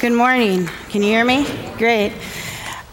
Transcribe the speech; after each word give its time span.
Good 0.00 0.12
morning. 0.12 0.66
Can 0.90 1.02
you 1.02 1.08
hear 1.08 1.24
me? 1.24 1.44
Great. 1.76 2.12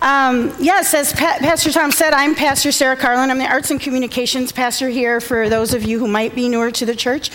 Um, 0.01 0.51
yes, 0.59 0.92
as 0.96 1.13
pa- 1.13 1.38
Pastor 1.39 1.71
Tom 1.71 1.92
said, 1.92 2.13
I'm 2.13 2.33
Pastor 2.33 2.72
Sarah 2.72 2.95
Carlin. 2.95 3.29
I'm 3.29 3.38
the 3.38 3.45
Arts 3.45 3.70
and 3.70 3.79
Communications 3.79 4.51
pastor 4.51 4.90
here 4.90 5.22
for 5.22 5.47
those 5.47 5.75
of 5.75 5.83
you 5.83 5.99
who 5.99 6.08
might 6.08 6.33
be 6.33 6.49
newer 6.49 6.72
to 6.72 6.83
the 6.83 6.95
church. 6.95 7.29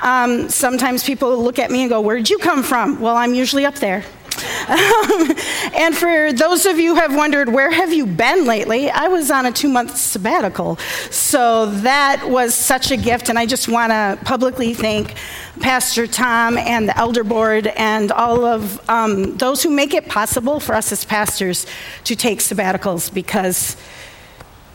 Um, 0.00 0.48
sometimes 0.48 1.04
people 1.04 1.40
look 1.40 1.60
at 1.60 1.70
me 1.70 1.82
and 1.82 1.88
go, 1.88 2.00
Where'd 2.00 2.28
you 2.28 2.38
come 2.38 2.64
from? 2.64 3.00
Well, 3.00 3.16
I'm 3.16 3.32
usually 3.32 3.64
up 3.64 3.76
there. 3.76 4.04
and 5.74 5.96
for 5.96 6.32
those 6.32 6.66
of 6.66 6.78
you 6.78 6.94
who 6.94 7.00
have 7.00 7.14
wondered, 7.14 7.48
where 7.48 7.70
have 7.70 7.92
you 7.92 8.06
been 8.06 8.46
lately? 8.46 8.90
I 8.90 9.08
was 9.08 9.30
on 9.30 9.46
a 9.46 9.52
two 9.52 9.68
month 9.68 9.96
sabbatical. 9.96 10.76
So 11.10 11.66
that 11.66 12.28
was 12.28 12.54
such 12.54 12.90
a 12.90 12.96
gift, 12.96 13.28
and 13.28 13.38
I 13.38 13.46
just 13.46 13.68
want 13.68 13.90
to 13.90 14.18
publicly 14.24 14.74
thank 14.74 15.14
Pastor 15.60 16.06
Tom 16.06 16.58
and 16.58 16.88
the 16.88 16.96
elder 16.96 17.24
board 17.24 17.66
and 17.66 18.10
all 18.12 18.44
of 18.44 18.80
um, 18.88 19.36
those 19.36 19.62
who 19.62 19.70
make 19.70 19.94
it 19.94 20.08
possible 20.08 20.60
for 20.60 20.74
us 20.74 20.92
as 20.92 21.04
pastors 21.04 21.66
to 22.04 22.16
take 22.16 22.40
sabbaticals 22.40 23.12
because. 23.12 23.76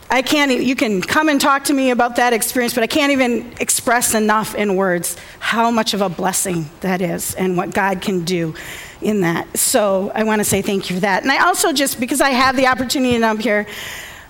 I 0.10 0.22
can't, 0.22 0.64
you 0.64 0.78
can 0.78 1.02
come 1.02 1.28
and 1.28 1.40
talk 1.40 1.66
to 1.66 1.74
me 1.74 1.92
about 1.92 2.16
that 2.16 2.32
experience, 2.32 2.74
but 2.74 2.82
I 2.82 2.88
can't 2.88 3.12
even 3.12 3.54
express 3.60 4.14
enough 4.14 4.56
in 4.56 4.78
words 4.78 5.18
how 5.40 5.70
much 5.70 5.94
of 5.94 6.00
a 6.00 6.08
blessing 6.08 6.70
that 6.80 7.02
is 7.02 7.34
and 7.36 7.58
what 7.58 7.74
God 7.74 8.02
can 8.02 8.24
do 8.24 8.56
in 9.02 9.22
that. 9.22 9.58
So 9.58 10.12
I 10.14 10.24
want 10.24 10.40
to 10.40 10.46
say 10.46 10.62
thank 10.62 10.90
you 10.90 10.96
for 10.96 11.02
that. 11.02 11.24
And 11.24 11.32
I 11.32 11.46
also 11.46 11.74
just, 11.74 12.00
because 12.00 12.22
I 12.22 12.30
have 12.30 12.56
the 12.56 12.68
opportunity 12.68 13.16
and 13.16 13.26
I'm 13.26 13.40
here, 13.40 13.68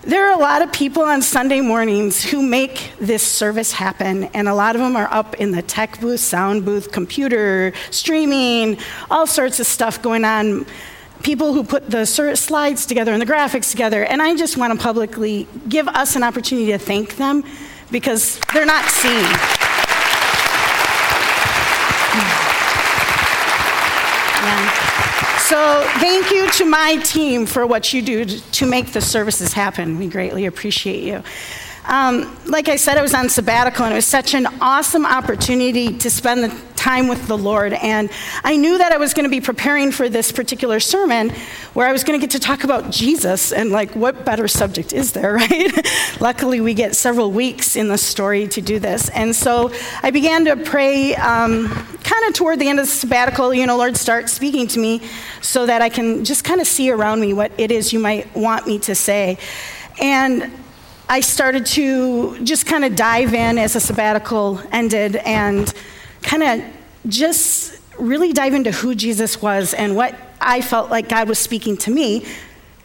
there 0.04 0.30
are 0.30 0.38
a 0.38 0.40
lot 0.40 0.62
of 0.62 0.72
people 0.72 1.04
on 1.04 1.22
Sunday 1.22 1.60
mornings 1.60 2.24
who 2.24 2.42
make 2.42 2.94
this 2.98 3.22
service 3.22 3.74
happen, 3.74 4.26
and 4.34 4.48
a 4.48 4.54
lot 4.54 4.76
of 4.76 4.82
them 4.82 4.96
are 4.96 5.12
up 5.12 5.36
in 5.36 5.52
the 5.52 5.62
tech 5.62 6.00
booth, 6.00 6.22
sound 6.22 6.64
booth, 6.64 6.94
computer, 6.94 7.74
streaming, 7.92 8.78
all 9.12 9.28
sorts 9.28 9.60
of 9.60 9.66
stuff 9.66 10.02
going 10.02 10.24
on. 10.24 10.66
People 11.24 11.52
who 11.52 11.64
put 11.64 11.90
the 11.90 12.06
slides 12.06 12.86
together 12.86 13.12
and 13.12 13.22
the 13.22 13.26
graphics 13.26 13.72
together, 13.72 14.06
and 14.06 14.22
I 14.22 14.34
just 14.36 14.56
want 14.56 14.72
to 14.72 14.80
publicly 14.80 15.46
give 15.68 15.90
us 15.90 16.16
an 16.16 16.24
opportunity 16.24 16.68
to 16.72 16.78
thank 16.78 17.18
them 17.18 17.44
because 17.92 18.40
they're 18.54 18.66
not 18.66 18.86
seen. 18.86 19.67
So, 25.48 25.82
thank 26.00 26.30
you 26.30 26.52
to 26.52 26.66
my 26.66 26.98
team 26.98 27.46
for 27.46 27.66
what 27.66 27.94
you 27.94 28.02
do 28.02 28.26
to 28.26 28.66
make 28.66 28.92
the 28.92 29.00
services 29.00 29.54
happen. 29.54 29.98
We 29.98 30.08
greatly 30.08 30.46
appreciate 30.46 31.06
you. 31.06 31.24
Um, 31.88 32.38
like 32.46 32.68
I 32.68 32.76
said, 32.76 32.98
I 32.98 33.02
was 33.02 33.14
on 33.14 33.30
sabbatical, 33.30 33.86
and 33.86 33.94
it 33.94 33.96
was 33.96 34.06
such 34.06 34.34
an 34.34 34.46
awesome 34.60 35.06
opportunity 35.06 35.98
to 35.98 36.10
spend 36.10 36.44
the 36.44 36.54
time 36.76 37.08
with 37.08 37.28
the 37.28 37.38
Lord. 37.38 37.74
And 37.74 38.10
I 38.44 38.58
knew 38.58 38.78
that 38.78 38.92
I 38.92 38.98
was 38.98 39.14
going 39.14 39.24
to 39.24 39.30
be 39.30 39.40
preparing 39.40 39.92
for 39.92 40.10
this 40.10 40.32
particular 40.32 40.80
sermon 40.82 41.32
where 41.74 41.88
I 41.88 41.92
was 41.94 42.04
going 42.04 42.20
to 42.20 42.24
get 42.24 42.32
to 42.32 42.40
talk 42.40 42.66
about 42.66 42.92
Jesus. 42.92 43.54
And, 43.54 43.72
like, 43.72 43.96
what 43.96 44.26
better 44.26 44.50
subject 44.50 44.92
is 44.92 45.14
there, 45.14 45.34
right? 45.36 45.88
Luckily, 46.20 46.60
we 46.60 46.74
get 46.74 46.94
several 46.96 47.32
weeks 47.32 47.78
in 47.78 47.88
the 47.88 47.98
story 47.98 48.48
to 48.50 48.62
do 48.62 48.80
this. 48.80 49.10
And 49.10 49.34
so 49.34 49.72
I 50.04 50.12
began 50.12 50.44
to 50.46 50.58
pray 50.58 51.16
um, 51.16 51.70
kind 52.04 52.26
of 52.28 52.34
toward 52.34 52.60
the 52.60 52.68
end 52.68 52.80
of 52.80 52.86
the 52.86 52.92
sabbatical, 52.92 53.54
you 53.54 53.66
know, 53.66 53.78
Lord, 53.78 53.96
start 53.96 54.30
speaking 54.30 54.68
to 54.68 54.80
me 54.80 55.02
so 55.42 55.66
that 55.66 55.82
I 55.82 55.88
can 55.88 56.26
just 56.26 56.44
kind 56.44 56.60
of 56.60 56.68
see 56.68 56.92
around 56.92 57.22
me 57.22 57.32
what 57.32 57.54
it 57.58 57.72
is 57.72 57.94
you 57.94 58.00
might 58.00 58.34
want 58.36 58.68
me 58.68 58.78
to 58.80 58.94
say. 58.94 59.38
And 60.00 60.52
I 61.10 61.22
started 61.22 61.66
to 61.68 62.44
just 62.44 62.66
kind 62.66 62.84
of 62.84 62.96
dive 62.96 63.34
in 63.34 63.58
as 63.58 63.78
a 63.78 63.80
sabbatical 63.80 64.62
ended 64.74 65.16
and 65.16 65.74
kind 66.22 66.44
of 66.44 66.62
just 67.08 67.80
really 67.98 68.34
dive 68.34 68.54
into 68.54 68.72
who 68.72 68.94
Jesus 68.94 69.42
was 69.42 69.74
and 69.74 69.96
what 69.96 70.16
I 70.42 70.60
felt 70.60 70.92
like 70.92 71.08
God 71.08 71.30
was 71.30 71.40
speaking 71.40 71.78
to 71.78 71.92
me. 71.92 72.26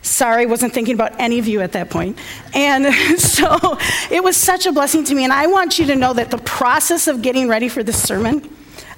Sorry, 0.03 0.47
wasn't 0.47 0.73
thinking 0.73 0.95
about 0.95 1.19
any 1.19 1.41
of 1.41 1.49
you 1.49 1.63
at 1.63 1.73
that 1.73 1.91
point. 1.91 2.17
And 2.55 2.95
so 3.21 3.79
it 4.09 4.23
was 4.23 4.37
such 4.37 4.67
a 4.67 4.73
blessing 4.73 5.03
to 5.05 5.15
me. 5.17 5.25
And 5.25 5.33
I 5.33 5.49
want 5.49 5.81
you 5.81 5.87
to 5.87 5.97
know 5.97 6.13
that 6.13 6.31
the 6.31 6.39
process 6.39 7.09
of 7.09 7.23
getting 7.23 7.49
ready 7.49 7.69
for 7.69 7.83
this 7.83 8.01
sermon, 8.01 8.49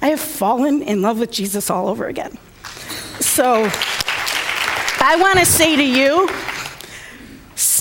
I 0.02 0.08
have 0.08 0.20
fallen 0.20 0.82
in 0.82 1.00
love 1.00 1.18
with 1.18 1.30
Jesus 1.30 1.70
all 1.70 1.88
over 1.88 2.08
again. 2.08 2.36
So 3.20 3.70
I 5.00 5.16
want 5.18 5.38
to 5.38 5.46
say 5.46 5.76
to 5.76 5.84
you, 5.84 6.28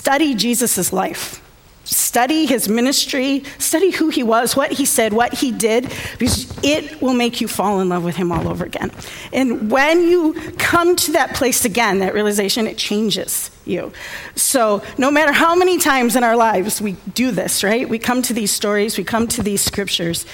study 0.03 0.35
Jesus' 0.35 0.91
life. 0.91 1.41
Study 1.85 2.45
his 2.45 2.67
ministry, 2.67 3.43
study 3.57 3.89
who 3.89 4.09
he 4.09 4.21
was, 4.21 4.53
what 4.53 4.73
he 4.73 4.83
said, 4.85 5.13
what 5.13 5.33
he 5.33 5.49
did, 5.49 5.93
because 6.19 6.53
it 6.61 7.01
will 7.01 7.13
make 7.13 7.39
you 7.39 7.47
fall 7.47 7.79
in 7.79 7.87
love 7.87 8.03
with 8.03 8.17
him 8.17 8.29
all 8.29 8.49
over 8.49 8.65
again. 8.65 8.91
And 9.31 9.71
when 9.71 10.01
you 10.09 10.33
come 10.57 10.97
to 10.97 11.13
that 11.13 11.33
place 11.35 11.63
again, 11.63 11.99
that 11.99 12.13
realization, 12.13 12.67
it 12.67 12.77
changes 12.77 13.49
you. 13.63 13.93
So, 14.35 14.81
no 14.97 15.09
matter 15.09 15.31
how 15.31 15.55
many 15.55 15.77
times 15.77 16.17
in 16.17 16.23
our 16.25 16.35
lives 16.35 16.81
we 16.81 16.97
do 17.13 17.31
this, 17.31 17.63
right? 17.63 17.87
We 17.87 17.97
come 17.97 18.21
to 18.23 18.33
these 18.33 18.51
stories, 18.51 18.97
we 18.97 19.05
come 19.05 19.25
to 19.29 19.41
these 19.41 19.61
scriptures 19.61 20.25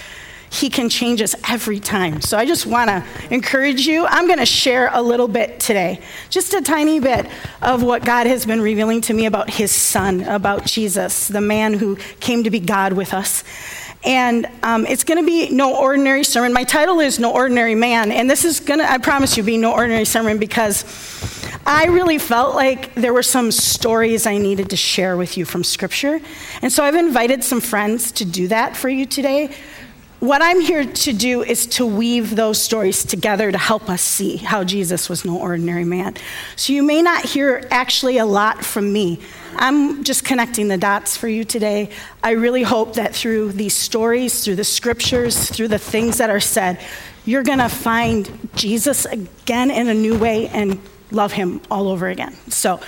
he 0.51 0.69
can 0.69 0.89
change 0.89 1.21
us 1.21 1.35
every 1.49 1.79
time. 1.79 2.21
So 2.21 2.37
I 2.37 2.45
just 2.45 2.65
want 2.65 2.89
to 2.89 3.05
encourage 3.29 3.85
you. 3.85 4.05
I'm 4.05 4.27
going 4.27 4.39
to 4.39 4.45
share 4.45 4.89
a 4.93 5.01
little 5.01 5.27
bit 5.27 5.59
today, 5.59 6.01
just 6.29 6.53
a 6.53 6.61
tiny 6.61 6.99
bit 6.99 7.27
of 7.61 7.83
what 7.83 8.03
God 8.03 8.27
has 8.27 8.45
been 8.45 8.61
revealing 8.61 9.01
to 9.01 9.13
me 9.13 9.25
about 9.25 9.49
his 9.49 9.71
son, 9.71 10.21
about 10.21 10.65
Jesus, 10.65 11.27
the 11.27 11.41
man 11.41 11.73
who 11.73 11.97
came 12.19 12.43
to 12.43 12.49
be 12.49 12.59
God 12.59 12.93
with 12.93 13.13
us. 13.13 13.43
And 14.03 14.47
um, 14.63 14.85
it's 14.85 15.03
going 15.03 15.19
to 15.19 15.25
be 15.25 15.49
no 15.49 15.77
ordinary 15.77 16.23
sermon. 16.23 16.53
My 16.53 16.63
title 16.63 17.01
is 17.01 17.19
No 17.19 17.33
Ordinary 17.33 17.75
Man. 17.75 18.13
And 18.13 18.29
this 18.29 18.45
is 18.45 18.61
going 18.61 18.79
to, 18.79 18.89
I 18.89 18.97
promise 18.97 19.35
you, 19.35 19.43
be 19.43 19.57
no 19.57 19.73
ordinary 19.73 20.05
sermon 20.05 20.37
because 20.37 20.85
I 21.65 21.87
really 21.87 22.17
felt 22.17 22.55
like 22.55 22.95
there 22.95 23.13
were 23.13 23.23
some 23.23 23.51
stories 23.51 24.25
I 24.25 24.37
needed 24.37 24.69
to 24.69 24.77
share 24.77 25.17
with 25.17 25.37
you 25.37 25.43
from 25.43 25.65
Scripture. 25.65 26.21
And 26.61 26.71
so 26.71 26.83
I've 26.83 26.95
invited 26.95 27.43
some 27.43 27.59
friends 27.59 28.13
to 28.13 28.25
do 28.25 28.47
that 28.47 28.77
for 28.77 28.87
you 28.87 29.05
today 29.05 29.53
what 30.19 30.41
I'm 30.41 30.59
here 30.59 30.83
to 30.83 31.13
do 31.13 31.43
is 31.43 31.65
to 31.67 31.85
weave 31.85 32.35
those 32.35 32.61
stories 32.61 33.05
together 33.05 33.51
to 33.51 33.57
help 33.57 33.89
us 33.89 34.01
see 34.01 34.35
how 34.35 34.63
Jesus 34.63 35.07
was 35.07 35.23
no 35.23 35.39
ordinary 35.39 35.85
man. 35.85 36.15
So 36.57 36.73
you 36.73 36.83
may 36.83 37.01
not 37.01 37.23
hear 37.23 37.65
actually 37.71 38.17
a 38.17 38.25
lot 38.25 38.65
from 38.65 38.91
me. 38.91 39.21
I'm 39.55 40.03
just 40.03 40.25
connecting 40.25 40.67
the 40.67 40.77
dots 40.77 41.15
for 41.15 41.27
you 41.29 41.45
today. 41.45 41.89
I 42.21 42.31
really 42.31 42.63
hope 42.63 42.95
that 42.95 43.15
through 43.15 43.53
these 43.53 43.75
stories, 43.75 44.43
through 44.43 44.55
the 44.55 44.63
scriptures, 44.65 45.49
through 45.49 45.69
the 45.69 45.79
things 45.79 46.17
that 46.17 46.29
are 46.29 46.41
said, 46.41 46.79
you're 47.25 47.43
going 47.43 47.59
to 47.59 47.69
find 47.69 48.49
Jesus 48.55 49.05
again 49.05 49.71
in 49.71 49.87
a 49.87 49.93
new 49.93 50.17
way 50.17 50.47
and 50.49 50.79
love 51.11 51.31
him 51.31 51.61
all 51.71 51.87
over 51.87 52.07
again. 52.07 52.35
So 52.49 52.81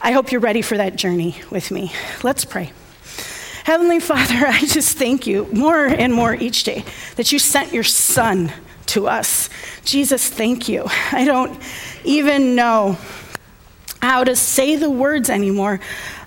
I 0.00 0.12
hope 0.12 0.32
you're 0.32 0.40
ready 0.40 0.62
for 0.62 0.76
that 0.76 0.96
journey 0.96 1.36
with 1.50 1.70
me. 1.70 1.92
Let's 2.22 2.44
pray. 2.44 2.72
Heavenly 3.68 4.00
Father, 4.00 4.46
I 4.46 4.60
just 4.60 4.96
thank 4.96 5.26
you 5.26 5.46
more 5.52 5.84
and 5.84 6.14
more 6.14 6.34
each 6.34 6.64
day 6.64 6.86
that 7.16 7.32
you 7.32 7.38
sent 7.38 7.70
your 7.70 7.84
Son 7.84 8.50
to 8.86 9.06
us. 9.06 9.50
Jesus, 9.84 10.26
thank 10.26 10.70
you. 10.70 10.86
I 11.12 11.26
don't 11.26 11.60
even 12.02 12.54
know 12.54 12.96
how 14.00 14.24
to 14.24 14.34
say 14.34 14.76
the 14.76 14.88
words 14.88 15.28
anymore 15.28 15.80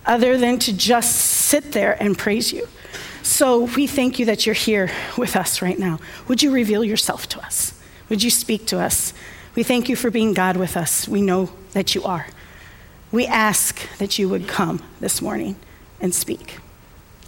other 0.06 0.38
than 0.38 0.60
to 0.60 0.72
just 0.72 1.16
sit 1.16 1.72
there 1.72 1.98
and 2.00 2.16
praise 2.16 2.54
you. 2.54 2.68
So 3.24 3.64
we 3.76 3.88
thank 3.88 4.20
you 4.20 4.28
that 4.28 4.46
you're 4.46 4.54
here 4.54 4.92
with 5.18 5.36
us 5.36 5.64
right 5.64 5.80
now. 5.80 6.00
Would 6.28 6.44
you 6.44 6.52
reveal 6.52 6.84
yourself 6.84 7.28
to 7.30 7.44
us? 7.44 7.74
Would 8.10 8.22
you 8.22 8.30
speak 8.30 8.68
to 8.68 8.80
us? 8.80 9.16
We 9.56 9.64
thank 9.64 9.90
you 9.90 9.96
for 9.96 10.12
being 10.12 10.36
God 10.36 10.58
with 10.58 10.78
us. 10.78 11.08
We 11.08 11.24
know 11.24 11.50
that 11.72 11.96
you 11.96 12.04
are. 12.04 12.28
We 13.12 13.26
ask 13.26 13.82
that 13.98 14.20
you 14.20 14.30
would 14.30 14.48
come 14.48 14.84
this 15.00 15.24
morning 15.24 15.56
and 16.00 16.14
speak. 16.14 16.61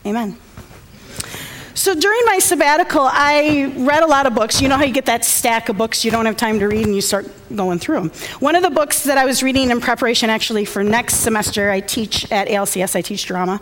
Amen. 0.05 0.37
So 1.75 1.95
during 1.95 2.21
my 2.25 2.39
sabbatical, 2.39 3.01
I 3.11 3.73
read 3.77 4.03
a 4.03 4.07
lot 4.07 4.25
of 4.25 4.35
books. 4.35 4.61
You 4.61 4.67
know 4.69 4.77
how 4.77 4.83
you 4.83 4.93
get 4.93 5.07
that 5.07 5.25
stack 5.25 5.69
of 5.69 5.77
books 5.77 6.05
you 6.05 6.11
don't 6.11 6.25
have 6.25 6.37
time 6.37 6.59
to 6.59 6.67
read 6.67 6.85
and 6.85 6.95
you 6.95 7.01
start 7.01 7.27
going 7.55 7.79
through 7.79 7.95
them. 7.95 8.09
One 8.39 8.55
of 8.55 8.63
the 8.63 8.69
books 8.69 9.03
that 9.03 9.17
I 9.17 9.25
was 9.25 9.43
reading 9.43 9.71
in 9.71 9.79
preparation 9.79 10.29
actually 10.29 10.65
for 10.65 10.83
next 10.83 11.17
semester, 11.17 11.69
I 11.69 11.79
teach 11.79 12.31
at 12.31 12.47
ALCS, 12.47 12.95
I 12.95 13.01
teach 13.01 13.25
drama, 13.25 13.59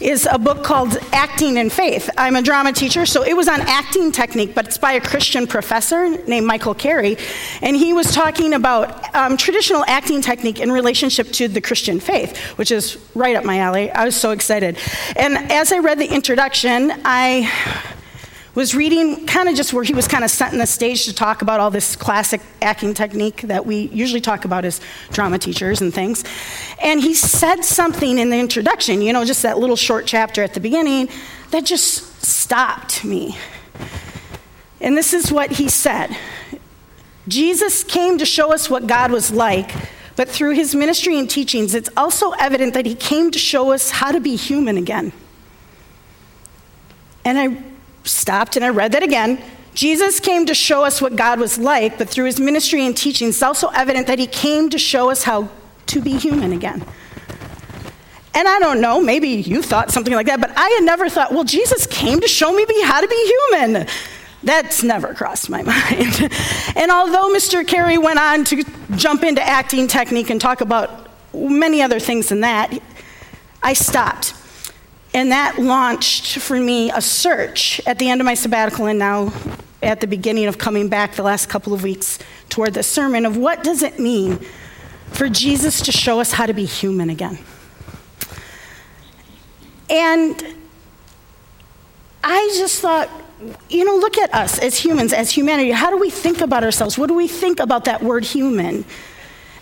is 0.00 0.28
a 0.30 0.38
book 0.38 0.64
called 0.64 0.96
Acting 1.12 1.56
in 1.56 1.70
Faith. 1.70 2.10
I'm 2.16 2.36
a 2.36 2.42
drama 2.42 2.72
teacher, 2.72 3.06
so 3.06 3.22
it 3.22 3.36
was 3.36 3.48
on 3.48 3.60
acting 3.62 4.12
technique, 4.12 4.54
but 4.54 4.66
it's 4.66 4.78
by 4.78 4.92
a 4.92 5.00
Christian 5.00 5.46
professor 5.46 6.08
named 6.26 6.46
Michael 6.46 6.74
Carey. 6.74 7.16
And 7.60 7.76
he 7.76 7.92
was 7.92 8.12
talking 8.12 8.54
about 8.54 9.14
um, 9.14 9.36
traditional 9.36 9.84
acting 9.86 10.22
technique 10.22 10.60
in 10.60 10.70
relationship 10.70 11.28
to 11.32 11.48
the 11.48 11.60
Christian 11.60 12.00
faith, 12.00 12.36
which 12.58 12.70
is 12.70 12.98
right 13.14 13.36
up 13.36 13.44
my 13.44 13.58
alley. 13.58 13.90
I 13.90 14.04
was 14.04 14.16
so 14.16 14.30
excited. 14.30 14.78
And 15.16 15.36
as 15.50 15.72
I 15.72 15.78
read 15.78 15.98
the 15.98 16.12
introduction, 16.12 16.92
I 17.04 17.50
was 18.54 18.74
reading 18.74 19.26
kind 19.26 19.48
of 19.48 19.54
just 19.54 19.72
where 19.72 19.82
he 19.82 19.94
was 19.94 20.06
kind 20.06 20.24
of 20.24 20.30
setting 20.30 20.58
the 20.58 20.66
stage 20.66 21.06
to 21.06 21.14
talk 21.14 21.40
about 21.40 21.58
all 21.58 21.70
this 21.70 21.96
classic 21.96 22.40
acting 22.60 22.92
technique 22.92 23.42
that 23.42 23.64
we 23.64 23.88
usually 23.88 24.20
talk 24.20 24.44
about 24.44 24.64
as 24.64 24.80
drama 25.10 25.38
teachers 25.38 25.80
and 25.80 25.92
things. 25.94 26.22
And 26.82 27.00
he 27.00 27.14
said 27.14 27.64
something 27.64 28.18
in 28.18 28.28
the 28.28 28.38
introduction, 28.38 29.00
you 29.00 29.12
know, 29.12 29.24
just 29.24 29.42
that 29.42 29.58
little 29.58 29.76
short 29.76 30.06
chapter 30.06 30.42
at 30.42 30.52
the 30.52 30.60
beginning, 30.60 31.08
that 31.50 31.64
just 31.64 32.22
stopped 32.22 33.04
me. 33.04 33.36
And 34.80 34.96
this 34.96 35.14
is 35.14 35.32
what 35.32 35.52
he 35.52 35.68
said 35.68 36.16
Jesus 37.28 37.84
came 37.84 38.18
to 38.18 38.26
show 38.26 38.52
us 38.52 38.68
what 38.68 38.86
God 38.86 39.12
was 39.12 39.30
like, 39.30 39.72
but 40.16 40.28
through 40.28 40.50
his 40.50 40.74
ministry 40.74 41.18
and 41.18 41.30
teachings, 41.30 41.74
it's 41.74 41.88
also 41.96 42.32
evident 42.32 42.74
that 42.74 42.84
he 42.84 42.94
came 42.94 43.30
to 43.30 43.38
show 43.38 43.72
us 43.72 43.90
how 43.90 44.12
to 44.12 44.20
be 44.20 44.36
human 44.36 44.76
again. 44.76 45.12
And 47.24 47.38
I 47.38 47.71
stopped 48.04 48.56
and 48.56 48.64
I 48.64 48.68
read 48.68 48.92
that 48.92 49.02
again. 49.02 49.42
Jesus 49.74 50.20
came 50.20 50.46
to 50.46 50.54
show 50.54 50.84
us 50.84 51.00
what 51.00 51.16
God 51.16 51.40
was 51.40 51.58
like, 51.58 51.96
but 51.96 52.08
through 52.08 52.26
his 52.26 52.38
ministry 52.38 52.84
and 52.84 52.96
teachings, 52.96 53.36
it's 53.36 53.42
also 53.42 53.68
evident 53.68 54.06
that 54.06 54.18
he 54.18 54.26
came 54.26 54.68
to 54.70 54.78
show 54.78 55.10
us 55.10 55.22
how 55.22 55.48
to 55.86 56.00
be 56.00 56.18
human 56.18 56.52
again. 56.52 56.84
And 58.34 58.48
I 58.48 58.58
don't 58.58 58.80
know, 58.80 59.00
maybe 59.00 59.28
you 59.28 59.62
thought 59.62 59.90
something 59.90 60.14
like 60.14 60.26
that, 60.26 60.40
but 60.40 60.52
I 60.56 60.68
had 60.70 60.84
never 60.84 61.08
thought, 61.08 61.32
well, 61.32 61.44
Jesus 61.44 61.86
came 61.86 62.20
to 62.20 62.28
show 62.28 62.52
me 62.52 62.64
how 62.82 63.00
to 63.00 63.08
be 63.08 63.34
human. 63.50 63.86
That's 64.42 64.82
never 64.82 65.14
crossed 65.14 65.48
my 65.48 65.62
mind. 65.62 66.30
and 66.76 66.90
although 66.90 67.32
Mr. 67.34 67.66
Carey 67.66 67.98
went 67.98 68.18
on 68.18 68.44
to 68.44 68.64
jump 68.96 69.22
into 69.22 69.42
acting 69.42 69.86
technique 69.86 70.30
and 70.30 70.40
talk 70.40 70.60
about 70.60 71.08
many 71.34 71.82
other 71.82 72.00
things 72.00 72.28
than 72.28 72.40
that, 72.40 72.76
I 73.62 73.74
stopped. 73.74 74.34
And 75.14 75.30
that 75.30 75.58
launched 75.58 76.38
for 76.38 76.58
me 76.58 76.90
a 76.90 77.00
search 77.00 77.80
at 77.86 77.98
the 77.98 78.08
end 78.08 78.20
of 78.20 78.24
my 78.24 78.34
sabbatical 78.34 78.86
and 78.86 78.98
now 78.98 79.32
at 79.82 80.00
the 80.00 80.06
beginning 80.06 80.46
of 80.46 80.58
coming 80.58 80.88
back 80.88 81.14
the 81.14 81.22
last 81.22 81.48
couple 81.48 81.74
of 81.74 81.82
weeks 81.82 82.18
toward 82.48 82.74
the 82.74 82.82
sermon 82.82 83.26
of 83.26 83.36
what 83.36 83.62
does 83.62 83.82
it 83.82 83.98
mean 83.98 84.38
for 85.08 85.28
Jesus 85.28 85.82
to 85.82 85.92
show 85.92 86.20
us 86.20 86.32
how 86.32 86.46
to 86.46 86.54
be 86.54 86.64
human 86.64 87.10
again? 87.10 87.38
And 89.90 90.42
I 92.24 92.54
just 92.56 92.80
thought, 92.80 93.10
you 93.68 93.84
know, 93.84 93.96
look 93.96 94.16
at 94.16 94.32
us 94.32 94.58
as 94.58 94.78
humans, 94.78 95.12
as 95.12 95.30
humanity. 95.30 95.72
How 95.72 95.90
do 95.90 95.98
we 95.98 96.08
think 96.08 96.40
about 96.40 96.64
ourselves? 96.64 96.96
What 96.96 97.08
do 97.08 97.14
we 97.14 97.28
think 97.28 97.60
about 97.60 97.84
that 97.84 98.02
word 98.02 98.24
human? 98.24 98.84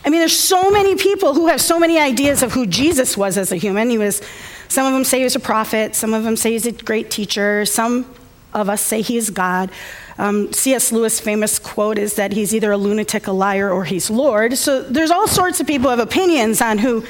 I 0.05 0.09
mean, 0.09 0.21
there's 0.21 0.39
so 0.39 0.71
many 0.71 0.97
people 0.97 1.35
who 1.35 1.49
have 1.49 1.61
so 1.61 1.79
many 1.79 1.99
ideas 1.99 2.43
of 2.43 2.53
who 2.53 2.67
Jesus 2.67 3.17
was 3.17 3.37
as 3.37 3.53
a 3.53 3.57
human. 3.57 3.91
He 3.91 3.99
was, 3.99 4.23
some 4.69 4.87
of 4.87 4.93
them 4.93 5.05
say 5.05 5.19
he 5.19 5.25
was 5.25 5.37
a 5.37 5.41
prophet, 5.41 5.95
some 5.95 6.15
of 6.15 6.25
them 6.25 6.37
say 6.37 6.53
he's 6.53 6.67
a 6.67 6.73
great 6.73 7.11
teacher, 7.11 7.65
some 7.67 8.07
of 8.55 8.69
us 8.69 8.81
say 8.81 9.03
he 9.03 9.17
is 9.17 9.31
God. 9.31 9.71
Um, 10.19 10.53
C.S. 10.53 10.93
Lewis' 10.93 11.21
famous 11.21 11.59
quote 11.59 11.99
is 11.99 12.15
that 12.15 12.33
he's 12.33 12.55
either 12.55 12.73
a 12.73 12.77
lunatic, 12.77 13.27
a 13.27 13.33
liar, 13.33 13.71
or 13.71 13.85
he's 13.85 14.11
Lord. 14.11 14.57
So 14.57 14.83
there's 14.83 15.11
all 15.11 15.29
sorts 15.29 15.61
of 15.61 15.67
people 15.67 15.85
who 15.91 15.97
have 15.97 16.07
opinions 16.07 16.61
on 16.61 16.79
who 16.79 17.05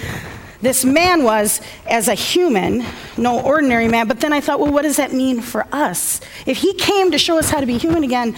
this 0.60 0.84
man 0.84 1.22
was 1.22 1.60
as 1.86 2.08
a 2.08 2.14
human, 2.14 2.84
no 3.16 3.40
ordinary 3.40 3.88
man. 3.88 4.06
But 4.06 4.20
then 4.20 4.32
I 4.32 4.40
thought, 4.40 4.60
well, 4.60 4.72
what 4.72 4.82
does 4.82 4.96
that 4.96 5.12
mean 5.12 5.40
for 5.40 5.66
us? 5.72 6.20
If 6.46 6.58
he 6.58 6.74
came 6.74 7.10
to 7.12 7.18
show 7.18 7.38
us 7.38 7.50
how 7.50 7.60
to 7.60 7.66
be 7.66 7.78
human 7.78 8.04
again, 8.04 8.36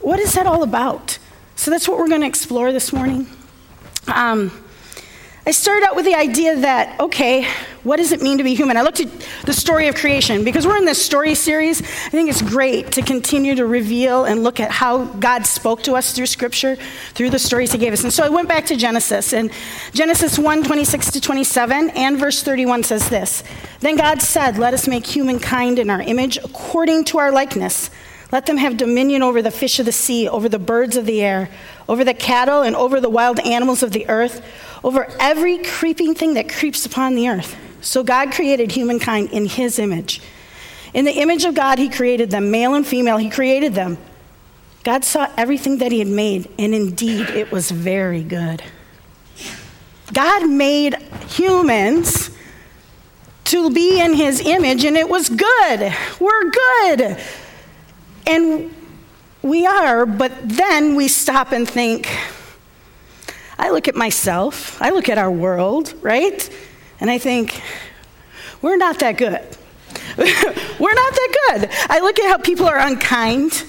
what 0.00 0.20
is 0.20 0.34
that 0.34 0.46
all 0.46 0.62
about? 0.62 1.18
So 1.56 1.70
that's 1.70 1.88
what 1.88 1.98
we're 1.98 2.08
going 2.08 2.20
to 2.20 2.26
explore 2.26 2.72
this 2.72 2.92
morning. 2.92 3.26
Um, 4.08 4.50
I 5.46 5.50
started 5.50 5.86
out 5.86 5.94
with 5.94 6.06
the 6.06 6.14
idea 6.14 6.56
that, 6.56 6.98
okay, 6.98 7.46
what 7.82 7.98
does 7.98 8.12
it 8.12 8.22
mean 8.22 8.38
to 8.38 8.44
be 8.44 8.54
human? 8.54 8.78
I 8.78 8.82
looked 8.82 9.00
at 9.00 9.08
the 9.44 9.52
story 9.52 9.88
of 9.88 9.94
creation 9.94 10.42
because 10.42 10.66
we're 10.66 10.78
in 10.78 10.86
this 10.86 11.04
story 11.04 11.34
series. 11.34 11.82
I 11.82 12.08
think 12.08 12.30
it's 12.30 12.40
great 12.40 12.92
to 12.92 13.02
continue 13.02 13.54
to 13.54 13.66
reveal 13.66 14.24
and 14.24 14.42
look 14.42 14.58
at 14.58 14.70
how 14.70 15.04
God 15.04 15.44
spoke 15.44 15.82
to 15.82 15.92
us 15.96 16.12
through 16.14 16.26
Scripture, 16.26 16.76
through 17.12 17.28
the 17.28 17.38
stories 17.38 17.72
He 17.72 17.78
gave 17.78 17.92
us. 17.92 18.04
And 18.04 18.12
so 18.12 18.24
I 18.24 18.30
went 18.30 18.48
back 18.48 18.64
to 18.66 18.76
Genesis, 18.76 19.34
and 19.34 19.50
Genesis 19.92 20.38
1 20.38 20.64
26 20.64 21.10
to 21.10 21.20
27 21.20 21.90
and 21.90 22.18
verse 22.18 22.42
31 22.42 22.84
says 22.84 23.10
this 23.10 23.44
Then 23.80 23.96
God 23.96 24.22
said, 24.22 24.56
Let 24.56 24.72
us 24.72 24.88
make 24.88 25.04
humankind 25.04 25.78
in 25.78 25.90
our 25.90 26.00
image 26.00 26.38
according 26.38 27.04
to 27.06 27.18
our 27.18 27.30
likeness. 27.30 27.90
Let 28.32 28.46
them 28.46 28.56
have 28.56 28.76
dominion 28.76 29.22
over 29.22 29.42
the 29.42 29.50
fish 29.50 29.78
of 29.78 29.86
the 29.86 29.92
sea, 29.92 30.28
over 30.28 30.48
the 30.48 30.58
birds 30.58 30.96
of 30.96 31.06
the 31.06 31.22
air, 31.22 31.50
over 31.88 32.04
the 32.04 32.14
cattle, 32.14 32.62
and 32.62 32.74
over 32.74 33.00
the 33.00 33.10
wild 33.10 33.38
animals 33.40 33.82
of 33.82 33.92
the 33.92 34.08
earth 34.08 34.44
over 34.84 35.08
every 35.18 35.58
creeping 35.58 36.14
thing 36.14 36.34
that 36.34 36.48
creeps 36.48 36.84
upon 36.84 37.14
the 37.14 37.28
earth. 37.28 37.56
So 37.80 38.04
God 38.04 38.32
created 38.32 38.70
humankind 38.70 39.30
in 39.30 39.46
his 39.46 39.78
image. 39.78 40.20
In 40.92 41.06
the 41.06 41.12
image 41.12 41.44
of 41.44 41.54
God, 41.54 41.78
he 41.78 41.88
created 41.88 42.30
them, 42.30 42.50
male 42.50 42.74
and 42.74 42.86
female, 42.86 43.16
he 43.16 43.30
created 43.30 43.74
them. 43.74 43.96
God 44.84 45.02
saw 45.02 45.28
everything 45.36 45.78
that 45.78 45.90
he 45.90 45.98
had 45.98 46.08
made, 46.08 46.50
and 46.58 46.74
indeed 46.74 47.30
it 47.30 47.50
was 47.50 47.70
very 47.70 48.22
good. 48.22 48.62
God 50.12 50.48
made 50.48 50.94
humans 51.28 52.30
to 53.44 53.70
be 53.70 54.00
in 54.00 54.12
his 54.12 54.40
image, 54.40 54.84
and 54.84 54.96
it 54.96 55.08
was 55.08 55.30
good. 55.30 55.94
We're 56.20 56.50
good. 56.50 57.18
And 58.26 58.74
we 59.42 59.66
are, 59.66 60.06
but 60.06 60.32
then 60.42 60.96
we 60.96 61.08
stop 61.08 61.52
and 61.52 61.68
think, 61.68 62.08
I 63.58 63.70
look 63.70 63.88
at 63.88 63.94
myself, 63.94 64.80
I 64.80 64.90
look 64.90 65.08
at 65.08 65.18
our 65.18 65.30
world, 65.30 65.94
right? 66.02 66.50
And 67.00 67.10
I 67.10 67.18
think, 67.18 67.62
we're 68.62 68.76
not 68.76 68.98
that 69.00 69.18
good. 69.18 69.40
we're 70.16 70.94
not 70.94 71.12
that 71.12 71.36
good. 71.48 71.70
I 71.90 72.00
look 72.00 72.18
at 72.18 72.30
how 72.30 72.38
people 72.38 72.66
are 72.66 72.78
unkind. 72.78 73.64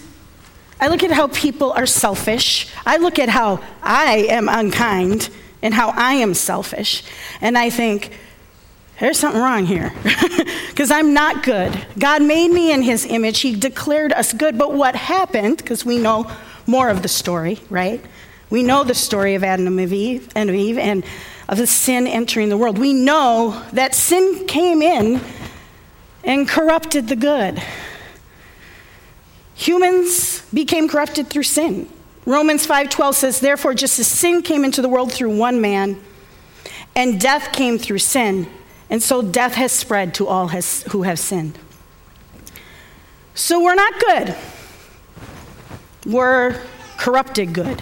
I 0.79 0.87
look 0.87 1.03
at 1.03 1.11
how 1.11 1.27
people 1.27 1.71
are 1.73 1.85
selfish. 1.85 2.69
I 2.85 2.97
look 2.97 3.19
at 3.19 3.27
how 3.27 3.61
I 3.83 4.27
am 4.29 4.47
unkind 4.47 5.29
and 5.61 5.73
how 5.73 5.89
I 5.89 6.13
am 6.13 6.33
selfish. 6.33 7.03
And 7.41 7.57
I 7.57 7.69
think, 7.69 8.17
there's 8.99 9.19
something 9.19 9.41
wrong 9.41 9.65
here 9.65 9.93
because 10.69 10.89
I'm 10.89 11.13
not 11.13 11.43
good. 11.43 11.85
God 11.99 12.21
made 12.21 12.49
me 12.49 12.71
in 12.71 12.81
his 12.81 13.05
image, 13.05 13.41
he 13.41 13.55
declared 13.55 14.13
us 14.13 14.33
good. 14.33 14.57
But 14.57 14.73
what 14.73 14.95
happened, 14.95 15.57
because 15.57 15.85
we 15.85 15.97
know 15.97 16.31
more 16.65 16.89
of 16.89 17.01
the 17.01 17.07
story, 17.07 17.59
right? 17.69 18.01
We 18.49 18.63
know 18.63 18.83
the 18.83 18.95
story 18.95 19.35
of 19.35 19.43
Adam 19.43 19.67
and 19.67 19.91
Eve, 19.91 20.29
and 20.35 20.49
Eve 20.49 20.77
and 20.77 21.03
of 21.49 21.57
the 21.57 21.67
sin 21.67 22.07
entering 22.07 22.49
the 22.49 22.57
world. 22.57 22.77
We 22.77 22.93
know 22.93 23.61
that 23.73 23.93
sin 23.93 24.47
came 24.47 24.81
in 24.81 25.21
and 26.23 26.47
corrupted 26.47 27.07
the 27.07 27.15
good. 27.15 27.61
Humans 29.55 30.41
became 30.53 30.87
corrupted 30.87 31.29
through 31.29 31.43
sin. 31.43 31.87
Romans 32.25 32.65
5:12 32.65 33.15
says, 33.15 33.39
"Therefore 33.39 33.73
just 33.73 33.99
as 33.99 34.07
sin 34.07 34.41
came 34.41 34.65
into 34.65 34.81
the 34.81 34.89
world 34.89 35.11
through 35.11 35.35
one 35.35 35.61
man, 35.61 35.97
and 36.95 37.19
death 37.19 37.51
came 37.51 37.77
through 37.77 37.99
sin, 37.99 38.47
and 38.89 39.01
so 39.01 39.21
death 39.21 39.55
has 39.55 39.71
spread 39.71 40.13
to 40.15 40.27
all 40.27 40.47
has, 40.49 40.83
who 40.91 41.03
have 41.03 41.19
sinned." 41.19 41.57
So 43.33 43.61
we're 43.61 43.75
not 43.75 43.99
good. 43.99 44.35
We're 46.05 46.61
corrupted 46.97 47.53
good. 47.53 47.81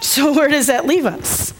So, 0.00 0.32
where 0.32 0.48
does 0.48 0.66
that 0.66 0.86
leave 0.86 1.06
us? 1.06 1.52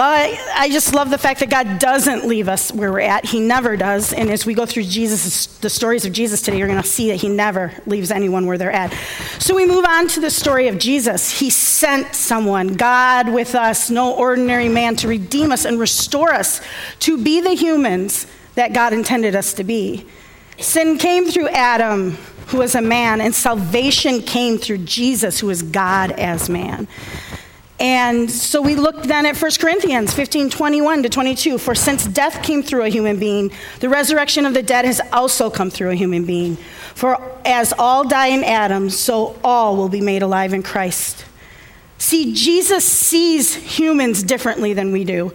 I 0.00 0.68
just 0.70 0.94
love 0.94 1.10
the 1.10 1.18
fact 1.18 1.40
that 1.40 1.50
God 1.50 1.78
doesn't 1.78 2.26
leave 2.26 2.48
us 2.48 2.72
where 2.72 2.90
we're 2.90 3.00
at. 3.00 3.26
He 3.26 3.40
never 3.40 3.76
does. 3.76 4.12
And 4.12 4.30
as 4.30 4.46
we 4.46 4.54
go 4.54 4.64
through 4.64 4.84
Jesus, 4.84 5.46
the 5.58 5.68
stories 5.68 6.06
of 6.06 6.12
Jesus 6.12 6.40
today, 6.40 6.58
you're 6.58 6.68
going 6.68 6.80
to 6.80 6.88
see 6.88 7.10
that 7.10 7.16
He 7.16 7.28
never 7.28 7.72
leaves 7.86 8.10
anyone 8.10 8.46
where 8.46 8.56
they're 8.56 8.72
at. 8.72 8.92
So 9.38 9.54
we 9.54 9.66
move 9.66 9.84
on 9.84 10.08
to 10.08 10.20
the 10.20 10.30
story 10.30 10.68
of 10.68 10.78
Jesus. 10.78 11.38
He 11.38 11.50
sent 11.50 12.14
someone, 12.14 12.74
God 12.74 13.32
with 13.32 13.54
us, 13.54 13.90
no 13.90 14.14
ordinary 14.14 14.68
man, 14.68 14.96
to 14.96 15.08
redeem 15.08 15.52
us 15.52 15.66
and 15.66 15.78
restore 15.78 16.32
us 16.32 16.60
to 17.00 17.22
be 17.22 17.40
the 17.40 17.54
humans 17.54 18.26
that 18.54 18.72
God 18.72 18.92
intended 18.92 19.36
us 19.36 19.52
to 19.54 19.64
be. 19.64 20.06
Sin 20.58 20.96
came 20.96 21.26
through 21.26 21.48
Adam, 21.48 22.12
who 22.48 22.58
was 22.58 22.74
a 22.74 22.82
man, 22.82 23.20
and 23.20 23.34
salvation 23.34 24.20
came 24.22 24.58
through 24.58 24.78
Jesus, 24.78 25.40
who 25.40 25.50
is 25.50 25.62
God 25.62 26.12
as 26.12 26.48
man. 26.48 26.86
And 27.82 28.30
so 28.30 28.62
we 28.62 28.76
look 28.76 29.02
then 29.02 29.26
at 29.26 29.36
1 29.36 29.50
Corinthians 29.58 30.14
15 30.14 30.50
21 30.50 31.02
to 31.02 31.08
22. 31.08 31.58
For 31.58 31.74
since 31.74 32.06
death 32.06 32.40
came 32.40 32.62
through 32.62 32.84
a 32.84 32.88
human 32.88 33.18
being, 33.18 33.50
the 33.80 33.88
resurrection 33.88 34.46
of 34.46 34.54
the 34.54 34.62
dead 34.62 34.84
has 34.84 35.00
also 35.12 35.50
come 35.50 35.68
through 35.68 35.90
a 35.90 35.96
human 35.96 36.24
being. 36.24 36.54
For 36.94 37.20
as 37.44 37.72
all 37.76 38.06
die 38.06 38.28
in 38.28 38.44
Adam, 38.44 38.88
so 38.88 39.36
all 39.42 39.76
will 39.76 39.88
be 39.88 40.00
made 40.00 40.22
alive 40.22 40.52
in 40.52 40.62
Christ. 40.62 41.24
See, 41.98 42.32
Jesus 42.34 42.84
sees 42.84 43.56
humans 43.56 44.22
differently 44.22 44.74
than 44.74 44.92
we 44.92 45.02
do. 45.02 45.32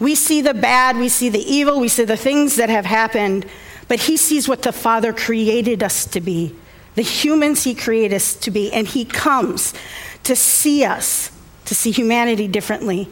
We 0.00 0.14
see 0.14 0.40
the 0.40 0.54
bad, 0.54 0.96
we 0.96 1.10
see 1.10 1.28
the 1.28 1.40
evil, 1.40 1.78
we 1.78 1.88
see 1.88 2.04
the 2.04 2.16
things 2.16 2.56
that 2.56 2.70
have 2.70 2.86
happened, 2.86 3.44
but 3.88 4.00
he 4.00 4.16
sees 4.16 4.48
what 4.48 4.62
the 4.62 4.72
Father 4.72 5.12
created 5.12 5.82
us 5.82 6.06
to 6.06 6.22
be, 6.22 6.54
the 6.94 7.02
humans 7.02 7.64
he 7.64 7.74
created 7.74 8.16
us 8.16 8.34
to 8.36 8.50
be, 8.50 8.72
and 8.72 8.86
he 8.86 9.04
comes 9.04 9.74
to 10.22 10.34
see 10.34 10.84
us, 10.84 11.30
to 11.64 11.74
see 11.74 11.90
humanity 11.90 12.48
differently. 12.48 13.08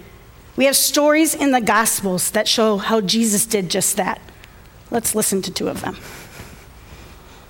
We 0.57 0.65
have 0.65 0.77
stories 0.77 1.35
in 1.35 1.53
the 1.53 1.61
Gospels 1.61 2.31
that 2.33 2.49
show 2.49 2.79
how 2.79 3.01
Jesus 3.01 3.47
did 3.47 3.71
just 3.71 3.97
that. 3.97 4.21
Let's 4.91 5.15
listen 5.15 5.43
to 5.43 5.51
two 5.51 5.69
of 5.69 5.81
them. 5.81 5.97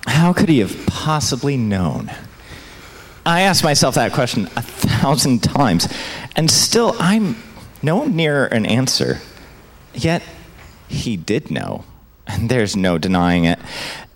How 0.07 0.33
could 0.33 0.49
he 0.49 0.59
have 0.59 0.85
possibly 0.85 1.57
known? 1.57 2.11
I 3.25 3.41
asked 3.41 3.63
myself 3.63 3.95
that 3.95 4.13
question 4.13 4.45
a 4.55 4.61
thousand 4.61 5.43
times, 5.43 5.87
and 6.35 6.49
still 6.49 6.95
I'm 6.99 7.35
no 7.83 8.05
nearer 8.05 8.45
an 8.45 8.65
answer. 8.65 9.19
Yet, 9.93 10.23
he 10.87 11.17
did 11.17 11.51
know 11.51 11.85
and 12.31 12.49
there's 12.49 12.75
no 12.75 12.97
denying 12.97 13.45
it. 13.45 13.59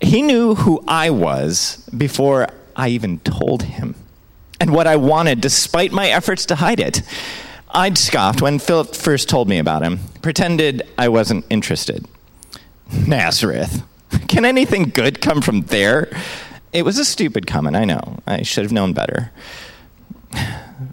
He 0.00 0.22
knew 0.22 0.54
who 0.54 0.82
I 0.86 1.10
was 1.10 1.88
before 1.96 2.48
I 2.74 2.88
even 2.88 3.20
told 3.20 3.64
him. 3.64 3.94
And 4.60 4.72
what 4.72 4.86
I 4.86 4.96
wanted 4.96 5.40
despite 5.40 5.92
my 5.92 6.08
efforts 6.08 6.46
to 6.46 6.56
hide 6.56 6.80
it. 6.80 7.02
I'd 7.70 7.98
scoffed 7.98 8.40
when 8.40 8.58
Philip 8.58 8.94
first 8.94 9.28
told 9.28 9.48
me 9.48 9.58
about 9.58 9.82
him, 9.82 10.00
pretended 10.22 10.82
I 10.96 11.08
wasn't 11.08 11.44
interested. 11.50 12.06
Nazareth. 13.06 13.82
Can 14.28 14.44
anything 14.44 14.90
good 14.90 15.20
come 15.20 15.42
from 15.42 15.62
there? 15.62 16.08
It 16.72 16.84
was 16.84 16.98
a 16.98 17.04
stupid 17.04 17.46
comment, 17.46 17.76
I 17.76 17.84
know. 17.84 18.20
I 18.26 18.42
should 18.42 18.64
have 18.64 18.72
known 18.72 18.92
better. 18.92 19.32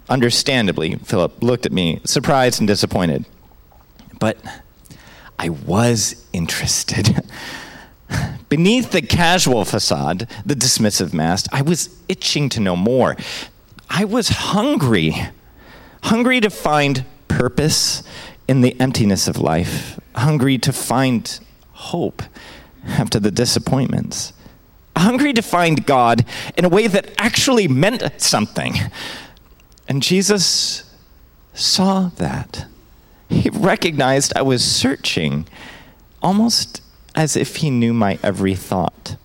Understandably, 0.08 0.96
Philip 0.96 1.42
looked 1.42 1.66
at 1.66 1.72
me, 1.72 2.00
surprised 2.04 2.60
and 2.60 2.66
disappointed. 2.66 3.24
But 4.18 4.38
I 5.38 5.50
was 5.50 6.24
interested. 6.32 7.22
Beneath 8.48 8.92
the 8.92 9.02
casual 9.02 9.64
facade, 9.64 10.28
the 10.44 10.54
dismissive 10.54 11.12
mask, 11.12 11.46
I 11.52 11.62
was 11.62 11.90
itching 12.08 12.48
to 12.50 12.60
know 12.60 12.76
more. 12.76 13.16
I 13.88 14.04
was 14.04 14.28
hungry. 14.28 15.14
Hungry 16.04 16.40
to 16.40 16.50
find 16.50 17.04
purpose 17.28 18.02
in 18.46 18.60
the 18.60 18.78
emptiness 18.80 19.28
of 19.28 19.38
life. 19.38 19.98
Hungry 20.14 20.58
to 20.58 20.72
find 20.72 21.40
hope 21.72 22.22
after 22.86 23.18
the 23.18 23.30
disappointments. 23.30 24.32
Hungry 24.96 25.32
to 25.32 25.42
find 25.42 25.86
God 25.86 26.24
in 26.56 26.64
a 26.64 26.68
way 26.68 26.86
that 26.86 27.12
actually 27.18 27.66
meant 27.66 28.02
something. 28.20 28.74
And 29.88 30.02
Jesus 30.02 30.84
saw 31.52 32.10
that. 32.16 32.66
He 33.28 33.48
recognized 33.50 34.32
I 34.36 34.42
was 34.42 34.64
searching, 34.64 35.46
almost 36.22 36.82
as 37.14 37.36
if 37.36 37.56
he 37.56 37.70
knew 37.70 37.92
my 37.92 38.18
every 38.22 38.54
thought. 38.54 39.16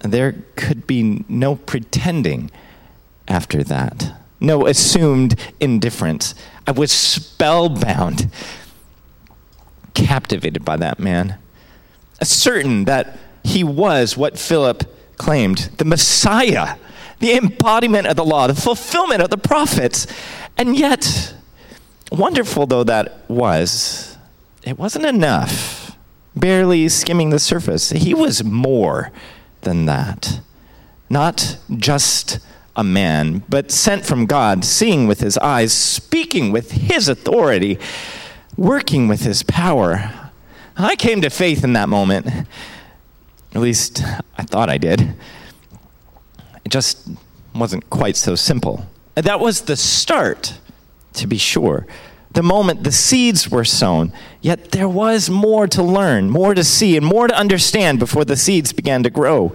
There 0.00 0.34
could 0.56 0.86
be 0.86 1.24
no 1.28 1.56
pretending 1.56 2.50
after 3.28 3.62
that, 3.64 4.14
no 4.40 4.66
assumed 4.66 5.38
indifference. 5.60 6.34
I 6.66 6.72
was 6.72 6.90
spellbound, 6.90 8.30
captivated 9.94 10.64
by 10.64 10.76
that 10.76 10.98
man, 10.98 11.38
certain 12.22 12.84
that 12.84 13.18
he 13.44 13.64
was 13.64 14.16
what 14.16 14.38
Philip 14.38 14.84
claimed 15.16 15.70
the 15.78 15.84
Messiah, 15.84 16.76
the 17.20 17.34
embodiment 17.36 18.06
of 18.06 18.16
the 18.16 18.24
law, 18.24 18.46
the 18.46 18.54
fulfillment 18.54 19.22
of 19.22 19.30
the 19.30 19.38
prophets. 19.38 20.06
And 20.56 20.76
yet, 20.76 21.34
wonderful 22.10 22.66
though 22.66 22.84
that 22.84 23.28
was, 23.28 24.16
it 24.64 24.78
wasn't 24.78 25.06
enough, 25.06 25.96
barely 26.34 26.88
skimming 26.88 27.30
the 27.30 27.38
surface. 27.38 27.90
He 27.90 28.14
was 28.14 28.42
more 28.42 29.12
than 29.62 29.86
that. 29.86 30.40
Not 31.08 31.58
just 31.76 32.38
a 32.74 32.84
man, 32.84 33.42
but 33.48 33.70
sent 33.70 34.06
from 34.06 34.26
God, 34.26 34.64
seeing 34.64 35.06
with 35.06 35.20
his 35.20 35.36
eyes, 35.38 35.72
speaking 35.72 36.52
with 36.52 36.72
his 36.72 37.08
authority, 37.08 37.78
working 38.56 39.08
with 39.08 39.22
his 39.22 39.42
power. 39.42 40.30
I 40.76 40.96
came 40.96 41.20
to 41.20 41.30
faith 41.30 41.64
in 41.64 41.74
that 41.74 41.88
moment. 41.88 42.26
At 43.54 43.60
least 43.60 44.02
I 44.38 44.42
thought 44.44 44.70
I 44.70 44.78
did. 44.78 45.14
It 46.64 46.70
just 46.70 47.08
wasn't 47.54 47.90
quite 47.90 48.16
so 48.16 48.34
simple. 48.34 48.86
That 49.14 49.40
was 49.40 49.62
the 49.62 49.76
start, 49.76 50.58
to 51.14 51.26
be 51.26 51.36
sure. 51.36 51.86
The 52.32 52.42
moment 52.42 52.84
the 52.84 52.92
seeds 52.92 53.50
were 53.50 53.64
sown, 53.64 54.10
yet 54.40 54.70
there 54.70 54.88
was 54.88 55.28
more 55.28 55.66
to 55.68 55.82
learn, 55.82 56.30
more 56.30 56.54
to 56.54 56.64
see, 56.64 56.96
and 56.96 57.04
more 57.04 57.28
to 57.28 57.36
understand 57.36 57.98
before 57.98 58.24
the 58.24 58.36
seeds 58.36 58.72
began 58.72 59.02
to 59.02 59.10
grow. 59.10 59.52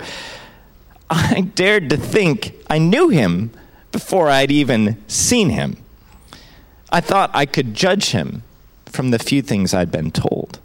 I 1.09 1.41
dared 1.41 1.89
to 1.89 1.97
think 1.97 2.53
I 2.69 2.79
knew 2.79 3.09
him 3.09 3.51
before 3.91 4.29
I'd 4.29 4.51
even 4.51 5.03
seen 5.07 5.49
him. 5.49 5.77
I 6.89 7.01
thought 7.01 7.31
I 7.33 7.45
could 7.45 7.73
judge 7.73 8.11
him 8.11 8.43
from 8.85 9.11
the 9.11 9.19
few 9.19 9.41
things 9.41 9.73
I'd 9.73 9.91
been 9.91 10.11
told. 10.11 10.59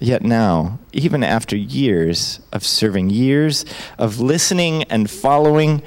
Yet 0.00 0.22
now, 0.22 0.78
even 0.92 1.22
after 1.22 1.56
years 1.56 2.40
of 2.52 2.64
serving, 2.64 3.10
years 3.10 3.64
of 3.98 4.20
listening 4.20 4.82
and 4.84 5.08
following, 5.08 5.82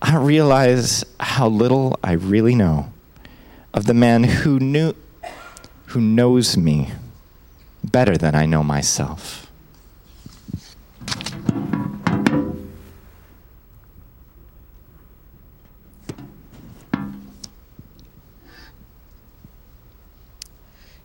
I 0.00 0.16
realize 0.16 1.04
how 1.18 1.48
little 1.48 1.98
I 2.04 2.12
really 2.12 2.54
know 2.54 2.92
of 3.74 3.86
the 3.86 3.94
man 3.94 4.24
who 4.24 4.58
knew 4.58 4.94
who 5.86 6.00
knows 6.00 6.56
me 6.56 6.92
better 7.82 8.16
than 8.16 8.34
I 8.34 8.46
know 8.46 8.62
myself. 8.62 9.45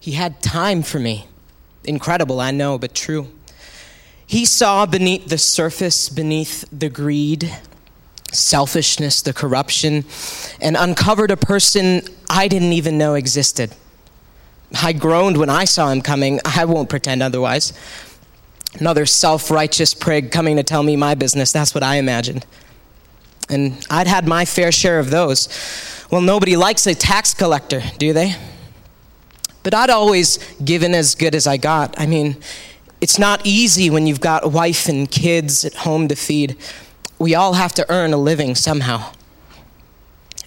He 0.01 0.13
had 0.13 0.41
time 0.41 0.81
for 0.81 0.98
me. 0.98 1.27
Incredible, 1.84 2.41
I 2.41 2.50
know, 2.50 2.79
but 2.79 2.96
true. 2.96 3.27
He 4.25 4.46
saw 4.46 4.88
beneath 4.88 5.27
the 5.27 5.38
surface, 5.38 6.10
beneath 6.10 6.65
the 6.72 6.89
greed, 6.89 7.55
selfishness, 8.31 9.22
the 9.22 9.31
corruption, 9.31 10.05
and 10.60 10.75
uncovered 10.75 11.29
a 11.29 11.38
person 11.38 12.01
I 12.29 12.48
didn't 12.48 12.74
even 12.74 12.98
know 12.98 13.13
existed. 13.13 13.75
I 14.81 14.93
groaned 14.93 15.38
when 15.38 15.51
I 15.51 15.65
saw 15.65 15.89
him 15.89 16.01
coming. 16.01 16.39
I 16.46 16.65
won't 16.65 16.89
pretend 16.89 17.22
otherwise. 17.22 17.72
Another 18.79 19.05
self 19.05 19.51
righteous 19.51 19.93
prig 19.93 20.31
coming 20.31 20.55
to 20.55 20.63
tell 20.63 20.81
me 20.81 20.96
my 20.96 21.13
business. 21.13 21.51
That's 21.51 21.75
what 21.75 21.84
I 21.84 21.98
imagined. 21.98 22.43
And 23.50 23.86
I'd 23.91 24.08
had 24.08 24.27
my 24.27 24.46
fair 24.46 24.72
share 24.72 24.98
of 24.98 25.12
those. 25.12 25.48
Well, 26.10 26.22
nobody 26.22 26.58
likes 26.58 26.88
a 26.88 26.96
tax 26.96 27.36
collector, 27.36 27.84
do 28.00 28.13
they? 28.13 28.36
But 29.63 29.74
I'd 29.74 29.89
always 29.89 30.38
given 30.63 30.94
as 30.94 31.15
good 31.15 31.36
as 31.36 31.46
I 31.46 31.58
got. 31.58 32.00
I 32.00 32.06
mean, 32.06 32.38
it's 33.00 33.20
not 33.20 33.41
easy 33.46 33.89
when 33.89 34.08
you've 34.08 34.22
got 34.22 34.46
a 34.46 34.48
wife 34.48 34.88
and 34.88 35.10
kids 35.10 35.65
at 35.65 35.74
home 35.74 36.08
to 36.08 36.15
feed. 36.15 36.58
We 37.20 37.36
all 37.36 37.53
have 37.53 37.74
to 37.74 37.86
earn 37.91 38.13
a 38.13 38.18
living 38.18 38.56
somehow. 38.56 39.12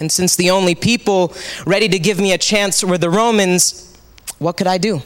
And 0.01 0.11
since 0.11 0.35
the 0.37 0.51
only 0.51 0.75
people 0.75 1.33
ready 1.67 1.89
to 1.89 1.99
give 1.99 2.19
me 2.19 2.33
a 2.33 2.39
chance 2.39 2.83
were 2.83 2.99
the 2.99 3.11
Romans, 3.11 3.97
what 4.39 4.57
could 4.57 4.67
I 4.67 4.79
do? 4.79 5.03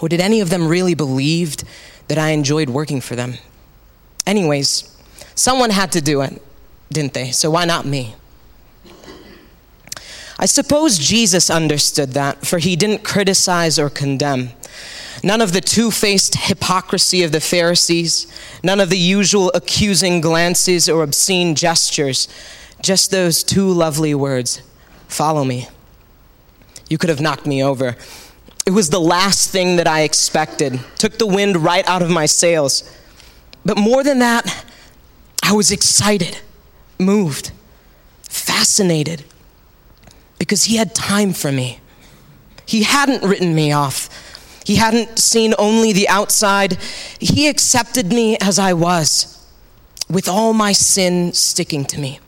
Or 0.00 0.08
did 0.08 0.20
any 0.20 0.40
of 0.40 0.50
them 0.50 0.68
really 0.68 0.94
believe 0.94 1.56
that 2.08 2.18
I 2.18 2.30
enjoyed 2.30 2.70
working 2.70 3.00
for 3.00 3.16
them? 3.16 3.34
Anyways, 4.26 4.96
someone 5.34 5.70
had 5.70 5.92
to 5.92 6.00
do 6.00 6.20
it, 6.22 6.40
didn't 6.90 7.14
they? 7.14 7.30
So 7.30 7.50
why 7.50 7.64
not 7.64 7.86
me? 7.86 8.14
I 10.38 10.46
suppose 10.46 10.98
Jesus 10.98 11.50
understood 11.50 12.12
that, 12.12 12.46
for 12.46 12.58
he 12.58 12.76
didn't 12.76 13.02
criticize 13.02 13.78
or 13.78 13.90
condemn. 13.90 14.50
None 15.24 15.40
of 15.40 15.52
the 15.52 15.60
two 15.60 15.90
faced 15.90 16.36
hypocrisy 16.36 17.24
of 17.24 17.32
the 17.32 17.40
Pharisees, 17.40 18.32
none 18.62 18.78
of 18.78 18.88
the 18.88 18.98
usual 18.98 19.50
accusing 19.52 20.20
glances 20.20 20.88
or 20.88 21.02
obscene 21.02 21.56
gestures, 21.56 22.28
just 22.80 23.10
those 23.10 23.42
two 23.42 23.68
lovely 23.68 24.14
words 24.14 24.62
follow 25.08 25.44
me. 25.44 25.68
You 26.88 26.98
could 26.98 27.10
have 27.10 27.20
knocked 27.20 27.46
me 27.46 27.62
over. 27.62 27.96
It 28.64 28.70
was 28.70 28.90
the 28.90 29.00
last 29.00 29.50
thing 29.50 29.74
that 29.76 29.88
I 29.88 30.02
expected, 30.02 30.78
took 30.98 31.18
the 31.18 31.26
wind 31.26 31.56
right 31.56 31.86
out 31.88 32.02
of 32.02 32.10
my 32.10 32.26
sails. 32.26 32.88
But 33.64 33.76
more 33.76 34.04
than 34.04 34.20
that, 34.20 34.64
I 35.42 35.52
was 35.52 35.72
excited, 35.72 36.38
moved, 36.98 37.50
fascinated 38.22 39.24
because 40.38 40.64
he 40.64 40.76
had 40.76 40.94
time 40.94 41.32
for 41.32 41.50
me. 41.50 41.80
He 42.64 42.82
hadn't 42.82 43.22
written 43.22 43.54
me 43.54 43.72
off. 43.72 44.08
He 44.64 44.76
hadn't 44.76 45.18
seen 45.18 45.54
only 45.58 45.92
the 45.92 46.08
outside. 46.08 46.78
He 47.18 47.48
accepted 47.48 48.08
me 48.12 48.36
as 48.38 48.58
I 48.58 48.74
was, 48.74 49.46
with 50.10 50.28
all 50.28 50.52
my 50.52 50.72
sin 50.72 51.32
sticking 51.32 51.84
to 51.86 51.98
me. 51.98 52.20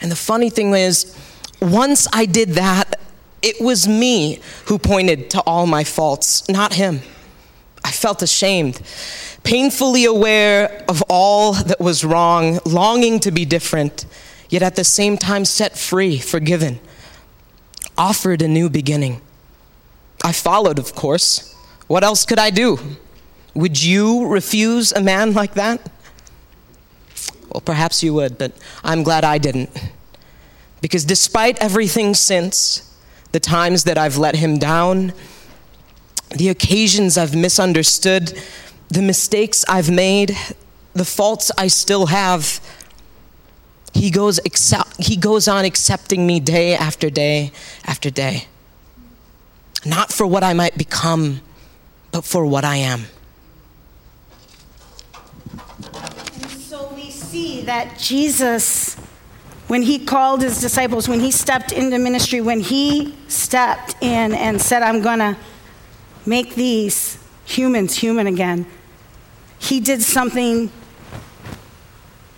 And 0.00 0.10
the 0.10 0.16
funny 0.16 0.50
thing 0.50 0.74
is, 0.74 1.16
once 1.62 2.06
I 2.12 2.26
did 2.26 2.50
that, 2.50 3.00
it 3.40 3.60
was 3.60 3.88
me 3.88 4.40
who 4.66 4.78
pointed 4.78 5.30
to 5.30 5.40
all 5.46 5.66
my 5.66 5.84
faults, 5.84 6.46
not 6.48 6.74
him. 6.74 7.00
I 7.82 7.90
felt 7.90 8.22
ashamed, 8.22 8.80
painfully 9.44 10.04
aware 10.04 10.84
of 10.88 11.02
all 11.08 11.54
that 11.54 11.80
was 11.80 12.04
wrong, 12.04 12.58
longing 12.64 13.20
to 13.20 13.30
be 13.30 13.44
different 13.44 14.06
yet 14.54 14.62
at 14.62 14.76
the 14.76 14.84
same 14.84 15.18
time 15.18 15.44
set 15.44 15.76
free, 15.76 16.16
forgiven, 16.16 16.78
offered 17.98 18.40
a 18.40 18.46
new 18.46 18.70
beginning. 18.70 19.20
I 20.22 20.30
followed, 20.30 20.78
of 20.78 20.94
course. 20.94 21.52
What 21.88 22.04
else 22.04 22.24
could 22.24 22.38
I 22.38 22.50
do? 22.50 22.78
Would 23.54 23.82
you 23.82 24.28
refuse 24.28 24.92
a 24.92 25.00
man 25.00 25.32
like 25.32 25.54
that? 25.54 25.90
Well, 27.50 27.62
perhaps 27.62 28.04
you 28.04 28.14
would, 28.14 28.38
but 28.38 28.52
I'm 28.84 29.02
glad 29.02 29.24
I 29.24 29.38
didn't. 29.38 29.70
Because 30.80 31.04
despite 31.04 31.60
everything 31.60 32.14
since, 32.14 32.96
the 33.32 33.40
times 33.40 33.82
that 33.84 33.98
I've 33.98 34.18
let 34.18 34.36
him 34.36 34.58
down, 34.58 35.14
the 36.30 36.48
occasions 36.48 37.18
I've 37.18 37.34
misunderstood, 37.34 38.40
the 38.86 39.02
mistakes 39.02 39.64
I've 39.68 39.90
made, 39.90 40.36
the 40.92 41.04
faults 41.04 41.50
I 41.58 41.66
still 41.66 42.06
have, 42.06 42.60
he 43.94 44.10
goes, 44.10 44.38
accept, 44.44 45.02
he 45.02 45.16
goes 45.16 45.46
on 45.46 45.64
accepting 45.64 46.26
me 46.26 46.40
day 46.40 46.74
after 46.74 47.08
day 47.08 47.52
after 47.84 48.10
day. 48.10 48.46
Not 49.86 50.12
for 50.12 50.26
what 50.26 50.42
I 50.42 50.52
might 50.52 50.76
become, 50.76 51.40
but 52.10 52.24
for 52.24 52.44
what 52.44 52.64
I 52.64 52.76
am. 52.76 53.06
And 56.42 56.50
so 56.50 56.92
we 56.94 57.10
see 57.10 57.62
that 57.62 57.98
Jesus, 57.98 58.96
when 59.68 59.82
he 59.82 60.04
called 60.04 60.42
his 60.42 60.60
disciples, 60.60 61.08
when 61.08 61.20
he 61.20 61.30
stepped 61.30 61.70
into 61.70 61.98
ministry, 61.98 62.40
when 62.40 62.60
he 62.60 63.14
stepped 63.28 63.94
in 64.02 64.34
and 64.34 64.60
said, 64.60 64.82
I'm 64.82 65.02
going 65.02 65.20
to 65.20 65.36
make 66.26 66.56
these 66.56 67.18
humans 67.44 67.94
human 67.96 68.26
again, 68.26 68.66
he 69.58 69.80
did 69.80 70.02
something 70.02 70.70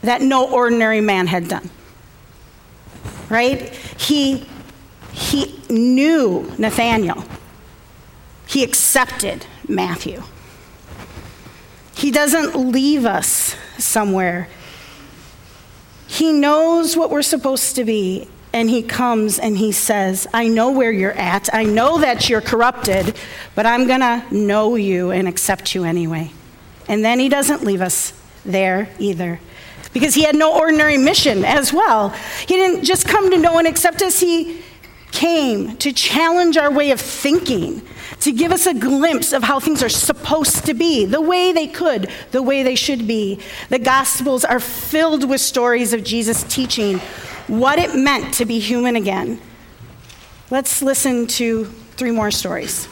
that 0.06 0.22
no 0.22 0.50
ordinary 0.50 1.00
man 1.00 1.26
had 1.26 1.48
done. 1.48 1.70
Right? 3.28 3.74
He, 3.98 4.46
he 5.12 5.60
knew 5.68 6.50
Nathaniel, 6.58 7.24
he 8.46 8.62
accepted 8.62 9.46
Matthew. 9.68 10.22
He 11.96 12.10
doesn't 12.10 12.54
leave 12.54 13.06
us 13.06 13.56
somewhere. 13.78 14.48
He 16.06 16.32
knows 16.32 16.96
what 16.96 17.10
we're 17.10 17.22
supposed 17.22 17.74
to 17.76 17.84
be, 17.84 18.28
and 18.52 18.70
he 18.70 18.82
comes 18.82 19.38
and 19.38 19.56
he 19.56 19.72
says, 19.72 20.26
I 20.32 20.48
know 20.48 20.70
where 20.70 20.92
you're 20.92 21.12
at. 21.12 21.52
I 21.54 21.64
know 21.64 21.98
that 21.98 22.28
you're 22.28 22.40
corrupted, 22.40 23.16
but 23.54 23.66
I'm 23.66 23.86
going 23.86 24.00
to 24.00 24.24
know 24.30 24.76
you 24.76 25.10
and 25.10 25.26
accept 25.26 25.74
you 25.74 25.84
anyway. 25.84 26.30
And 26.86 27.04
then 27.04 27.18
he 27.18 27.28
doesn't 27.28 27.64
leave 27.64 27.80
us 27.80 28.12
there 28.44 28.88
either. 28.98 29.40
Because 29.96 30.14
he 30.14 30.24
had 30.24 30.36
no 30.36 30.54
ordinary 30.54 30.98
mission 30.98 31.42
as 31.42 31.72
well. 31.72 32.10
He 32.46 32.54
didn't 32.54 32.84
just 32.84 33.08
come 33.08 33.30
to 33.30 33.38
know 33.38 33.56
and 33.56 33.66
accept 33.66 34.02
us, 34.02 34.20
he 34.20 34.60
came 35.10 35.74
to 35.78 35.90
challenge 35.90 36.58
our 36.58 36.70
way 36.70 36.90
of 36.90 37.00
thinking, 37.00 37.80
to 38.20 38.30
give 38.30 38.52
us 38.52 38.66
a 38.66 38.74
glimpse 38.74 39.32
of 39.32 39.42
how 39.42 39.58
things 39.58 39.82
are 39.82 39.88
supposed 39.88 40.66
to 40.66 40.74
be, 40.74 41.06
the 41.06 41.22
way 41.22 41.50
they 41.50 41.66
could, 41.66 42.10
the 42.30 42.42
way 42.42 42.62
they 42.62 42.74
should 42.74 43.06
be. 43.06 43.40
The 43.70 43.78
Gospels 43.78 44.44
are 44.44 44.60
filled 44.60 45.26
with 45.26 45.40
stories 45.40 45.94
of 45.94 46.04
Jesus 46.04 46.42
teaching 46.42 46.98
what 47.46 47.78
it 47.78 47.94
meant 47.94 48.34
to 48.34 48.44
be 48.44 48.58
human 48.58 48.96
again. 48.96 49.40
Let's 50.50 50.82
listen 50.82 51.26
to 51.28 51.64
three 51.96 52.10
more 52.10 52.30
stories. 52.30 52.86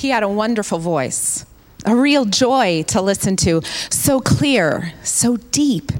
He 0.00 0.08
had 0.08 0.22
a 0.22 0.28
wonderful 0.28 0.78
voice, 0.78 1.44
a 1.84 1.94
real 1.94 2.24
joy 2.24 2.84
to 2.84 3.02
listen 3.02 3.36
to, 3.36 3.60
so 3.90 4.18
clear, 4.18 4.94
so 5.02 5.36
deep, 5.36 5.92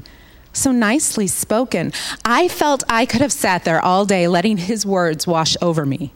so 0.53 0.71
nicely 0.71 1.27
spoken. 1.27 1.93
I 2.25 2.47
felt 2.47 2.83
I 2.89 3.05
could 3.05 3.21
have 3.21 3.31
sat 3.31 3.63
there 3.63 3.79
all 3.79 4.05
day 4.07 4.27
letting 4.27 4.57
his 4.57 4.87
words 4.87 5.27
wash 5.27 5.55
over 5.61 5.85
me. 5.85 6.13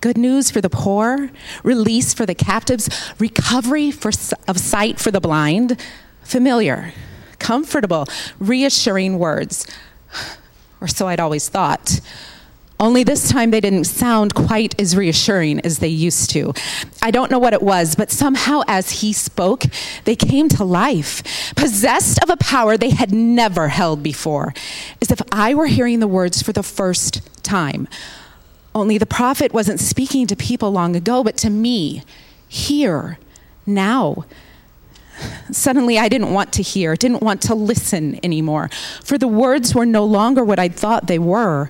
Good 0.00 0.16
news 0.16 0.52
for 0.52 0.60
the 0.60 0.70
poor, 0.70 1.32
release 1.64 2.14
for 2.14 2.26
the 2.26 2.34
captives, 2.36 2.88
recovery 3.18 3.90
for, 3.90 4.12
of 4.46 4.58
sight 4.58 5.00
for 5.00 5.10
the 5.10 5.20
blind, 5.20 5.84
familiar, 6.22 6.92
comfortable, 7.40 8.06
reassuring 8.38 9.18
words. 9.18 9.66
Or 10.82 10.88
so 10.88 11.08
I'd 11.08 11.20
always 11.20 11.46
thought. 11.46 12.00
Only 12.80 13.04
this 13.04 13.28
time 13.28 13.50
they 13.50 13.60
didn't 13.60 13.84
sound 13.84 14.34
quite 14.34 14.80
as 14.80 14.96
reassuring 14.96 15.60
as 15.60 15.80
they 15.80 15.88
used 15.88 16.30
to. 16.30 16.54
I 17.02 17.10
don't 17.10 17.30
know 17.30 17.38
what 17.38 17.52
it 17.52 17.60
was, 17.60 17.94
but 17.94 18.10
somehow 18.10 18.62
as 18.66 19.02
he 19.02 19.12
spoke, 19.12 19.64
they 20.04 20.16
came 20.16 20.48
to 20.48 20.64
life, 20.64 21.54
possessed 21.54 22.22
of 22.22 22.30
a 22.30 22.38
power 22.38 22.78
they 22.78 22.88
had 22.88 23.12
never 23.12 23.68
held 23.68 24.02
before, 24.02 24.54
as 25.02 25.10
if 25.10 25.20
I 25.30 25.52
were 25.52 25.66
hearing 25.66 26.00
the 26.00 26.08
words 26.08 26.40
for 26.40 26.54
the 26.54 26.62
first 26.62 27.20
time. 27.42 27.86
Only 28.74 28.96
the 28.96 29.04
prophet 29.04 29.52
wasn't 29.52 29.78
speaking 29.78 30.26
to 30.28 30.34
people 30.34 30.70
long 30.70 30.96
ago, 30.96 31.22
but 31.22 31.36
to 31.38 31.50
me, 31.50 32.02
here, 32.48 33.18
now. 33.66 34.24
Suddenly, 35.52 35.98
I 35.98 36.08
didn't 36.08 36.32
want 36.32 36.50
to 36.54 36.62
hear, 36.62 36.96
didn't 36.96 37.22
want 37.22 37.42
to 37.42 37.54
listen 37.54 38.18
anymore, 38.24 38.70
for 39.04 39.18
the 39.18 39.28
words 39.28 39.74
were 39.74 39.84
no 39.84 40.02
longer 40.02 40.42
what 40.42 40.58
I'd 40.58 40.74
thought 40.74 41.08
they 41.08 41.18
were 41.18 41.68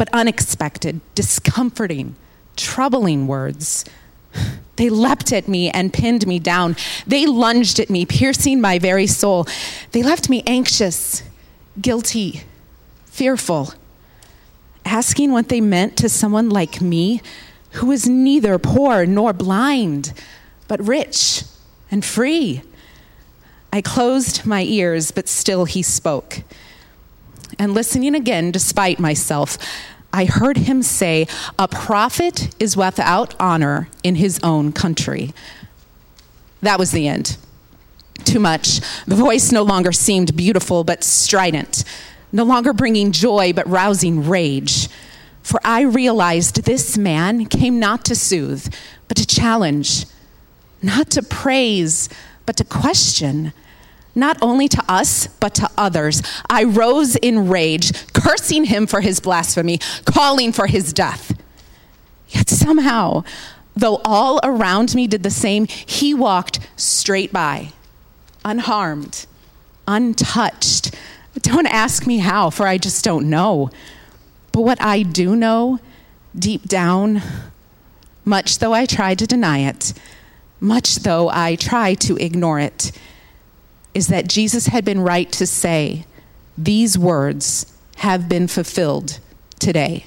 but 0.00 0.08
unexpected, 0.14 0.98
discomforting, 1.14 2.16
troubling 2.56 3.26
words. 3.26 3.84
They 4.76 4.88
leapt 4.88 5.30
at 5.30 5.46
me 5.46 5.68
and 5.68 5.92
pinned 5.92 6.26
me 6.26 6.38
down. 6.38 6.74
They 7.06 7.26
lunged 7.26 7.78
at 7.78 7.90
me, 7.90 8.06
piercing 8.06 8.62
my 8.62 8.78
very 8.78 9.06
soul. 9.06 9.46
They 9.92 10.02
left 10.02 10.30
me 10.30 10.42
anxious, 10.46 11.22
guilty, 11.78 12.44
fearful, 13.04 13.74
asking 14.86 15.32
what 15.32 15.50
they 15.50 15.60
meant 15.60 15.98
to 15.98 16.08
someone 16.08 16.48
like 16.48 16.80
me 16.80 17.20
who 17.72 17.88
was 17.88 18.08
neither 18.08 18.58
poor 18.58 19.04
nor 19.04 19.34
blind, 19.34 20.14
but 20.66 20.80
rich 20.82 21.44
and 21.90 22.02
free. 22.02 22.62
I 23.70 23.82
closed 23.82 24.46
my 24.46 24.62
ears, 24.62 25.10
but 25.10 25.28
still 25.28 25.66
he 25.66 25.82
spoke. 25.82 26.42
And 27.58 27.74
listening 27.74 28.14
again, 28.14 28.50
despite 28.50 28.98
myself, 28.98 29.58
I 30.12 30.24
heard 30.24 30.56
him 30.56 30.82
say, 30.82 31.26
A 31.58 31.68
prophet 31.68 32.54
is 32.58 32.76
without 32.76 33.34
honor 33.40 33.88
in 34.02 34.16
his 34.16 34.40
own 34.42 34.72
country. 34.72 35.32
That 36.62 36.78
was 36.78 36.90
the 36.90 37.08
end. 37.08 37.36
Too 38.24 38.40
much. 38.40 38.80
The 39.06 39.14
voice 39.14 39.50
no 39.52 39.62
longer 39.62 39.92
seemed 39.92 40.36
beautiful, 40.36 40.84
but 40.84 41.04
strident, 41.04 41.84
no 42.32 42.44
longer 42.44 42.72
bringing 42.72 43.12
joy, 43.12 43.52
but 43.52 43.68
rousing 43.68 44.28
rage. 44.28 44.88
For 45.42 45.60
I 45.64 45.82
realized 45.82 46.64
this 46.64 46.98
man 46.98 47.46
came 47.46 47.80
not 47.80 48.04
to 48.06 48.14
soothe, 48.14 48.72
but 49.08 49.16
to 49.16 49.26
challenge, 49.26 50.04
not 50.82 51.10
to 51.10 51.22
praise, 51.22 52.08
but 52.46 52.56
to 52.58 52.64
question 52.64 53.52
not 54.14 54.36
only 54.42 54.68
to 54.68 54.84
us, 54.88 55.26
but 55.26 55.54
to 55.54 55.70
others. 55.76 56.22
I 56.48 56.64
rose 56.64 57.16
in 57.16 57.48
rage, 57.48 57.92
cursing 58.12 58.64
him 58.64 58.86
for 58.86 59.00
his 59.00 59.20
blasphemy, 59.20 59.78
calling 60.04 60.52
for 60.52 60.66
his 60.66 60.92
death. 60.92 61.36
Yet 62.28 62.48
somehow, 62.48 63.24
though 63.74 64.00
all 64.04 64.40
around 64.42 64.94
me 64.94 65.06
did 65.06 65.22
the 65.22 65.30
same, 65.30 65.66
he 65.66 66.14
walked 66.14 66.60
straight 66.76 67.32
by, 67.32 67.72
unharmed, 68.44 69.26
untouched. 69.86 70.94
Don't 71.40 71.66
ask 71.66 72.06
me 72.06 72.18
how, 72.18 72.50
for 72.50 72.66
I 72.66 72.78
just 72.78 73.04
don't 73.04 73.28
know. 73.28 73.70
But 74.52 74.62
what 74.62 74.82
I 74.82 75.02
do 75.02 75.36
know, 75.36 75.78
deep 76.36 76.66
down, 76.66 77.22
much 78.24 78.58
though 78.58 78.72
I 78.72 78.86
try 78.86 79.14
to 79.14 79.26
deny 79.26 79.58
it, 79.60 79.92
much 80.60 80.96
though 80.96 81.28
I 81.28 81.56
try 81.56 81.94
to 81.94 82.16
ignore 82.16 82.60
it, 82.60 82.92
is 83.94 84.08
that 84.08 84.28
Jesus 84.28 84.66
had 84.66 84.84
been 84.84 85.00
right 85.00 85.30
to 85.32 85.46
say, 85.46 86.04
These 86.56 86.98
words 86.98 87.76
have 87.96 88.28
been 88.28 88.48
fulfilled 88.48 89.18
today. 89.58 90.04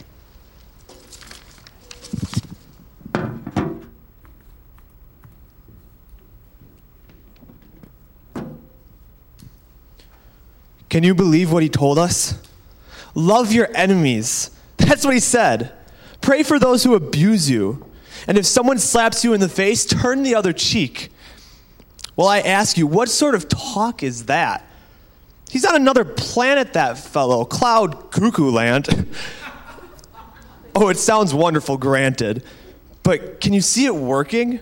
Can 10.89 11.03
you 11.03 11.15
believe 11.15 11.51
what 11.51 11.63
he 11.63 11.69
told 11.69 11.97
us? 11.97 12.35
Love 13.15 13.51
your 13.51 13.67
enemies. 13.73 14.51
That's 14.77 15.03
what 15.03 15.15
he 15.15 15.19
said. 15.19 15.71
Pray 16.21 16.43
for 16.43 16.59
those 16.59 16.83
who 16.83 16.93
abuse 16.93 17.49
you. 17.49 17.89
And 18.27 18.37
if 18.37 18.45
someone 18.45 18.77
slaps 18.77 19.23
you 19.23 19.33
in 19.33 19.39
the 19.39 19.49
face, 19.49 19.85
turn 19.85 20.21
the 20.21 20.35
other 20.35 20.53
cheek. 20.53 21.11
Well, 22.15 22.27
I 22.27 22.41
ask 22.41 22.77
you, 22.77 22.85
what 22.85 23.09
sort 23.09 23.35
of 23.35 23.49
talk 23.49 24.03
is 24.03 24.25
that? 24.25 24.65
He's 25.49 25.65
on 25.65 25.75
another 25.75 26.05
planet, 26.05 26.73
that 26.73 26.97
fellow, 26.97 27.45
cloud 27.45 28.11
cuckoo 28.11 28.49
land. 28.49 29.07
oh, 30.75 30.89
it 30.89 30.97
sounds 30.97 31.33
wonderful, 31.33 31.77
granted. 31.77 32.43
But 33.03 33.41
can 33.41 33.53
you 33.53 33.61
see 33.61 33.85
it 33.85 33.95
working? 33.95 34.59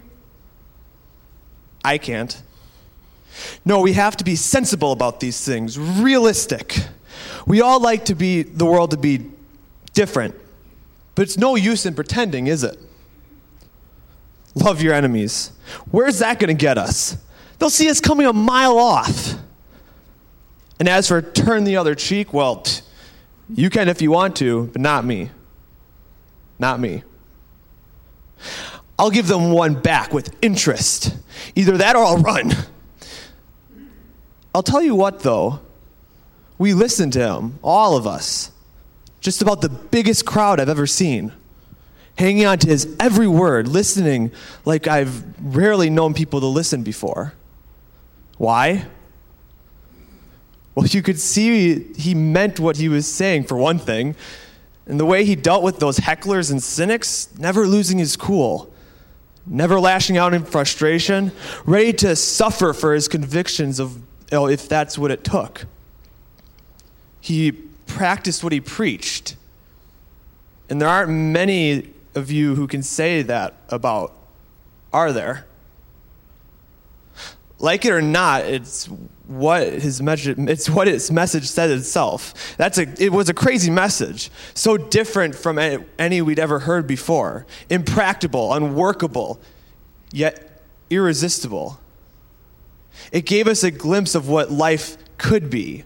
I 1.84 1.98
can't. 1.98 2.42
No, 3.66 3.80
we 3.80 3.94
have 3.94 4.18
to 4.18 4.24
be 4.24 4.36
sensible 4.36 4.92
about 4.92 5.20
these 5.20 5.44
things, 5.46 5.80
realistic. 5.80 6.78
We 7.46 7.62
all 7.62 7.80
like 7.80 8.06
to 8.06 8.16
be 8.16 8.44
the 8.44 8.66
world 8.66 8.92
to 8.92 8.98
be 8.98 9.26
different, 9.94 10.36
but 11.16 11.24
it's 11.24 11.38
no 11.38 11.56
use 11.56 11.86
in 11.86 11.94
pretending, 11.94 12.48
is 12.48 12.64
it? 12.64 12.78
Love 14.56 14.82
your 14.82 14.94
enemies. 14.94 15.52
Where's 15.90 16.20
that 16.20 16.40
going 16.40 16.56
to 16.56 16.60
get 16.60 16.78
us? 16.78 17.18
They'll 17.62 17.70
see 17.70 17.92
us 17.92 18.02
coming 18.02 18.26
a 18.26 18.34
mile 18.34 18.80
off. 18.80 19.36
And 20.80 20.90
as 20.90 21.08
for 21.08 21.22
turn 21.22 21.64
the 21.64 21.78
other 21.78 21.94
cheek, 21.94 22.34
well, 22.34 22.66
you 23.54 23.70
can 23.70 23.88
if 23.88 24.02
you 24.02 24.10
want 24.10 24.36
to, 24.38 24.66
but 24.74 24.82
not 24.82 25.06
me. 25.06 25.30
Not 26.58 26.80
me. 26.80 27.04
I'll 28.98 29.12
give 29.12 29.28
them 29.28 29.52
one 29.52 29.76
back 29.76 30.12
with 30.12 30.36
interest. 30.42 31.16
Either 31.54 31.78
that 31.78 31.96
or 31.96 32.04
I'll 32.04 32.18
run. 32.18 32.52
I'll 34.56 34.64
tell 34.64 34.82
you 34.82 34.96
what, 34.96 35.20
though. 35.20 35.60
We 36.58 36.74
listened 36.74 37.14
to 37.14 37.20
him, 37.20 37.60
all 37.62 37.96
of 37.96 38.08
us. 38.08 38.50
Just 39.20 39.44
about 39.44 39.62
the 39.62 39.70
biggest 39.70 40.26
crowd 40.26 40.60
I've 40.60 40.68
ever 40.68 40.88
seen. 40.88 41.32
Hanging 42.18 42.48
on 42.48 42.58
to 42.58 42.68
his 42.68 42.96
every 43.00 43.28
word, 43.28 43.68
listening 43.68 44.32
like 44.66 44.88
I've 44.88 45.24
rarely 45.56 45.92
known 45.92 46.16
people 46.16 46.40
to 46.40 46.48
listen 46.48 46.82
before. 46.82 47.36
Why? 48.42 48.88
Well, 50.74 50.88
you 50.88 51.04
could 51.04 51.20
see 51.20 51.94
he 51.94 52.16
meant 52.16 52.60
what 52.60 52.78
he 52.78 52.90
was 52.90 53.06
saying, 53.06 53.44
for 53.44 53.56
one 53.56 53.78
thing. 53.78 54.16
And 54.88 55.00
the 55.00 55.06
way 55.06 55.26
he 55.26 55.36
dealt 55.36 55.62
with 55.62 55.78
those 55.78 56.00
hecklers 56.00 56.50
and 56.50 56.62
cynics, 56.64 57.30
never 57.38 57.68
losing 57.68 58.00
his 58.00 58.18
cool, 58.18 58.74
never 59.46 59.80
lashing 59.80 60.18
out 60.18 60.34
in 60.34 60.44
frustration, 60.44 61.32
ready 61.68 61.94
to 61.94 62.16
suffer 62.16 62.74
for 62.74 62.96
his 62.96 63.08
convictions 63.08 63.80
of 63.80 63.98
you 63.98 64.02
know, 64.32 64.48
if 64.48 64.68
that's 64.68 64.98
what 64.98 65.12
it 65.12 65.24
took. 65.24 65.68
He 67.20 67.52
practiced 67.52 68.44
what 68.44 68.54
he 68.54 68.60
preached. 68.60 69.36
And 70.68 70.82
there 70.82 70.90
aren't 70.90 71.12
many 71.12 71.94
of 72.16 72.32
you 72.32 72.56
who 72.56 72.66
can 72.66 72.82
say 72.82 73.22
that 73.22 73.54
about, 73.70 74.14
are 74.92 75.14
there? 75.14 75.46
Like 77.62 77.86
it 77.86 77.92
or 77.92 78.02
not, 78.02 78.46
it's 78.46 78.88
what 79.28 79.68
his 79.68 80.02
message, 80.02 80.36
it's 80.40 80.68
what 80.68 80.88
his 80.88 81.12
message 81.12 81.48
said 81.48 81.70
itself. 81.70 82.58
That's 82.58 82.80
a, 82.80 82.88
it 83.02 83.12
was 83.12 83.30
a 83.30 83.36
crazy 83.36 83.70
message, 83.70 84.32
so 84.56 84.78
different 84.78 85.36
from 85.36 85.60
any 86.00 86.22
we'd 86.24 86.40
ever 86.40 86.60
heard 86.60 86.88
before. 86.88 87.46
Impractical, 87.70 88.52
unworkable, 88.52 89.40
yet 90.12 90.64
irresistible. 90.90 91.80
It 93.12 93.28
gave 93.28 93.48
us 93.48 93.64
a 93.64 93.70
glimpse 93.70 94.16
of 94.16 94.28
what 94.28 94.52
life 94.52 94.98
could 95.20 95.52
be, 95.52 95.84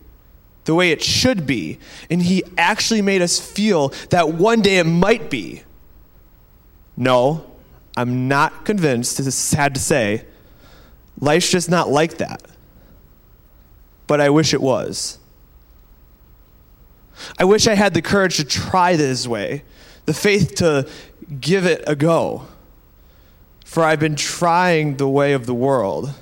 the 0.64 0.74
way 0.74 0.92
it 0.92 1.04
should 1.04 1.46
be, 1.46 1.78
and 2.10 2.22
he 2.22 2.42
actually 2.58 3.02
made 3.02 3.22
us 3.22 3.38
feel 3.38 3.90
that 4.12 4.30
one 4.30 4.62
day 4.62 4.78
it 4.78 4.86
might 4.86 5.30
be. 5.30 5.64
No, 6.96 7.46
I'm 7.98 8.30
not 8.30 8.64
convinced, 8.64 9.20
it's 9.20 9.36
sad 9.36 9.74
to 9.76 9.82
say 9.82 10.24
Life's 11.19 11.49
just 11.49 11.69
not 11.69 11.89
like 11.89 12.17
that. 12.17 12.41
But 14.08 14.21
I 14.21 14.30
wish 14.30 14.54
it 14.54 14.62
was. 14.62 15.19
I 17.39 17.45
wish 17.45 17.67
I 17.67 17.75
had 17.75 17.93
the 17.93 18.01
courage 18.01 18.38
to 18.38 18.43
try 18.43 18.95
this 18.95 19.25
way, 19.28 19.63
the 20.06 20.13
faith 20.13 20.56
to 20.56 20.88
give 21.39 21.65
it 21.65 21.84
a 21.88 21.95
go. 21.95 22.47
For 23.63 23.84
I've 23.84 23.99
been 23.99 24.15
trying 24.15 24.97
the 24.97 25.08
way 25.08 25.34
of 25.34 25.45
the 25.45 25.54
world 25.54 26.13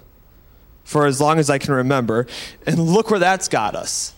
for 0.84 1.06
as 1.06 1.20
long 1.20 1.40
as 1.40 1.50
I 1.50 1.58
can 1.58 1.74
remember, 1.74 2.28
and 2.66 2.80
look 2.80 3.10
where 3.10 3.20
that's 3.20 3.48
got 3.48 3.76
us. 3.76 4.14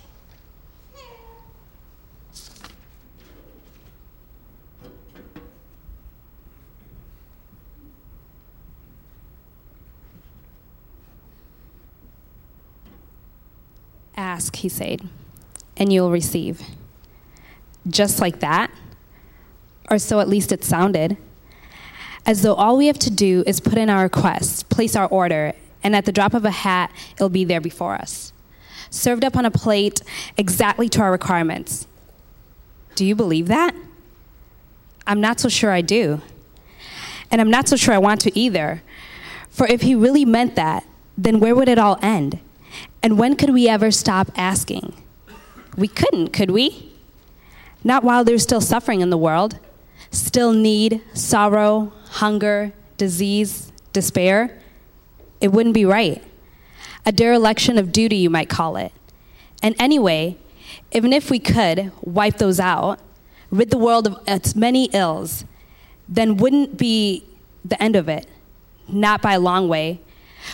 Ask, 14.17 14.57
he 14.57 14.69
said, 14.69 15.07
and 15.75 15.91
you'll 15.91 16.11
receive. 16.11 16.61
Just 17.87 18.19
like 18.19 18.39
that, 18.39 18.71
or 19.89 19.99
so 19.99 20.19
at 20.19 20.29
least 20.29 20.51
it 20.51 20.63
sounded, 20.63 21.17
as 22.25 22.41
though 22.41 22.55
all 22.55 22.77
we 22.77 22.87
have 22.87 22.97
to 22.99 23.11
do 23.11 23.43
is 23.45 23.59
put 23.59 23.77
in 23.77 23.89
our 23.89 24.03
request, 24.03 24.69
place 24.69 24.95
our 24.95 25.07
order, 25.07 25.53
and 25.83 25.95
at 25.95 26.05
the 26.05 26.11
drop 26.11 26.33
of 26.33 26.45
a 26.45 26.51
hat, 26.51 26.91
it'll 27.13 27.29
be 27.29 27.45
there 27.45 27.61
before 27.61 27.93
us, 27.93 28.33
served 28.89 29.23
up 29.23 29.35
on 29.35 29.45
a 29.45 29.51
plate 29.51 30.01
exactly 30.37 30.89
to 30.89 31.01
our 31.01 31.11
requirements. 31.11 31.85
Do 32.95 33.05
you 33.05 33.13
believe 33.13 33.47
that? 33.47 33.75
I'm 35.05 35.21
not 35.21 35.39
so 35.39 35.49
sure 35.49 35.71
I 35.71 35.81
do. 35.81 36.21
And 37.29 37.41
I'm 37.41 37.51
not 37.51 37.67
so 37.67 37.75
sure 37.75 37.93
I 37.93 37.99
want 37.99 38.21
to 38.21 38.39
either. 38.39 38.81
For 39.49 39.67
if 39.67 39.81
he 39.81 39.93
really 39.93 40.25
meant 40.25 40.55
that, 40.55 40.85
then 41.17 41.39
where 41.39 41.55
would 41.55 41.69
it 41.69 41.77
all 41.77 41.99
end? 42.01 42.39
And 43.05 43.19
when 43.19 43.35
could 43.35 43.51
we 43.51 43.69
ever 43.69 43.91
stop 43.91 44.31
asking? 44.35 44.91
We 45.77 45.87
couldn't, 45.87 46.29
could 46.29 46.49
we? 46.49 46.91
Not 47.83 48.03
while 48.03 48.23
there's 48.23 48.41
still 48.41 48.61
suffering 48.61 49.01
in 49.01 49.11
the 49.11 49.17
world, 49.17 49.59
still 50.09 50.53
need, 50.53 51.03
sorrow, 51.13 51.93
hunger, 52.09 52.73
disease, 52.97 53.71
despair. 53.93 54.59
It 55.39 55.49
wouldn't 55.49 55.75
be 55.75 55.85
right. 55.85 56.23
A 57.05 57.11
dereliction 57.11 57.77
of 57.77 57.91
duty, 57.91 58.15
you 58.15 58.31
might 58.31 58.49
call 58.49 58.75
it. 58.75 58.91
And 59.61 59.75
anyway, 59.77 60.37
even 60.91 61.13
if 61.13 61.29
we 61.29 61.37
could 61.37 61.91
wipe 62.01 62.39
those 62.39 62.59
out, 62.59 62.99
rid 63.51 63.69
the 63.69 63.77
world 63.77 64.07
of 64.07 64.17
its 64.27 64.55
many 64.55 64.85
ills, 64.93 65.45
then 66.09 66.37
wouldn't 66.37 66.75
be 66.75 67.23
the 67.63 67.79
end 67.79 67.95
of 67.95 68.09
it. 68.09 68.25
Not 68.87 69.21
by 69.21 69.33
a 69.33 69.39
long 69.39 69.67
way, 69.67 70.01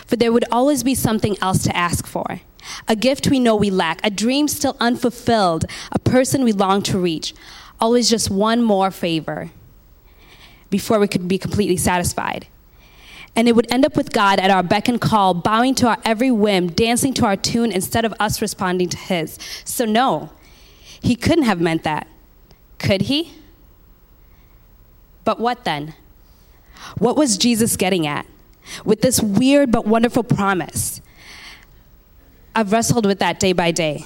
for 0.06 0.16
there 0.16 0.32
would 0.32 0.44
always 0.50 0.82
be 0.82 0.94
something 0.94 1.36
else 1.40 1.62
to 1.64 1.76
ask 1.76 2.06
for. 2.06 2.40
A 2.88 2.96
gift 2.96 3.28
we 3.28 3.40
know 3.40 3.56
we 3.56 3.70
lack, 3.70 4.04
a 4.04 4.10
dream 4.10 4.48
still 4.48 4.76
unfulfilled, 4.80 5.64
a 5.90 5.98
person 5.98 6.44
we 6.44 6.52
long 6.52 6.82
to 6.82 6.98
reach. 6.98 7.34
Always 7.80 8.08
just 8.08 8.30
one 8.30 8.62
more 8.62 8.90
favor 8.90 9.50
before 10.70 10.98
we 10.98 11.08
could 11.08 11.28
be 11.28 11.38
completely 11.38 11.76
satisfied. 11.76 12.46
And 13.34 13.48
it 13.48 13.56
would 13.56 13.70
end 13.72 13.84
up 13.84 13.96
with 13.96 14.12
God 14.12 14.38
at 14.38 14.50
our 14.50 14.62
beck 14.62 14.88
and 14.88 15.00
call, 15.00 15.34
bowing 15.34 15.74
to 15.76 15.88
our 15.88 15.98
every 16.04 16.30
whim, 16.30 16.68
dancing 16.68 17.14
to 17.14 17.24
our 17.24 17.36
tune 17.36 17.72
instead 17.72 18.04
of 18.04 18.14
us 18.20 18.42
responding 18.42 18.88
to 18.90 18.96
His. 18.96 19.38
So, 19.64 19.84
no, 19.84 20.30
He 21.00 21.16
couldn't 21.16 21.44
have 21.44 21.60
meant 21.60 21.82
that. 21.82 22.06
Could 22.78 23.02
He? 23.02 23.32
But 25.24 25.40
what 25.40 25.64
then? 25.64 25.94
What 26.98 27.16
was 27.16 27.38
Jesus 27.38 27.76
getting 27.76 28.06
at? 28.06 28.26
With 28.84 29.00
this 29.00 29.20
weird 29.20 29.70
but 29.70 29.86
wonderful 29.86 30.22
promise. 30.22 31.00
I've 32.54 32.72
wrestled 32.72 33.06
with 33.06 33.18
that 33.20 33.40
day 33.40 33.52
by 33.52 33.70
day, 33.70 34.04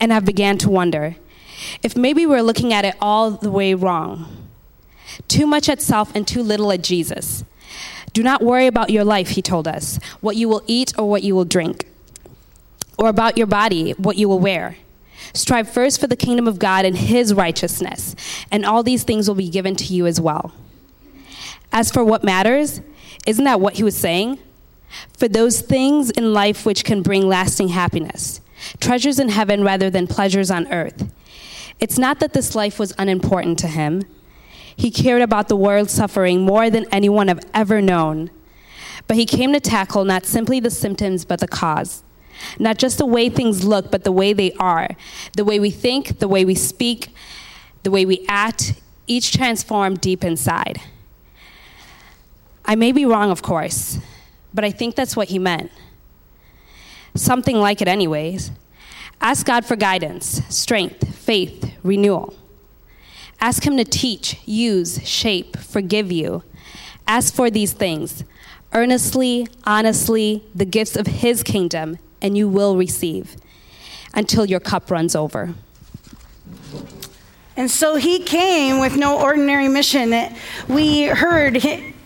and 0.00 0.12
I've 0.12 0.24
began 0.24 0.58
to 0.58 0.68
wonder 0.68 1.16
if 1.82 1.96
maybe 1.96 2.26
we're 2.26 2.42
looking 2.42 2.72
at 2.72 2.84
it 2.84 2.96
all 3.00 3.30
the 3.30 3.50
way 3.50 3.74
wrong. 3.74 4.48
Too 5.28 5.46
much 5.46 5.68
at 5.68 5.80
self 5.82 6.14
and 6.14 6.26
too 6.26 6.42
little 6.42 6.72
at 6.72 6.82
Jesus. 6.82 7.44
Do 8.12 8.22
not 8.22 8.42
worry 8.42 8.66
about 8.66 8.90
your 8.90 9.04
life, 9.04 9.30
he 9.30 9.42
told 9.42 9.68
us, 9.68 9.98
what 10.20 10.36
you 10.36 10.48
will 10.48 10.62
eat 10.66 10.92
or 10.98 11.08
what 11.08 11.22
you 11.22 11.34
will 11.34 11.44
drink, 11.44 11.86
or 12.98 13.08
about 13.08 13.38
your 13.38 13.46
body, 13.46 13.92
what 13.92 14.16
you 14.16 14.28
will 14.28 14.40
wear. 14.40 14.76
Strive 15.32 15.70
first 15.70 16.00
for 16.00 16.06
the 16.08 16.16
kingdom 16.16 16.48
of 16.48 16.58
God 16.58 16.84
and 16.84 16.96
his 16.96 17.32
righteousness, 17.32 18.16
and 18.50 18.66
all 18.66 18.82
these 18.82 19.04
things 19.04 19.28
will 19.28 19.36
be 19.36 19.48
given 19.48 19.76
to 19.76 19.84
you 19.84 20.06
as 20.06 20.20
well. 20.20 20.52
As 21.72 21.92
for 21.92 22.02
what 22.04 22.24
matters, 22.24 22.80
isn't 23.26 23.44
that 23.44 23.60
what 23.60 23.74
he 23.74 23.82
was 23.82 23.96
saying? 23.96 24.38
For 25.16 25.28
those 25.28 25.60
things 25.60 26.10
in 26.10 26.32
life 26.32 26.66
which 26.66 26.84
can 26.84 27.02
bring 27.02 27.28
lasting 27.28 27.68
happiness, 27.68 28.40
treasures 28.80 29.18
in 29.18 29.28
heaven 29.28 29.62
rather 29.62 29.90
than 29.90 30.06
pleasures 30.06 30.50
on 30.50 30.70
earth. 30.72 31.12
It's 31.78 31.98
not 31.98 32.20
that 32.20 32.32
this 32.32 32.54
life 32.54 32.78
was 32.78 32.94
unimportant 32.98 33.58
to 33.60 33.68
him. 33.68 34.02
He 34.76 34.90
cared 34.90 35.22
about 35.22 35.48
the 35.48 35.56
world's 35.56 35.92
suffering 35.92 36.42
more 36.42 36.70
than 36.70 36.86
anyone 36.92 37.28
I've 37.28 37.40
ever 37.54 37.80
known. 37.80 38.30
But 39.06 39.16
he 39.16 39.26
came 39.26 39.52
to 39.52 39.60
tackle 39.60 40.04
not 40.04 40.26
simply 40.26 40.60
the 40.60 40.70
symptoms, 40.70 41.24
but 41.24 41.40
the 41.40 41.48
cause. 41.48 42.02
Not 42.58 42.78
just 42.78 42.98
the 42.98 43.06
way 43.06 43.28
things 43.28 43.64
look, 43.64 43.90
but 43.90 44.04
the 44.04 44.12
way 44.12 44.32
they 44.32 44.52
are. 44.52 44.88
The 45.36 45.44
way 45.44 45.58
we 45.60 45.70
think, 45.70 46.18
the 46.18 46.28
way 46.28 46.44
we 46.44 46.54
speak, 46.54 47.08
the 47.82 47.90
way 47.90 48.04
we 48.04 48.24
act, 48.28 48.74
each 49.06 49.32
transformed 49.32 50.00
deep 50.00 50.24
inside. 50.24 50.80
I 52.70 52.76
may 52.76 52.92
be 52.92 53.04
wrong, 53.04 53.32
of 53.32 53.42
course, 53.42 53.98
but 54.54 54.64
I 54.64 54.70
think 54.70 54.94
that's 54.94 55.16
what 55.16 55.30
he 55.30 55.40
meant. 55.40 55.72
Something 57.16 57.56
like 57.56 57.82
it, 57.82 57.88
anyways. 57.88 58.52
Ask 59.20 59.44
God 59.44 59.64
for 59.64 59.74
guidance, 59.74 60.40
strength, 60.48 61.12
faith, 61.16 61.72
renewal. 61.82 62.32
Ask 63.40 63.66
Him 63.66 63.76
to 63.76 63.82
teach, 63.82 64.36
use, 64.46 65.04
shape, 65.04 65.56
forgive 65.56 66.12
you. 66.12 66.44
Ask 67.08 67.34
for 67.34 67.50
these 67.50 67.72
things 67.72 68.22
earnestly, 68.72 69.48
honestly, 69.64 70.44
the 70.54 70.64
gifts 70.64 70.94
of 70.94 71.08
His 71.08 71.42
kingdom, 71.42 71.98
and 72.22 72.38
you 72.38 72.48
will 72.48 72.76
receive 72.76 73.34
until 74.14 74.46
your 74.46 74.60
cup 74.60 74.92
runs 74.92 75.16
over. 75.16 75.54
And 77.56 77.68
so 77.68 77.96
he 77.96 78.20
came 78.20 78.78
with 78.78 78.96
no 78.96 79.20
ordinary 79.20 79.66
mission. 79.66 80.14
We 80.68 81.06
heard 81.06 81.56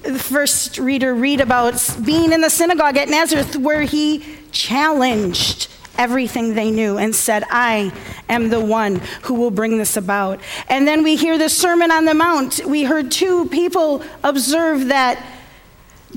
the 0.04 0.18
first 0.18 0.78
reader 0.78 1.14
read 1.14 1.40
about 1.40 1.74
being 2.04 2.32
in 2.32 2.40
the 2.40 2.50
synagogue 2.50 2.96
at 2.96 3.08
Nazareth 3.08 3.56
where 3.56 3.82
he 3.82 4.24
challenged 4.52 5.68
everything 5.96 6.54
they 6.54 6.70
knew 6.70 6.98
and 6.98 7.14
said, 7.14 7.44
I 7.50 7.92
am 8.28 8.50
the 8.50 8.60
one 8.60 9.00
who 9.22 9.34
will 9.34 9.50
bring 9.50 9.78
this 9.78 9.96
about. 9.96 10.40
And 10.68 10.86
then 10.86 11.02
we 11.02 11.16
hear 11.16 11.38
the 11.38 11.48
Sermon 11.48 11.90
on 11.90 12.04
the 12.04 12.14
Mount. 12.14 12.60
We 12.66 12.84
heard 12.84 13.10
two 13.10 13.46
people 13.46 14.02
observe 14.22 14.88
that 14.88 15.24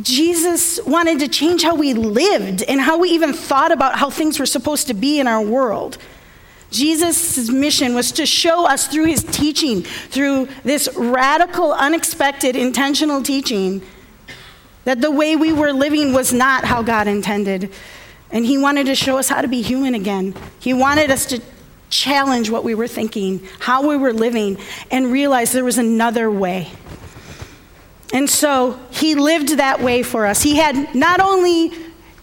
Jesus 0.01 0.79
wanted 0.85 1.19
to 1.19 1.27
change 1.27 1.63
how 1.63 1.75
we 1.75 1.93
lived 1.93 2.63
and 2.63 2.81
how 2.81 2.99
we 2.99 3.09
even 3.09 3.33
thought 3.33 3.71
about 3.71 3.95
how 3.95 4.09
things 4.09 4.39
were 4.39 4.45
supposed 4.45 4.87
to 4.87 4.93
be 4.93 5.19
in 5.19 5.27
our 5.27 5.41
world. 5.41 5.97
Jesus' 6.71 7.49
mission 7.49 7.95
was 7.95 8.11
to 8.13 8.25
show 8.25 8.67
us 8.67 8.87
through 8.87 9.05
his 9.05 9.23
teaching, 9.23 9.83
through 9.83 10.49
this 10.63 10.89
radical, 10.95 11.71
unexpected, 11.71 12.55
intentional 12.55 13.23
teaching, 13.23 13.81
that 14.83 15.01
the 15.01 15.11
way 15.11 15.35
we 15.35 15.53
were 15.53 15.71
living 15.71 16.13
was 16.13 16.33
not 16.33 16.65
how 16.65 16.81
God 16.81 17.07
intended. 17.07 17.71
And 18.31 18.45
he 18.45 18.57
wanted 18.57 18.87
to 18.87 18.95
show 18.95 19.17
us 19.17 19.29
how 19.29 19.41
to 19.41 19.47
be 19.47 19.61
human 19.61 19.95
again. 19.95 20.35
He 20.59 20.73
wanted 20.73 21.11
us 21.11 21.25
to 21.27 21.41
challenge 21.89 22.49
what 22.49 22.63
we 22.63 22.75
were 22.75 22.87
thinking, 22.87 23.47
how 23.59 23.87
we 23.87 23.95
were 23.95 24.13
living, 24.13 24.57
and 24.91 25.11
realize 25.11 25.53
there 25.53 25.63
was 25.63 25.77
another 25.77 26.29
way. 26.29 26.69
And 28.13 28.29
so 28.29 28.79
he 28.89 29.15
lived 29.15 29.57
that 29.57 29.81
way 29.81 30.03
for 30.03 30.25
us. 30.25 30.41
He 30.41 30.57
had 30.57 30.95
not 30.95 31.19
only 31.19 31.71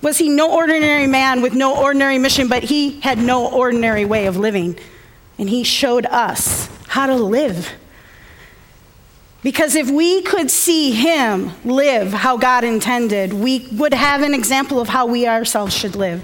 was 0.04 0.18
he 0.18 0.28
no 0.28 0.54
ordinary 0.54 1.06
man 1.06 1.40
with 1.40 1.54
no 1.54 1.74
ordinary 1.82 2.18
mission, 2.18 2.46
but 2.46 2.62
he 2.62 3.00
had 3.00 3.18
no 3.18 3.50
ordinary 3.50 4.04
way 4.04 4.26
of 4.26 4.36
living. 4.36 4.78
And 5.38 5.48
he 5.48 5.64
showed 5.64 6.04
us 6.04 6.68
how 6.88 7.06
to 7.06 7.14
live. 7.14 7.72
Because 9.42 9.74
if 9.74 9.90
we 9.90 10.20
could 10.20 10.50
see 10.50 10.92
him 10.92 11.52
live 11.64 12.12
how 12.12 12.36
God 12.36 12.64
intended, 12.64 13.32
we 13.32 13.66
would 13.72 13.94
have 13.94 14.20
an 14.20 14.34
example 14.34 14.78
of 14.78 14.88
how 14.88 15.06
we 15.06 15.26
ourselves 15.26 15.74
should 15.74 15.96
live. 15.96 16.22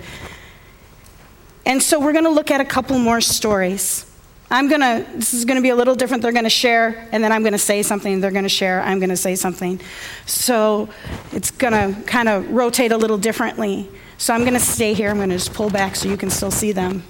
And 1.64 1.82
so 1.82 1.98
we're 1.98 2.12
going 2.12 2.24
to 2.24 2.30
look 2.30 2.50
at 2.50 2.60
a 2.60 2.66
couple 2.66 2.98
more 2.98 3.22
stories. 3.22 4.09
I'm 4.52 4.68
going 4.68 4.80
to, 4.80 5.06
this 5.14 5.32
is 5.32 5.44
going 5.44 5.56
to 5.56 5.62
be 5.62 5.68
a 5.68 5.76
little 5.76 5.94
different. 5.94 6.22
They're 6.22 6.32
going 6.32 6.44
to 6.44 6.50
share, 6.50 7.08
and 7.12 7.22
then 7.22 7.30
I'm 7.30 7.42
going 7.42 7.52
to 7.52 7.58
say 7.58 7.82
something. 7.82 8.20
They're 8.20 8.32
going 8.32 8.42
to 8.42 8.48
share, 8.48 8.82
I'm 8.82 8.98
going 8.98 9.10
to 9.10 9.16
say 9.16 9.36
something. 9.36 9.80
So 10.26 10.88
it's 11.32 11.52
going 11.52 11.72
to 11.72 12.02
kind 12.02 12.28
of 12.28 12.50
rotate 12.50 12.90
a 12.90 12.96
little 12.96 13.18
differently. 13.18 13.88
So 14.18 14.34
I'm 14.34 14.40
going 14.40 14.54
to 14.54 14.60
stay 14.60 14.92
here. 14.92 15.10
I'm 15.10 15.18
going 15.18 15.28
to 15.30 15.36
just 15.36 15.54
pull 15.54 15.70
back 15.70 15.94
so 15.94 16.08
you 16.08 16.16
can 16.16 16.30
still 16.30 16.50
see 16.50 16.72
them. 16.72 17.04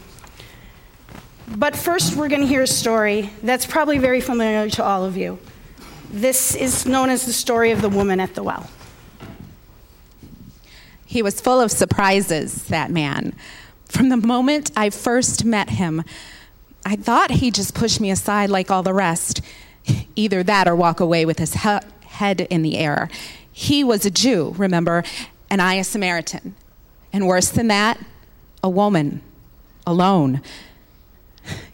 But 1.48 1.74
first, 1.74 2.14
we're 2.14 2.29
going 2.29 2.42
to 2.42 2.46
hear 2.46 2.62
a 2.62 2.66
story 2.66 3.31
that's 3.42 3.66
probably 3.66 3.98
very 3.98 4.20
familiar 4.20 4.68
to 4.70 4.85
all 4.85 5.05
of 5.05 5.16
you. 5.16 5.38
This 6.11 6.55
is 6.55 6.87
known 6.87 7.09
as 7.09 7.24
the 7.24 7.33
story 7.33 7.70
of 7.70 7.81
the 7.81 7.88
woman 7.88 8.20
at 8.20 8.35
the 8.35 8.42
well. 8.42 8.68
He 11.07 11.22
was 11.22 11.40
full 11.40 11.61
of 11.61 11.72
surprises, 11.72 12.64
that 12.66 12.90
man. 12.90 13.35
From 13.87 14.11
the 14.11 14.16
moment 14.16 14.70
I 14.76 14.90
first 14.90 15.44
met 15.44 15.70
him, 15.70 16.05
I 16.90 16.96
thought 16.96 17.31
he'd 17.31 17.55
just 17.55 17.72
push 17.72 18.00
me 18.00 18.11
aside 18.11 18.50
like 18.50 18.68
all 18.68 18.83
the 18.83 18.92
rest. 18.92 19.40
Either 20.16 20.42
that 20.42 20.66
or 20.66 20.74
walk 20.74 20.98
away 20.98 21.24
with 21.24 21.38
his 21.38 21.55
he- 21.55 21.79
head 22.05 22.40
in 22.50 22.62
the 22.62 22.79
air. 22.79 23.09
He 23.53 23.85
was 23.85 24.05
a 24.05 24.11
Jew, 24.11 24.57
remember, 24.59 25.05
and 25.48 25.62
I 25.62 25.74
a 25.74 25.85
Samaritan. 25.85 26.57
And 27.12 27.29
worse 27.29 27.48
than 27.48 27.68
that, 27.68 28.05
a 28.61 28.68
woman, 28.68 29.22
alone. 29.87 30.42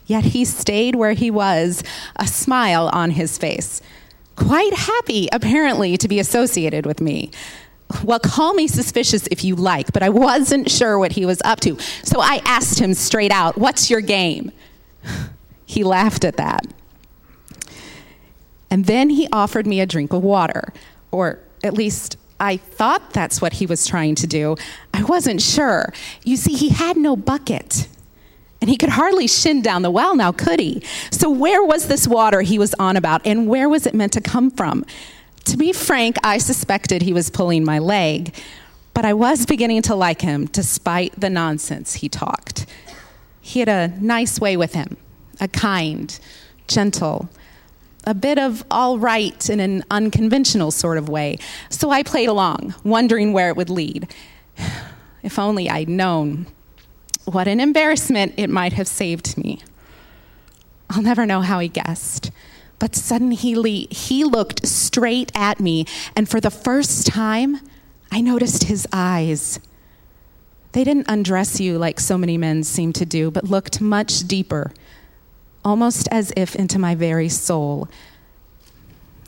Yet 0.05 0.25
he 0.25 0.45
stayed 0.45 0.97
where 0.97 1.15
he 1.15 1.31
was, 1.31 1.83
a 2.17 2.27
smile 2.27 2.91
on 2.93 3.13
his 3.13 3.39
face. 3.39 3.81
Quite 4.37 4.75
happy, 4.75 5.31
apparently, 5.33 5.97
to 5.97 6.09
be 6.09 6.21
associated 6.21 6.85
with 6.85 7.01
me. 7.01 7.31
Well, 8.05 8.19
call 8.19 8.53
me 8.53 8.69
suspicious 8.69 9.27
if 9.29 9.45
you 9.45 9.57
like, 9.57 9.95
but 9.95 10.03
I 10.03 10.11
wasn't 10.11 10.71
sure 10.71 10.99
what 10.99 11.13
he 11.13 11.25
was 11.25 11.41
up 11.43 11.61
to. 11.61 11.79
So 12.03 12.21
I 12.21 12.43
asked 12.45 12.79
him 12.79 12.93
straight 12.93 13.33
out, 13.33 13.57
What's 13.57 13.89
your 13.89 14.03
game? 14.03 14.53
He 15.69 15.83
laughed 15.83 16.25
at 16.25 16.37
that. 16.37 16.65
And 18.71 18.87
then 18.87 19.11
he 19.11 19.29
offered 19.33 19.67
me 19.67 19.81
a 19.81 19.87
drink 19.87 20.13
of 20.13 20.23
water, 20.23 20.73
or 21.11 21.41
at 21.65 21.75
least 21.75 22.17
I 22.39 22.57
thought 22.57 23.13
that's 23.13 23.41
what 23.41 23.55
he 23.55 23.67
was 23.67 23.87
trying 23.87 24.15
to 24.17 24.27
do. 24.27 24.57
I 24.93 25.03
wasn't 25.03 25.43
sure. 25.43 25.93
You 26.25 26.37
see, 26.37 26.55
he 26.55 26.69
had 26.69 26.97
no 26.97 27.17
bucket. 27.17 27.89
And 28.61 28.71
he 28.71 28.77
could 28.77 28.91
hardly 28.91 29.27
shin 29.27 29.63
down 29.63 29.83
the 29.83 29.91
well 29.91 30.17
now, 30.17 30.33
could 30.33 30.61
he? 30.61 30.83
So, 31.11 31.31
where 31.31 31.63
was 31.63 31.89
this 31.89 32.09
water 32.09 32.43
he 32.43 32.59
was 32.59 32.75
on 32.79 32.97
about, 32.97 33.27
and 33.27 33.47
where 33.49 33.69
was 33.69 33.87
it 33.87 33.95
meant 33.95 34.13
to 34.15 34.21
come 34.21 34.51
from? 34.51 34.85
To 35.45 35.57
be 35.57 35.73
frank, 35.73 36.17
I 36.25 36.39
suspected 36.39 37.03
he 37.03 37.13
was 37.13 37.31
pulling 37.31 37.65
my 37.65 37.79
leg, 37.79 38.35
but 38.95 39.05
I 39.05 39.13
was 39.13 39.47
beginning 39.47 39.83
to 39.83 39.95
like 39.95 40.23
him 40.23 40.47
despite 40.47 41.19
the 41.21 41.31
nonsense 41.31 41.95
he 41.95 42.09
talked. 42.09 42.67
He 43.47 43.61
had 43.61 43.69
a 43.69 43.93
nice 44.01 44.41
way 44.41 44.57
with 44.57 44.75
him, 44.75 44.97
a 45.41 45.47
kind, 45.47 46.19
gentle, 46.67 47.29
a 48.03 48.13
bit 48.13 48.41
of 48.41 48.65
all 48.73 48.99
right 48.99 49.49
in 49.49 49.61
an 49.61 49.85
unconventional 49.89 50.73
sort 50.73 50.99
of 50.99 51.09
way. 51.09 51.39
So 51.71 51.91
I 51.91 52.03
played 52.03 52.29
along, 52.29 52.75
wondering 52.83 53.33
where 53.33 53.49
it 53.49 53.57
would 53.57 53.71
lead. 53.71 54.13
If 55.23 55.41
only 55.41 55.69
I'd 55.69 55.89
known. 55.89 56.47
What 57.25 57.49
an 57.49 57.59
embarrassment 57.59 58.35
it 58.37 58.49
might 58.49 58.75
have 58.75 58.87
saved 58.87 59.37
me. 59.37 59.61
I'll 60.89 61.03
never 61.03 61.27
know 61.27 61.41
how 61.41 61.59
he 61.59 61.67
guessed. 61.67 62.31
But 62.79 62.95
suddenly 62.95 63.35
he, 63.35 63.89
he 63.91 64.23
looked 64.23 64.67
straight 64.67 65.33
at 65.35 65.59
me, 65.59 65.85
and 66.15 66.29
for 66.29 66.41
the 66.41 66.51
first 66.51 67.09
time, 67.09 67.59
I 68.13 68.21
noticed 68.21 68.65
his 68.65 68.87
eyes. 68.93 69.59
They 70.77 70.85
didn't 70.85 71.07
undress 71.09 71.59
you 71.59 71.79
like 71.79 71.99
so 71.99 72.19
many 72.19 72.37
men 72.37 72.63
seem 72.63 72.93
to 72.93 73.07
do, 73.07 73.31
but 73.31 73.45
looked 73.45 73.81
much 73.81 74.29
deeper, 74.29 74.75
almost 75.65 76.07
as 76.11 76.35
if 76.37 76.55
into 76.55 76.79
my 76.79 76.95
very 76.95 77.31
soul. 77.31 77.89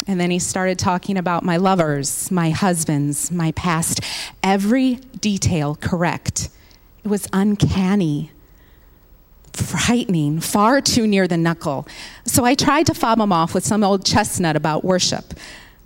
And 0.07 0.21
then 0.21 0.31
he 0.31 0.41
started 0.41 0.79
talking 0.79 1.17
about 1.17 1.45
my 1.45 1.57
lovers, 1.57 2.31
my 2.31 2.51
husbands, 2.51 3.31
my 3.31 3.53
past, 3.53 4.03
every 4.43 4.97
detail 5.23 5.75
correct. 5.75 6.51
It 7.03 7.09
was 7.09 7.27
uncanny, 7.33 8.31
frightening, 9.55 10.41
far 10.41 10.83
too 10.83 11.07
near 11.07 11.27
the 11.27 11.39
knuckle. 11.39 11.89
So 12.27 12.45
I 12.45 12.57
tried 12.57 12.85
to 12.89 12.95
fob 12.95 13.21
him 13.21 13.33
off 13.33 13.55
with 13.55 13.65
some 13.65 13.83
old 13.83 14.05
chestnut 14.05 14.55
about 14.55 14.85
worship. 14.85 15.33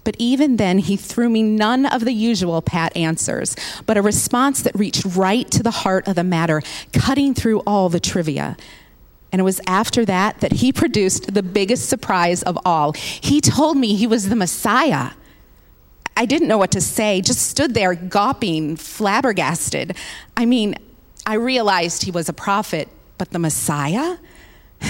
But 0.05 0.17
even 0.19 0.57
then, 0.57 0.79
he 0.79 0.97
threw 0.97 1.29
me 1.29 1.43
none 1.43 1.87
of 1.87 2.05
the 2.05 2.12
usual 2.12 2.61
pat 2.61 2.97
answers, 2.97 3.55
but 3.87 3.97
a 3.97 4.03
response 4.03 4.62
that 4.62 4.75
reached 4.75 5.05
right 5.05 5.49
to 5.53 5.62
the 5.62 5.71
heart 5.71 6.09
of 6.09 6.17
the 6.17 6.25
matter, 6.25 6.62
cutting 6.93 7.35
through 7.35 7.61
all 7.61 7.88
the 7.88 8.01
trivia. 8.01 8.57
And 9.31 9.41
it 9.41 9.45
was 9.45 9.61
after 9.67 10.05
that 10.05 10.41
that 10.41 10.53
he 10.53 10.73
produced 10.73 11.33
the 11.33 11.43
biggest 11.43 11.88
surprise 11.88 12.43
of 12.43 12.59
all. 12.65 12.93
He 12.93 13.41
told 13.41 13.77
me 13.77 13.95
he 13.95 14.07
was 14.07 14.29
the 14.29 14.37
Messiah. 14.37 15.12
I 16.17 16.27
didn't 16.27 16.49
know 16.49 16.59
what 16.59 16.73
to 16.73 16.81
say, 16.81 17.23
just 17.23 17.49
stood 17.49 17.73
there 17.73 17.95
gawping, 17.95 18.77
flabbergasted. 18.79 19.97
I 20.37 20.45
mean, 20.45 20.75
I 21.27 21.35
realized 21.35 22.03
he 22.03 22.11
was 22.11 22.29
a 22.29 22.35
prophet, 22.35 22.88
but 23.17 23.31
the 23.31 23.38
Messiah? 23.38 24.19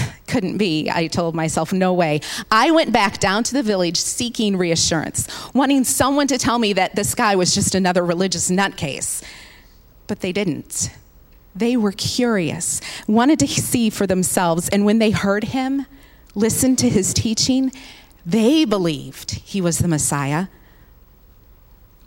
Couldn't 0.27 0.57
be, 0.57 0.89
I 0.91 1.07
told 1.07 1.35
myself, 1.35 1.73
no 1.73 1.93
way. 1.93 2.21
I 2.51 2.71
went 2.71 2.91
back 2.91 3.19
down 3.19 3.43
to 3.45 3.53
the 3.53 3.63
village 3.63 3.97
seeking 3.97 4.57
reassurance, 4.57 5.27
wanting 5.53 5.83
someone 5.83 6.27
to 6.27 6.37
tell 6.37 6.59
me 6.59 6.73
that 6.73 6.95
this 6.95 7.15
guy 7.15 7.35
was 7.35 7.53
just 7.53 7.75
another 7.75 8.03
religious 8.03 8.49
nutcase. 8.49 9.23
But 10.07 10.21
they 10.21 10.31
didn't. 10.31 10.91
They 11.55 11.77
were 11.77 11.91
curious, 11.91 12.81
wanted 13.07 13.39
to 13.39 13.47
see 13.47 13.89
for 13.89 14.07
themselves, 14.07 14.69
and 14.69 14.85
when 14.85 14.99
they 14.99 15.11
heard 15.11 15.45
him, 15.45 15.85
listened 16.33 16.79
to 16.79 16.89
his 16.89 17.13
teaching, 17.13 17.71
they 18.25 18.65
believed 18.65 19.31
he 19.31 19.61
was 19.61 19.77
the 19.77 19.87
Messiah. 19.87 20.47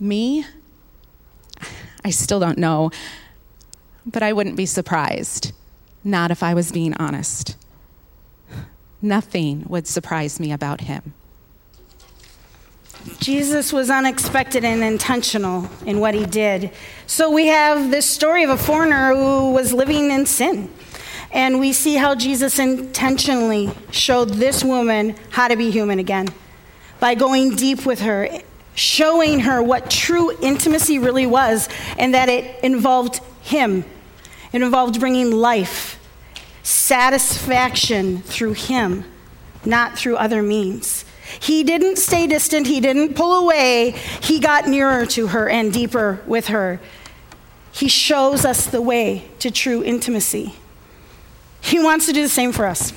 Me? 0.01 0.45
I 2.05 2.11
still 2.11 2.41
don't 2.41 2.59
know, 2.59 2.91
but 4.05 4.23
I 4.23 4.33
wouldn't 4.33 4.57
be 4.57 4.67
surprised. 4.67 5.53
Not 6.03 6.31
if 6.31 6.43
I 6.43 6.55
was 6.55 6.73
being 6.73 6.95
honest. 6.95 7.57
Nothing 9.03 9.65
would 9.69 9.87
surprise 9.87 10.41
me 10.41 10.53
about 10.53 10.83
him. 10.83 11.15
Jesus 13.21 13.73
was 13.73 13.89
unexpected 13.89 14.65
and 14.65 14.83
intentional 14.83 15.71
in 15.85 16.01
what 16.01 16.15
he 16.15 16.27
did. 16.27 16.73
So 17.07 17.31
we 17.31 17.47
have 17.47 17.91
this 17.91 18.09
story 18.09 18.43
of 18.43 18.51
a 18.51 18.57
foreigner 18.57 19.15
who 19.15 19.53
was 19.53 19.73
living 19.73 20.11
in 20.11 20.27
sin. 20.27 20.71
And 21.31 21.61
we 21.61 21.73
see 21.73 21.97
how 21.97 22.15
Jesus 22.15 22.59
intentionally 22.59 23.71
showed 23.91 24.31
this 24.31 24.65
woman 24.65 25.15
how 25.31 25.49
to 25.49 25.57
be 25.57 25.71
human 25.71 25.99
again 25.99 26.29
by 26.99 27.15
going 27.15 27.57
deep 27.57 27.85
with 27.85 28.01
her, 28.01 28.29
showing 28.75 29.41
her 29.41 29.63
what 29.63 29.91
true 29.91 30.37
intimacy 30.41 30.99
really 30.99 31.27
was, 31.27 31.69
and 31.99 32.15
that 32.15 32.29
it 32.29 32.63
involved 32.65 33.21
him. 33.43 33.85
It 34.53 34.63
involved 34.63 34.99
bringing 34.99 35.31
life, 35.31 35.96
satisfaction 36.67 38.23
through 38.23 38.55
him, 38.55 39.05
not 39.65 39.97
through 39.97 40.17
other 40.17 40.43
means. 40.43 41.05
He 41.39 41.63
didn't 41.63 41.97
stay 41.97 42.27
distant, 42.27 42.67
he 42.67 42.81
didn't 42.81 43.15
pull 43.15 43.35
away. 43.45 43.93
He 44.21 44.41
got 44.41 44.67
nearer 44.67 45.07
to 45.07 45.29
her 45.29 45.49
and 45.49 45.73
deeper 45.73 46.21
with 46.27 46.49
her. 46.49 46.81
He 47.71 47.87
shows 47.87 48.45
us 48.45 48.67
the 48.67 48.83
way 48.83 49.29
to 49.39 49.51
true 49.53 49.85
intimacy. 49.85 50.55
He 51.61 51.79
wants 51.79 52.07
to 52.07 52.13
do 52.13 52.23
the 52.23 52.29
same 52.29 52.51
for 52.51 52.67
us. 52.67 52.93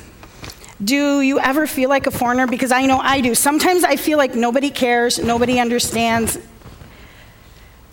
Do 0.83 1.21
you 1.21 1.39
ever 1.39 1.67
feel 1.67 1.89
like 1.89 2.07
a 2.07 2.11
foreigner? 2.11 2.47
Because 2.47 2.71
I 2.71 2.87
know 2.87 2.97
I 2.97 3.21
do. 3.21 3.35
Sometimes 3.35 3.83
I 3.83 3.97
feel 3.97 4.17
like 4.17 4.33
nobody 4.33 4.71
cares, 4.71 5.19
nobody 5.19 5.59
understands, 5.59 6.39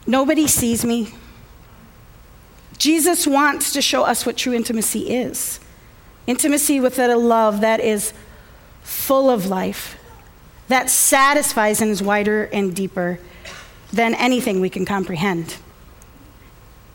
nobody 0.07 0.47
sees 0.47 0.87
me. 0.87 1.13
Jesus 2.79 3.27
wants 3.27 3.73
to 3.73 3.83
show 3.83 4.05
us 4.05 4.25
what 4.25 4.39
true 4.39 4.55
intimacy 4.55 5.11
is 5.11 5.61
intimacy 6.27 6.81
with 6.81 6.99
a 6.99 7.17
love 7.17 7.61
that 7.61 7.81
is 7.81 8.13
full 8.83 9.31
of 9.31 9.47
life, 9.47 9.99
that 10.69 10.91
satisfies 10.91 11.81
and 11.81 11.91
is 11.91 12.03
wider 12.03 12.45
and 12.53 12.75
deeper 12.75 13.19
than 13.93 14.15
anything 14.15 14.61
we 14.61 14.71
can 14.71 14.85
comprehend. 14.85 15.57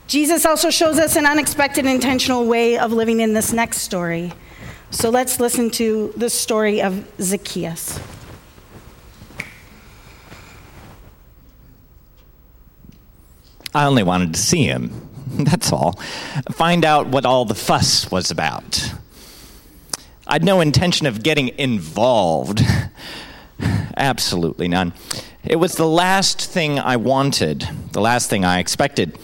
Jesus 0.08 0.46
also 0.46 0.70
shows 0.70 1.00
us 1.00 1.16
an 1.16 1.26
unexpected, 1.26 1.86
intentional 1.86 2.46
way 2.46 2.78
of 2.78 2.92
living 2.92 3.22
in 3.22 3.34
this 3.34 3.54
next 3.54 3.78
story. 3.78 4.34
So 4.90 5.10
let's 5.10 5.40
listen 5.40 5.70
to 5.72 6.14
the 6.18 6.30
story 6.30 6.82
of 6.82 7.10
Zacchaeus. 7.22 7.98
I 13.74 13.86
only 13.86 14.04
wanted 14.04 14.34
to 14.34 14.40
see 14.40 14.64
him. 14.66 15.08
That's 15.32 15.72
all. 15.72 15.94
Find 16.52 16.84
out 16.84 17.08
what 17.08 17.26
all 17.26 17.46
the 17.46 17.56
fuss 17.56 18.12
was 18.12 18.32
about. 18.32 18.94
I'd 20.32 20.46
no 20.46 20.62
intention 20.62 21.08
of 21.08 21.24
getting 21.24 21.50
involved. 21.60 22.62
Absolutely 23.98 24.70
none. 24.70 24.94
It 25.44 25.58
was 25.58 25.76
the 25.76 25.86
last 25.86 26.40
thing 26.40 26.80
I 26.80 26.96
wanted, 26.96 27.68
the 27.92 28.00
last 28.00 28.30
thing 28.30 28.46
I 28.46 28.60
expected. 28.60 29.20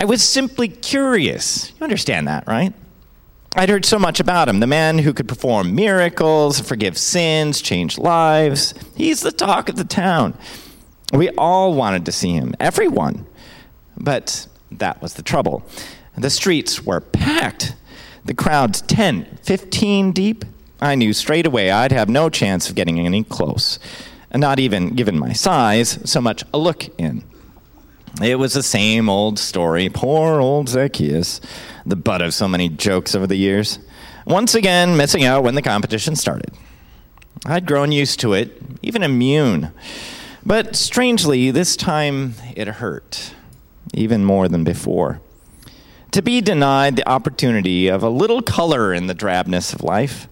I 0.00 0.04
was 0.04 0.20
simply 0.20 0.66
curious. 0.66 1.70
You 1.78 1.84
understand 1.84 2.26
that, 2.26 2.48
right? 2.48 2.74
I'd 3.54 3.68
heard 3.68 3.84
so 3.84 4.00
much 4.00 4.18
about 4.18 4.48
him 4.48 4.58
the 4.58 4.66
man 4.66 4.98
who 4.98 5.14
could 5.14 5.28
perform 5.28 5.76
miracles, 5.76 6.58
forgive 6.58 6.98
sins, 6.98 7.62
change 7.62 7.96
lives. 7.96 8.74
He's 8.96 9.20
the 9.20 9.30
talk 9.30 9.68
of 9.68 9.76
the 9.76 9.84
town. 9.84 10.36
We 11.12 11.28
all 11.38 11.72
wanted 11.72 12.04
to 12.06 12.12
see 12.12 12.32
him, 12.32 12.56
everyone. 12.58 13.26
But 13.96 14.48
that 14.72 15.00
was 15.00 15.14
the 15.14 15.22
trouble. 15.22 15.64
The 16.16 16.30
streets 16.30 16.84
were 16.84 17.00
packed, 17.00 17.76
the 18.28 18.34
crowds 18.34 18.82
10, 18.82 19.38
15 19.42 20.12
deep. 20.12 20.44
I 20.82 20.94
knew 20.94 21.14
straight 21.14 21.46
away 21.46 21.70
I'd 21.70 21.92
have 21.92 22.10
no 22.10 22.28
chance 22.28 22.68
of 22.68 22.76
getting 22.76 23.00
any 23.00 23.24
close, 23.24 23.78
not 24.32 24.60
even, 24.60 24.90
given 24.90 25.18
my 25.18 25.32
size, 25.32 25.98
so 26.04 26.20
much 26.20 26.44
a 26.52 26.58
look 26.58 26.86
in. 27.00 27.24
It 28.22 28.34
was 28.34 28.52
the 28.52 28.62
same 28.62 29.08
old 29.08 29.38
story. 29.38 29.88
Poor 29.88 30.40
old 30.40 30.68
Zacchaeus, 30.68 31.40
the 31.86 31.96
butt 31.96 32.20
of 32.20 32.34
so 32.34 32.46
many 32.46 32.68
jokes 32.68 33.14
over 33.14 33.26
the 33.26 33.36
years. 33.36 33.78
Once 34.26 34.54
again, 34.54 34.94
missing 34.94 35.24
out 35.24 35.42
when 35.42 35.54
the 35.54 35.62
competition 35.62 36.14
started. 36.14 36.52
I'd 37.46 37.66
grown 37.66 37.92
used 37.92 38.20
to 38.20 38.34
it, 38.34 38.60
even 38.82 39.02
immune. 39.02 39.72
But 40.44 40.76
strangely, 40.76 41.50
this 41.50 41.76
time 41.76 42.34
it 42.54 42.68
hurt, 42.68 43.32
even 43.94 44.22
more 44.22 44.48
than 44.48 44.64
before. 44.64 45.22
To 46.12 46.22
be 46.22 46.40
denied 46.40 46.96
the 46.96 47.08
opportunity 47.08 47.88
of 47.88 48.02
a 48.02 48.08
little 48.08 48.40
color 48.40 48.94
in 48.94 49.08
the 49.08 49.14
drabness 49.14 49.74
of 49.74 49.82
life, 49.82 50.26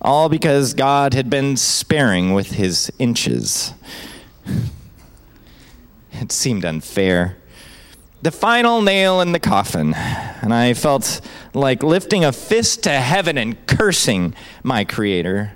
all 0.00 0.28
because 0.28 0.74
God 0.74 1.14
had 1.14 1.30
been 1.30 1.56
sparing 1.56 2.34
with 2.34 2.52
his 2.52 2.92
inches. 2.98 3.72
It 6.12 6.30
seemed 6.30 6.64
unfair. 6.64 7.38
The 8.20 8.30
final 8.30 8.82
nail 8.82 9.20
in 9.20 9.32
the 9.32 9.40
coffin, 9.40 9.94
and 9.94 10.52
I 10.52 10.74
felt 10.74 11.20
like 11.54 11.82
lifting 11.82 12.24
a 12.24 12.32
fist 12.32 12.82
to 12.84 12.90
heaven 12.90 13.38
and 13.38 13.66
cursing 13.66 14.34
my 14.62 14.84
Creator. 14.84 15.52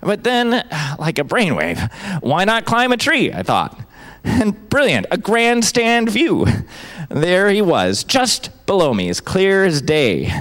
But 0.00 0.24
then, 0.24 0.50
like 0.98 1.18
a 1.18 1.24
brainwave, 1.24 1.92
why 2.22 2.44
not 2.44 2.64
climb 2.64 2.90
a 2.90 2.96
tree? 2.96 3.32
I 3.32 3.42
thought. 3.42 3.78
And 4.24 4.68
brilliant, 4.68 5.06
a 5.10 5.18
grandstand 5.18 6.10
view. 6.10 6.46
There 7.08 7.50
he 7.50 7.62
was, 7.62 8.04
just 8.04 8.66
below 8.66 8.94
me, 8.94 9.08
as 9.08 9.20
clear 9.20 9.64
as 9.64 9.82
day. 9.82 10.32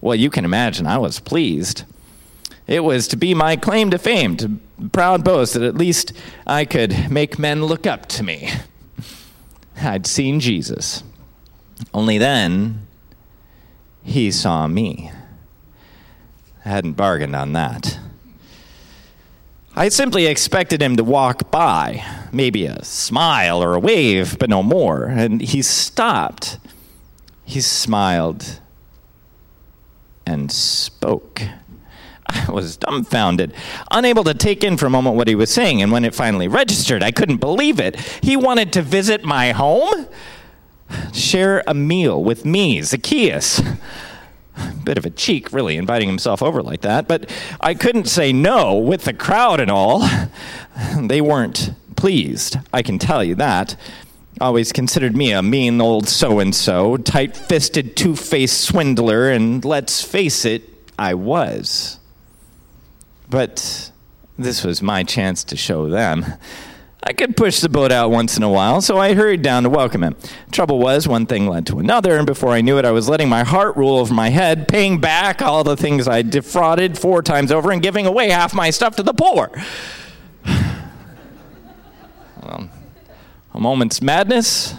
Well, 0.00 0.16
you 0.16 0.30
can 0.30 0.44
imagine 0.44 0.86
I 0.86 0.98
was 0.98 1.20
pleased. 1.20 1.84
It 2.66 2.84
was 2.84 3.08
to 3.08 3.16
be 3.16 3.34
my 3.34 3.56
claim 3.56 3.90
to 3.90 3.98
fame, 3.98 4.36
to 4.38 4.58
proud 4.92 5.24
boast 5.24 5.54
that 5.54 5.62
at 5.62 5.76
least 5.76 6.12
I 6.46 6.64
could 6.64 7.10
make 7.10 7.38
men 7.38 7.64
look 7.64 7.86
up 7.86 8.06
to 8.06 8.22
me. 8.22 8.50
I'd 9.80 10.06
seen 10.06 10.40
Jesus. 10.40 11.02
Only 11.94 12.18
then, 12.18 12.86
he 14.02 14.30
saw 14.30 14.66
me. 14.68 15.10
I 16.64 16.68
hadn't 16.68 16.92
bargained 16.92 17.34
on 17.34 17.52
that. 17.54 17.98
I 19.80 19.88
simply 19.88 20.26
expected 20.26 20.82
him 20.82 20.96
to 20.96 21.04
walk 21.04 21.50
by, 21.50 22.04
maybe 22.32 22.66
a 22.66 22.84
smile 22.84 23.62
or 23.62 23.72
a 23.72 23.80
wave, 23.80 24.38
but 24.38 24.50
no 24.50 24.62
more. 24.62 25.04
And 25.04 25.40
he 25.40 25.62
stopped. 25.62 26.58
He 27.46 27.62
smiled 27.62 28.60
and 30.26 30.52
spoke. 30.52 31.40
I 32.26 32.50
was 32.52 32.76
dumbfounded, 32.76 33.54
unable 33.90 34.22
to 34.24 34.34
take 34.34 34.62
in 34.62 34.76
for 34.76 34.84
a 34.84 34.90
moment 34.90 35.16
what 35.16 35.28
he 35.28 35.34
was 35.34 35.50
saying, 35.50 35.80
and 35.80 35.90
when 35.90 36.04
it 36.04 36.14
finally 36.14 36.46
registered, 36.46 37.02
I 37.02 37.10
couldn't 37.10 37.38
believe 37.38 37.80
it. 37.80 37.98
He 38.22 38.36
wanted 38.36 38.74
to 38.74 38.82
visit 38.82 39.24
my 39.24 39.52
home, 39.52 40.06
share 41.14 41.64
a 41.66 41.72
meal 41.72 42.22
with 42.22 42.44
me, 42.44 42.82
Zacchaeus. 42.82 43.62
Bit 44.90 44.98
of 44.98 45.06
a 45.06 45.10
cheek, 45.10 45.52
really, 45.52 45.76
inviting 45.76 46.08
himself 46.08 46.42
over 46.42 46.64
like 46.64 46.80
that, 46.80 47.06
but 47.06 47.30
I 47.60 47.74
couldn't 47.74 48.06
say 48.08 48.32
no 48.32 48.74
with 48.74 49.04
the 49.04 49.12
crowd 49.12 49.60
and 49.60 49.70
all. 49.70 50.04
They 51.00 51.20
weren't 51.20 51.70
pleased, 51.94 52.56
I 52.72 52.82
can 52.82 52.98
tell 52.98 53.22
you 53.22 53.36
that. 53.36 53.76
Always 54.40 54.72
considered 54.72 55.16
me 55.16 55.30
a 55.30 55.42
mean 55.44 55.80
old 55.80 56.08
so 56.08 56.40
and 56.40 56.52
so, 56.52 56.96
tight 56.96 57.36
fisted, 57.36 57.94
two 57.96 58.16
faced 58.16 58.62
swindler, 58.62 59.30
and 59.30 59.64
let's 59.64 60.02
face 60.02 60.44
it, 60.44 60.68
I 60.98 61.14
was. 61.14 62.00
But 63.28 63.92
this 64.36 64.64
was 64.64 64.82
my 64.82 65.04
chance 65.04 65.44
to 65.44 65.56
show 65.56 65.88
them. 65.88 66.26
I 67.02 67.14
could 67.14 67.36
push 67.36 67.60
the 67.60 67.70
boat 67.70 67.92
out 67.92 68.10
once 68.10 68.36
in 68.36 68.42
a 68.42 68.48
while, 68.50 68.82
so 68.82 68.98
I 68.98 69.14
hurried 69.14 69.40
down 69.40 69.62
to 69.62 69.70
welcome 69.70 70.02
him. 70.02 70.16
Trouble 70.52 70.78
was, 70.78 71.08
one 71.08 71.24
thing 71.24 71.46
led 71.46 71.66
to 71.68 71.78
another, 71.78 72.16
and 72.16 72.26
before 72.26 72.50
I 72.50 72.60
knew 72.60 72.76
it, 72.76 72.84
I 72.84 72.90
was 72.90 73.08
letting 73.08 73.28
my 73.28 73.42
heart 73.42 73.74
rule 73.76 73.96
over 73.96 74.12
my 74.12 74.28
head, 74.28 74.68
paying 74.68 75.00
back 75.00 75.40
all 75.40 75.64
the 75.64 75.78
things 75.78 76.06
I 76.06 76.20
defrauded 76.20 76.98
four 76.98 77.22
times 77.22 77.50
over, 77.50 77.70
and 77.72 77.82
giving 77.82 78.04
away 78.04 78.28
half 78.28 78.52
my 78.54 78.68
stuff 78.68 78.96
to 78.96 79.02
the 79.02 79.14
poor. 79.14 79.50
well, 82.42 82.68
a 83.54 83.60
moment's 83.60 84.02
madness? 84.02 84.74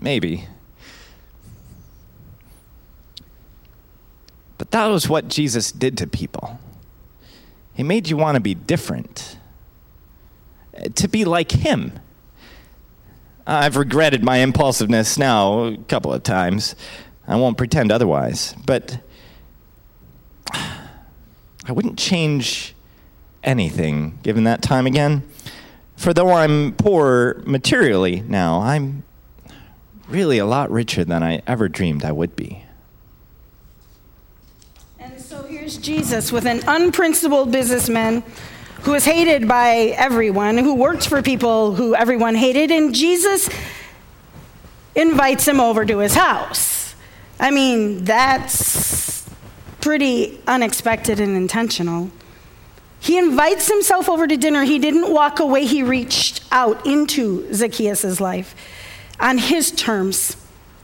Maybe. 0.00 0.46
But 4.56 4.70
that 4.70 4.86
was 4.86 5.08
what 5.08 5.26
Jesus 5.26 5.72
did 5.72 5.98
to 5.98 6.06
people. 6.06 6.60
He 7.74 7.82
made 7.82 8.08
you 8.08 8.16
want 8.16 8.36
to 8.36 8.40
be 8.40 8.54
different, 8.54 9.38
to 10.94 11.08
be 11.08 11.24
like 11.24 11.52
Him. 11.52 11.98
I've 13.46 13.76
regretted 13.76 14.24
my 14.24 14.38
impulsiveness 14.38 15.18
now 15.18 15.64
a 15.64 15.76
couple 15.76 16.12
of 16.12 16.22
times. 16.22 16.74
I 17.26 17.36
won't 17.36 17.58
pretend 17.58 17.92
otherwise. 17.92 18.54
But 18.64 19.00
I 20.52 21.72
wouldn't 21.72 21.98
change 21.98 22.74
anything 23.42 24.18
given 24.22 24.44
that 24.44 24.62
time 24.62 24.86
again. 24.86 25.22
For 25.96 26.12
though 26.12 26.32
I'm 26.32 26.72
poor 26.72 27.42
materially 27.46 28.22
now, 28.22 28.60
I'm 28.60 29.04
really 30.08 30.38
a 30.38 30.46
lot 30.46 30.70
richer 30.70 31.04
than 31.04 31.22
I 31.22 31.42
ever 31.46 31.68
dreamed 31.68 32.04
I 32.04 32.12
would 32.12 32.36
be. 32.36 32.64
And 34.98 35.20
so 35.20 35.46
here's 35.64 35.78
Jesus 35.78 36.30
with 36.30 36.44
an 36.44 36.60
unprincipled 36.68 37.50
businessman 37.50 38.22
who 38.82 38.90
was 38.90 39.06
hated 39.06 39.48
by 39.48 39.94
everyone, 39.96 40.58
who 40.58 40.74
worked 40.74 41.08
for 41.08 41.22
people 41.22 41.74
who 41.74 41.94
everyone 41.94 42.34
hated, 42.34 42.70
and 42.70 42.94
Jesus 42.94 43.48
invites 44.94 45.48
him 45.48 45.60
over 45.60 45.86
to 45.86 46.00
his 46.00 46.14
house. 46.14 46.94
I 47.40 47.50
mean, 47.50 48.04
that's 48.04 49.26
pretty 49.80 50.38
unexpected 50.46 51.18
and 51.18 51.34
intentional. 51.34 52.10
He 53.00 53.16
invites 53.16 53.66
himself 53.66 54.06
over 54.06 54.26
to 54.26 54.36
dinner. 54.36 54.64
He 54.64 54.78
didn't 54.78 55.10
walk 55.10 55.40
away, 55.40 55.64
he 55.64 55.82
reached 55.82 56.44
out 56.52 56.84
into 56.84 57.50
Zacchaeus' 57.54 58.20
life 58.20 58.54
on 59.18 59.38
his 59.38 59.70
terms, 59.70 60.36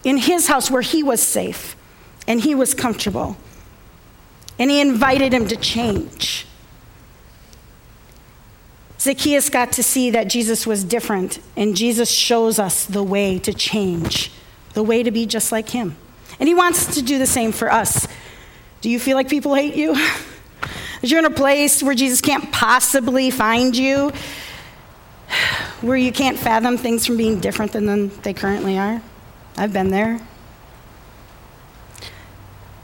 in 0.04 0.16
his 0.16 0.46
house 0.46 0.70
where 0.70 0.80
he 0.80 1.02
was 1.02 1.20
safe 1.20 1.76
and 2.26 2.40
he 2.40 2.54
was 2.54 2.72
comfortable. 2.72 3.36
And 4.60 4.70
he 4.70 4.80
invited 4.80 5.32
him 5.32 5.48
to 5.48 5.56
change. 5.56 6.46
Zacchaeus 9.00 9.48
got 9.48 9.72
to 9.72 9.82
see 9.82 10.10
that 10.10 10.24
Jesus 10.24 10.66
was 10.66 10.84
different, 10.84 11.40
and 11.56 11.74
Jesus 11.74 12.10
shows 12.10 12.58
us 12.58 12.84
the 12.84 13.02
way 13.02 13.38
to 13.38 13.54
change, 13.54 14.30
the 14.74 14.82
way 14.82 15.02
to 15.02 15.10
be 15.10 15.24
just 15.24 15.50
like 15.50 15.70
him. 15.70 15.96
And 16.38 16.46
he 16.46 16.54
wants 16.54 16.94
to 16.96 17.02
do 17.02 17.18
the 17.18 17.26
same 17.26 17.50
for 17.52 17.72
us. 17.72 18.06
Do 18.82 18.90
you 18.90 19.00
feel 19.00 19.16
like 19.16 19.30
people 19.30 19.54
hate 19.54 19.74
you? 19.74 19.92
Is 21.00 21.10
you're 21.10 21.20
in 21.20 21.24
a 21.24 21.30
place 21.30 21.82
where 21.82 21.94
Jesus 21.94 22.20
can't 22.20 22.52
possibly 22.52 23.30
find 23.30 23.74
you, 23.74 24.12
where 25.80 25.96
you 25.96 26.12
can't 26.12 26.38
fathom 26.38 26.76
things 26.76 27.06
from 27.06 27.16
being 27.16 27.40
different 27.40 27.72
than 27.72 28.08
they 28.20 28.34
currently 28.34 28.78
are? 28.78 29.00
I've 29.56 29.72
been 29.72 29.88
there. 29.88 30.20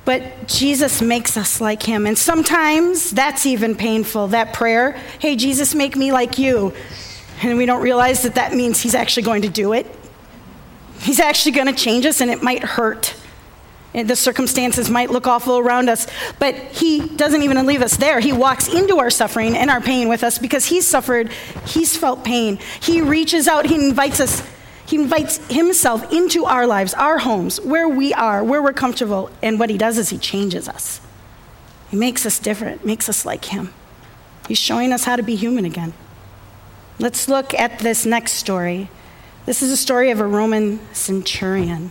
But 0.07 0.47
Jesus 0.47 1.03
makes 1.03 1.37
us 1.37 1.61
like 1.61 1.83
him. 1.83 2.07
And 2.07 2.17
sometimes 2.17 3.11
that's 3.11 3.45
even 3.45 3.75
painful, 3.75 4.29
that 4.29 4.55
prayer, 4.55 4.93
hey, 5.19 5.37
Jesus, 5.37 5.75
make 5.75 5.97
me 5.97 6.13
like 6.13 6.39
you. 6.39 6.73
And 7.43 7.59
we 7.59 7.67
don't 7.67 7.83
realize 7.83 8.23
that 8.23 8.37
that 8.37 8.55
means 8.55 8.81
he's 8.81 8.95
actually 8.95 9.25
going 9.25 9.43
to 9.43 9.49
do 9.49 9.75
it. 9.75 9.87
He's 11.01 11.21
actually 11.21 11.53
going 11.53 11.67
to 11.67 11.75
change 11.75 12.07
us, 12.07 12.21
and 12.21 12.31
it 12.31 12.43
might 12.43 12.63
hurt. 12.63 13.15
And 13.95 14.09
the 14.09 14.15
circumstances 14.15 14.89
might 14.89 15.11
look 15.11 15.27
awful 15.27 15.59
around 15.59 15.89
us, 15.89 16.07
but 16.39 16.55
he 16.55 17.09
doesn't 17.09 17.43
even 17.43 17.67
leave 17.67 17.83
us 17.83 17.97
there. 17.97 18.21
He 18.21 18.33
walks 18.33 18.69
into 18.69 18.99
our 18.99 19.11
suffering 19.11 19.57
and 19.57 19.71
our 19.71 19.81
pain 19.81 20.09
with 20.09 20.23
us 20.23 20.39
because 20.39 20.67
he's 20.67 20.87
suffered, 20.87 21.33
he's 21.67 21.97
felt 21.97 22.25
pain. 22.25 22.59
He 22.81 23.01
reaches 23.01 23.49
out, 23.49 23.67
he 23.67 23.75
invites 23.75 24.21
us 24.21 24.43
he 24.87 24.97
invites 24.97 25.39
himself 25.49 26.13
into 26.13 26.45
our 26.45 26.67
lives, 26.67 26.95
our 26.95 27.19
homes, 27.19 27.61
where 27.61 27.89
we 27.89 28.15
are, 28.15 28.45
where 28.45 28.63
we're 28.63 28.73
comfortable, 28.73 29.31
and 29.43 29.59
what 29.59 29.69
he 29.69 29.77
does 29.77 29.99
is 29.99 30.11
he 30.11 30.19
changes 30.19 30.69
us. 30.69 31.01
He 31.91 31.97
makes 31.97 32.25
us 32.25 32.39
different, 32.39 32.85
makes 32.85 33.09
us 33.09 33.27
like 33.27 33.47
him. 33.47 33.73
He's 34.49 34.59
showing 34.59 34.93
us 34.93 35.05
how 35.05 35.17
to 35.17 35.23
be 35.23 35.35
human 35.35 35.65
again. 35.65 35.93
Let's 36.99 37.29
look 37.29 37.53
at 37.55 37.81
this 37.81 38.07
next 38.07 38.33
story. 38.33 38.89
This 39.45 39.63
is 39.63 39.71
a 39.71 39.77
story 39.77 40.11
of 40.11 40.21
a 40.21 40.27
Roman 40.27 40.81
centurion. 40.95 41.91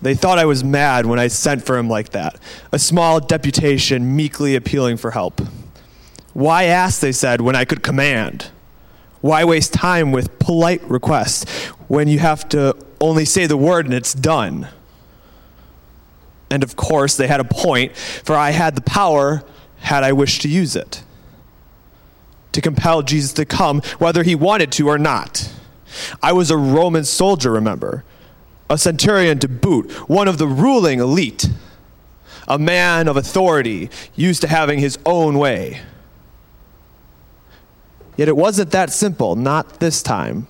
They 0.00 0.14
thought 0.14 0.38
I 0.38 0.44
was 0.44 0.62
mad 0.62 1.06
when 1.06 1.18
I 1.18 1.28
sent 1.28 1.64
for 1.64 1.76
him 1.76 1.88
like 1.88 2.10
that, 2.10 2.38
a 2.72 2.78
small 2.78 3.20
deputation 3.20 4.14
meekly 4.16 4.54
appealing 4.54 4.96
for 4.96 5.10
help. 5.10 5.40
Why 6.38 6.66
ask, 6.66 7.00
they 7.00 7.10
said, 7.10 7.40
when 7.40 7.56
I 7.56 7.64
could 7.64 7.82
command? 7.82 8.50
Why 9.22 9.42
waste 9.42 9.72
time 9.72 10.12
with 10.12 10.38
polite 10.38 10.80
requests 10.84 11.66
when 11.88 12.06
you 12.06 12.20
have 12.20 12.48
to 12.50 12.76
only 13.00 13.24
say 13.24 13.46
the 13.48 13.56
word 13.56 13.86
and 13.86 13.92
it's 13.92 14.14
done? 14.14 14.68
And 16.48 16.62
of 16.62 16.76
course, 16.76 17.16
they 17.16 17.26
had 17.26 17.40
a 17.40 17.44
point, 17.44 17.96
for 17.96 18.36
I 18.36 18.50
had 18.50 18.76
the 18.76 18.82
power 18.82 19.42
had 19.78 20.04
I 20.04 20.12
wished 20.12 20.42
to 20.42 20.48
use 20.48 20.76
it 20.76 21.02
to 22.52 22.60
compel 22.60 23.02
Jesus 23.02 23.32
to 23.32 23.44
come, 23.44 23.82
whether 23.98 24.22
he 24.22 24.36
wanted 24.36 24.70
to 24.74 24.86
or 24.86 24.96
not. 24.96 25.52
I 26.22 26.32
was 26.32 26.52
a 26.52 26.56
Roman 26.56 27.02
soldier, 27.02 27.50
remember 27.50 28.04
a 28.70 28.78
centurion 28.78 29.40
to 29.40 29.48
boot, 29.48 29.90
one 30.08 30.28
of 30.28 30.38
the 30.38 30.46
ruling 30.46 31.00
elite, 31.00 31.48
a 32.46 32.60
man 32.60 33.08
of 33.08 33.16
authority, 33.16 33.90
used 34.14 34.40
to 34.42 34.46
having 34.46 34.78
his 34.78 35.00
own 35.04 35.36
way. 35.36 35.80
Yet 38.18 38.28
it 38.28 38.36
wasn't 38.36 38.70
that 38.72 38.90
simple, 38.90 39.34
not 39.34 39.80
this 39.80 40.02
time. 40.02 40.46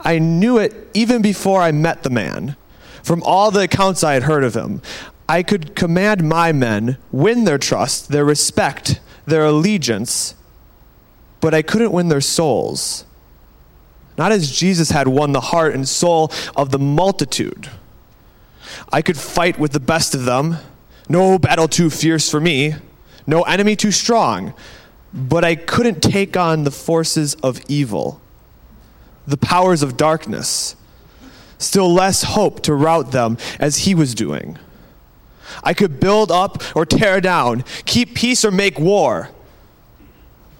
I 0.00 0.18
knew 0.18 0.58
it 0.58 0.88
even 0.94 1.22
before 1.22 1.62
I 1.62 1.70
met 1.70 2.02
the 2.02 2.10
man. 2.10 2.56
From 3.04 3.22
all 3.22 3.52
the 3.52 3.60
accounts 3.60 4.02
I 4.02 4.14
had 4.14 4.24
heard 4.24 4.42
of 4.42 4.56
him, 4.56 4.82
I 5.28 5.44
could 5.44 5.76
command 5.76 6.28
my 6.28 6.50
men, 6.50 6.98
win 7.12 7.44
their 7.44 7.58
trust, 7.58 8.08
their 8.08 8.24
respect, 8.24 9.00
their 9.26 9.44
allegiance, 9.44 10.34
but 11.40 11.54
I 11.54 11.62
couldn't 11.62 11.92
win 11.92 12.08
their 12.08 12.20
souls 12.20 13.04
not 14.18 14.32
as 14.32 14.50
Jesus 14.50 14.90
had 14.90 15.08
won 15.08 15.32
the 15.32 15.40
heart 15.40 15.74
and 15.74 15.88
soul 15.88 16.32
of 16.54 16.70
the 16.70 16.78
multitude. 16.78 17.70
I 18.92 19.02
could 19.02 19.16
fight 19.16 19.58
with 19.58 19.72
the 19.72 19.80
best 19.80 20.14
of 20.14 20.24
them, 20.24 20.56
no 21.08 21.38
battle 21.38 21.68
too 21.68 21.90
fierce 21.90 22.30
for 22.30 22.40
me, 22.40 22.74
no 23.26 23.42
enemy 23.42 23.76
too 23.76 23.92
strong, 23.92 24.54
but 25.16 25.44
I 25.44 25.54
couldn't 25.54 26.02
take 26.02 26.36
on 26.36 26.64
the 26.64 26.70
forces 26.70 27.34
of 27.36 27.60
evil, 27.68 28.20
the 29.26 29.36
powers 29.36 29.82
of 29.82 29.96
darkness, 29.96 30.76
still 31.58 31.92
less 31.92 32.22
hope 32.22 32.60
to 32.62 32.74
rout 32.74 33.12
them 33.12 33.38
as 33.58 33.78
he 33.78 33.94
was 33.94 34.14
doing. 34.14 34.58
I 35.64 35.74
could 35.74 35.98
build 35.98 36.30
up 36.30 36.62
or 36.76 36.84
tear 36.84 37.20
down, 37.20 37.64
keep 37.86 38.14
peace 38.14 38.44
or 38.44 38.50
make 38.50 38.78
war, 38.78 39.30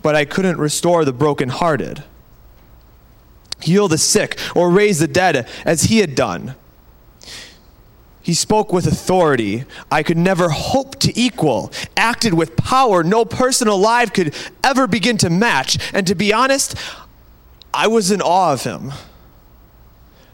but 0.03 0.15
I 0.15 0.25
couldn't 0.25 0.59
restore 0.59 1.05
the 1.05 1.13
brokenhearted 1.13 2.03
heal 3.61 3.89
the 3.89 3.99
sick, 3.99 4.39
or 4.55 4.71
raise 4.71 4.99
the 4.99 5.09
dead 5.09 5.49
as 5.65 5.85
he 5.85 5.99
had 5.99 6.15
done. 6.15 6.55
He 8.27 8.35
spoke 8.35 8.73
with 8.73 8.89
authority 8.89 9.67
I 9.89 10.03
could 10.03 10.17
never 10.17 10.49
hope 10.49 10.99
to 10.99 11.17
equal, 11.17 11.71
acted 11.97 12.35
with 12.35 12.57
power 12.57 13.05
no 13.05 13.25
person 13.25 13.69
alive 13.69 14.13
could 14.13 14.35
ever 14.65 14.89
begin 14.89 15.17
to 15.19 15.31
match. 15.31 15.79
And 15.95 16.09
to 16.09 16.17
be 16.17 16.33
honest, 16.33 16.75
I 17.73 17.87
was 17.87 18.11
in 18.11 18.21
awe 18.21 18.53
of 18.53 18.65
him. 18.65 18.91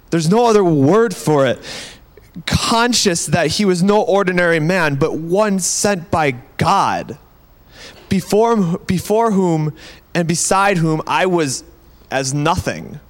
There's 0.08 0.30
no 0.30 0.46
other 0.46 0.64
word 0.64 1.14
for 1.14 1.44
it. 1.44 1.58
Conscious 2.46 3.26
that 3.26 3.48
he 3.48 3.66
was 3.66 3.82
no 3.82 4.00
ordinary 4.00 4.58
man, 4.58 4.94
but 4.94 5.18
one 5.18 5.58
sent 5.58 6.10
by 6.10 6.30
God, 6.56 7.18
before, 8.08 8.78
before 8.78 9.32
whom 9.32 9.76
and 10.14 10.26
beside 10.26 10.78
whom 10.78 11.02
I 11.06 11.26
was 11.26 11.62
as 12.10 12.32
nothing. 12.32 13.00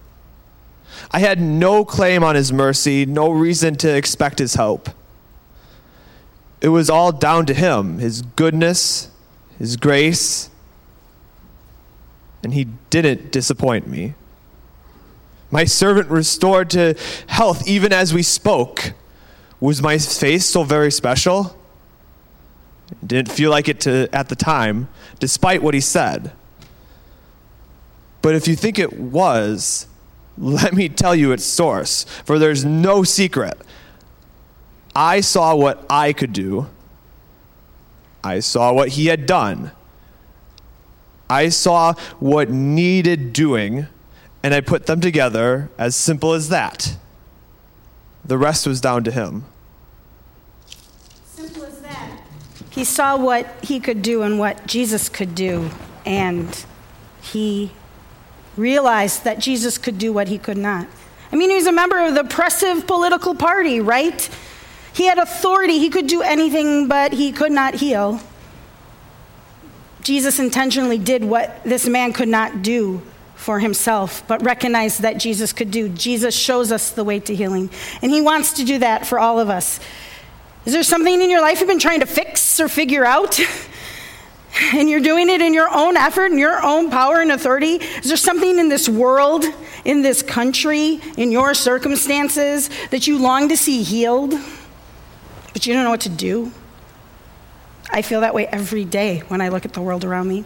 I 1.12 1.18
had 1.18 1.40
no 1.40 1.84
claim 1.84 2.24
on 2.24 2.34
his 2.34 2.52
mercy, 2.52 3.04
no 3.04 3.30
reason 3.30 3.76
to 3.76 3.94
expect 3.94 4.38
his 4.38 4.54
hope. 4.54 4.88
It 6.60 6.68
was 6.68 6.88
all 6.88 7.12
down 7.12 7.44
to 7.46 7.54
him, 7.54 7.98
his 7.98 8.22
goodness, 8.22 9.10
his 9.58 9.76
grace, 9.76 10.48
and 12.42 12.54
he 12.54 12.68
didn't 12.88 13.30
disappoint 13.30 13.86
me. 13.86 14.14
My 15.50 15.64
servant 15.64 16.08
restored 16.08 16.70
to 16.70 16.96
health 17.26 17.68
even 17.68 17.92
as 17.92 18.14
we 18.14 18.22
spoke. 18.22 18.94
Was 19.60 19.82
my 19.82 19.98
face 19.98 20.46
so 20.46 20.64
very 20.64 20.90
special? 20.90 21.56
Didn't 23.06 23.30
feel 23.30 23.50
like 23.50 23.68
it 23.68 23.80
to, 23.80 24.08
at 24.12 24.28
the 24.28 24.36
time, 24.36 24.88
despite 25.18 25.62
what 25.62 25.74
he 25.74 25.80
said. 25.80 26.32
But 28.22 28.34
if 28.34 28.48
you 28.48 28.56
think 28.56 28.78
it 28.78 28.98
was, 28.98 29.86
let 30.38 30.72
me 30.72 30.88
tell 30.88 31.14
you 31.14 31.32
its 31.32 31.44
source, 31.44 32.04
for 32.24 32.38
there's 32.38 32.64
no 32.64 33.04
secret. 33.04 33.60
I 34.94 35.20
saw 35.20 35.54
what 35.54 35.84
I 35.88 36.12
could 36.12 36.32
do. 36.32 36.66
I 38.24 38.40
saw 38.40 38.72
what 38.72 38.90
he 38.90 39.06
had 39.06 39.26
done. 39.26 39.72
I 41.28 41.48
saw 41.48 41.94
what 42.18 42.50
needed 42.50 43.32
doing, 43.32 43.86
and 44.42 44.54
I 44.54 44.60
put 44.60 44.86
them 44.86 45.00
together 45.00 45.70
as 45.78 45.96
simple 45.96 46.32
as 46.32 46.48
that. 46.50 46.96
The 48.24 48.38
rest 48.38 48.66
was 48.66 48.80
down 48.80 49.04
to 49.04 49.10
him. 49.10 49.44
Simple 51.24 51.64
as 51.64 51.80
that. 51.80 52.20
He 52.70 52.84
saw 52.84 53.16
what 53.16 53.46
he 53.62 53.80
could 53.80 54.02
do 54.02 54.22
and 54.22 54.38
what 54.38 54.66
Jesus 54.66 55.08
could 55.08 55.34
do, 55.34 55.70
and 56.04 56.64
he 57.22 57.72
realized 58.56 59.24
that 59.24 59.38
Jesus 59.38 59.78
could 59.78 59.98
do 59.98 60.12
what 60.12 60.28
he 60.28 60.38
could 60.38 60.58
not. 60.58 60.86
I 61.32 61.36
mean, 61.36 61.50
he 61.50 61.56
was 61.56 61.66
a 61.66 61.72
member 61.72 61.98
of 61.98 62.14
the 62.14 62.20
oppressive 62.20 62.86
political 62.86 63.34
party, 63.34 63.80
right? 63.80 64.28
He 64.92 65.06
had 65.06 65.18
authority. 65.18 65.78
He 65.78 65.88
could 65.88 66.06
do 66.06 66.20
anything, 66.22 66.88
but 66.88 67.12
he 67.14 67.32
could 67.32 67.52
not 67.52 67.74
heal. 67.74 68.20
Jesus 70.02 70.38
intentionally 70.38 70.98
did 70.98 71.24
what 71.24 71.62
this 71.64 71.88
man 71.88 72.12
could 72.12 72.28
not 72.28 72.62
do 72.62 73.00
for 73.34 73.58
himself, 73.58 74.22
but 74.26 74.42
recognized 74.44 75.02
that 75.02 75.18
Jesus 75.18 75.52
could 75.52 75.70
do. 75.70 75.88
Jesus 75.88 76.34
shows 76.34 76.70
us 76.70 76.90
the 76.90 77.04
way 77.04 77.18
to 77.20 77.34
healing, 77.34 77.70
and 78.02 78.12
he 78.12 78.20
wants 78.20 78.52
to 78.54 78.64
do 78.64 78.78
that 78.78 79.06
for 79.06 79.18
all 79.18 79.40
of 79.40 79.48
us. 79.48 79.80
Is 80.64 80.72
there 80.72 80.82
something 80.82 81.20
in 81.20 81.30
your 81.30 81.40
life 81.40 81.58
you've 81.58 81.68
been 81.68 81.78
trying 81.78 82.00
to 82.00 82.06
fix 82.06 82.60
or 82.60 82.68
figure 82.68 83.04
out? 83.04 83.40
and 84.74 84.88
you're 84.88 85.00
doing 85.00 85.28
it 85.28 85.40
in 85.40 85.54
your 85.54 85.68
own 85.72 85.96
effort 85.96 86.26
and 86.26 86.38
your 86.38 86.62
own 86.62 86.90
power 86.90 87.20
and 87.20 87.32
authority? 87.32 87.76
Is 87.76 88.04
there 88.04 88.16
something 88.16 88.58
in 88.58 88.68
this 88.68 88.88
world, 88.88 89.44
in 89.84 90.02
this 90.02 90.22
country, 90.22 91.00
in 91.16 91.32
your 91.32 91.54
circumstances 91.54 92.70
that 92.90 93.06
you 93.06 93.18
long 93.18 93.48
to 93.48 93.56
see 93.56 93.82
healed, 93.82 94.34
but 95.52 95.66
you 95.66 95.74
don't 95.74 95.84
know 95.84 95.90
what 95.90 96.02
to 96.02 96.08
do? 96.08 96.52
I 97.90 98.02
feel 98.02 98.22
that 98.22 98.34
way 98.34 98.46
every 98.46 98.84
day 98.84 99.20
when 99.28 99.40
I 99.40 99.48
look 99.48 99.64
at 99.64 99.74
the 99.74 99.82
world 99.82 100.04
around 100.04 100.28
me. 100.28 100.44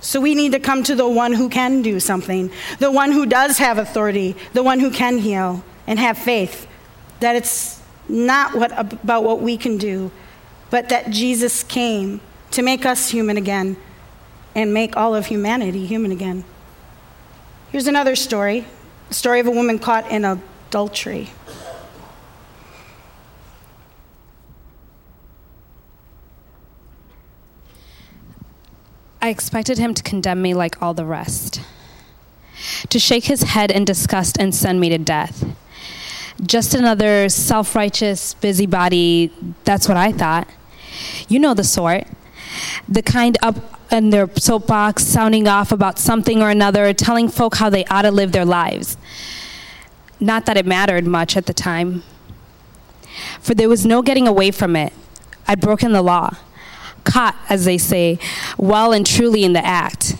So 0.00 0.20
we 0.20 0.34
need 0.34 0.52
to 0.52 0.60
come 0.60 0.82
to 0.84 0.94
the 0.94 1.08
one 1.08 1.32
who 1.32 1.48
can 1.48 1.82
do 1.82 2.00
something, 2.00 2.50
the 2.78 2.90
one 2.90 3.12
who 3.12 3.24
does 3.24 3.58
have 3.58 3.78
authority, 3.78 4.36
the 4.52 4.62
one 4.62 4.80
who 4.80 4.90
can 4.90 5.18
heal, 5.18 5.64
and 5.86 5.98
have 5.98 6.18
faith 6.18 6.66
that 7.20 7.36
it's 7.36 7.80
not 8.08 8.54
what, 8.54 8.76
about 8.76 9.22
what 9.22 9.40
we 9.40 9.56
can 9.56 9.78
do, 9.78 10.10
but 10.70 10.88
that 10.88 11.10
Jesus 11.10 11.62
came 11.62 12.20
to 12.52 12.62
make 12.62 12.86
us 12.86 13.10
human 13.10 13.36
again 13.36 13.76
and 14.54 14.72
make 14.72 14.96
all 14.96 15.14
of 15.14 15.26
humanity 15.26 15.86
human 15.86 16.12
again. 16.12 16.44
Here's 17.70 17.86
another 17.86 18.14
story 18.14 18.66
the 19.08 19.14
story 19.14 19.40
of 19.40 19.46
a 19.46 19.50
woman 19.50 19.78
caught 19.78 20.10
in 20.10 20.24
adultery. 20.24 21.30
I 29.20 29.28
expected 29.28 29.78
him 29.78 29.94
to 29.94 30.02
condemn 30.02 30.42
me 30.42 30.52
like 30.52 30.82
all 30.82 30.94
the 30.94 31.04
rest, 31.04 31.60
to 32.88 32.98
shake 32.98 33.24
his 33.24 33.42
head 33.42 33.70
in 33.70 33.84
disgust 33.84 34.36
and 34.38 34.54
send 34.54 34.80
me 34.80 34.88
to 34.88 34.98
death. 34.98 35.44
Just 36.44 36.74
another 36.74 37.28
self 37.28 37.76
righteous 37.76 38.34
busybody, 38.34 39.30
that's 39.64 39.86
what 39.86 39.96
I 39.96 40.10
thought. 40.10 40.48
You 41.28 41.38
know 41.38 41.54
the 41.54 41.64
sort. 41.64 42.04
The 42.88 43.02
kind 43.02 43.36
up 43.42 43.56
in 43.92 44.10
their 44.10 44.28
soapbox, 44.36 45.04
sounding 45.04 45.46
off 45.46 45.72
about 45.72 45.98
something 45.98 46.42
or 46.42 46.50
another, 46.50 46.92
telling 46.94 47.28
folk 47.28 47.56
how 47.56 47.70
they 47.70 47.84
ought 47.86 48.02
to 48.02 48.10
live 48.10 48.32
their 48.32 48.44
lives. 48.44 48.96
Not 50.18 50.46
that 50.46 50.56
it 50.56 50.66
mattered 50.66 51.06
much 51.06 51.36
at 51.36 51.46
the 51.46 51.54
time, 51.54 52.02
for 53.40 53.54
there 53.54 53.68
was 53.68 53.84
no 53.84 54.02
getting 54.02 54.26
away 54.26 54.50
from 54.50 54.76
it. 54.76 54.92
I'd 55.46 55.60
broken 55.60 55.92
the 55.92 56.02
law 56.02 56.36
caught, 57.04 57.36
as 57.48 57.64
they 57.64 57.78
say, 57.78 58.18
well 58.56 58.92
and 58.92 59.06
truly 59.06 59.44
in 59.44 59.52
the 59.52 59.64
act. 59.64 60.16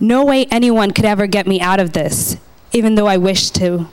No 0.00 0.24
way 0.24 0.46
anyone 0.46 0.90
could 0.90 1.04
ever 1.04 1.26
get 1.26 1.46
me 1.46 1.60
out 1.60 1.80
of 1.80 1.92
this, 1.92 2.36
even 2.72 2.94
though 2.94 3.06
I 3.06 3.16
wished 3.16 3.54
to. 3.56 3.86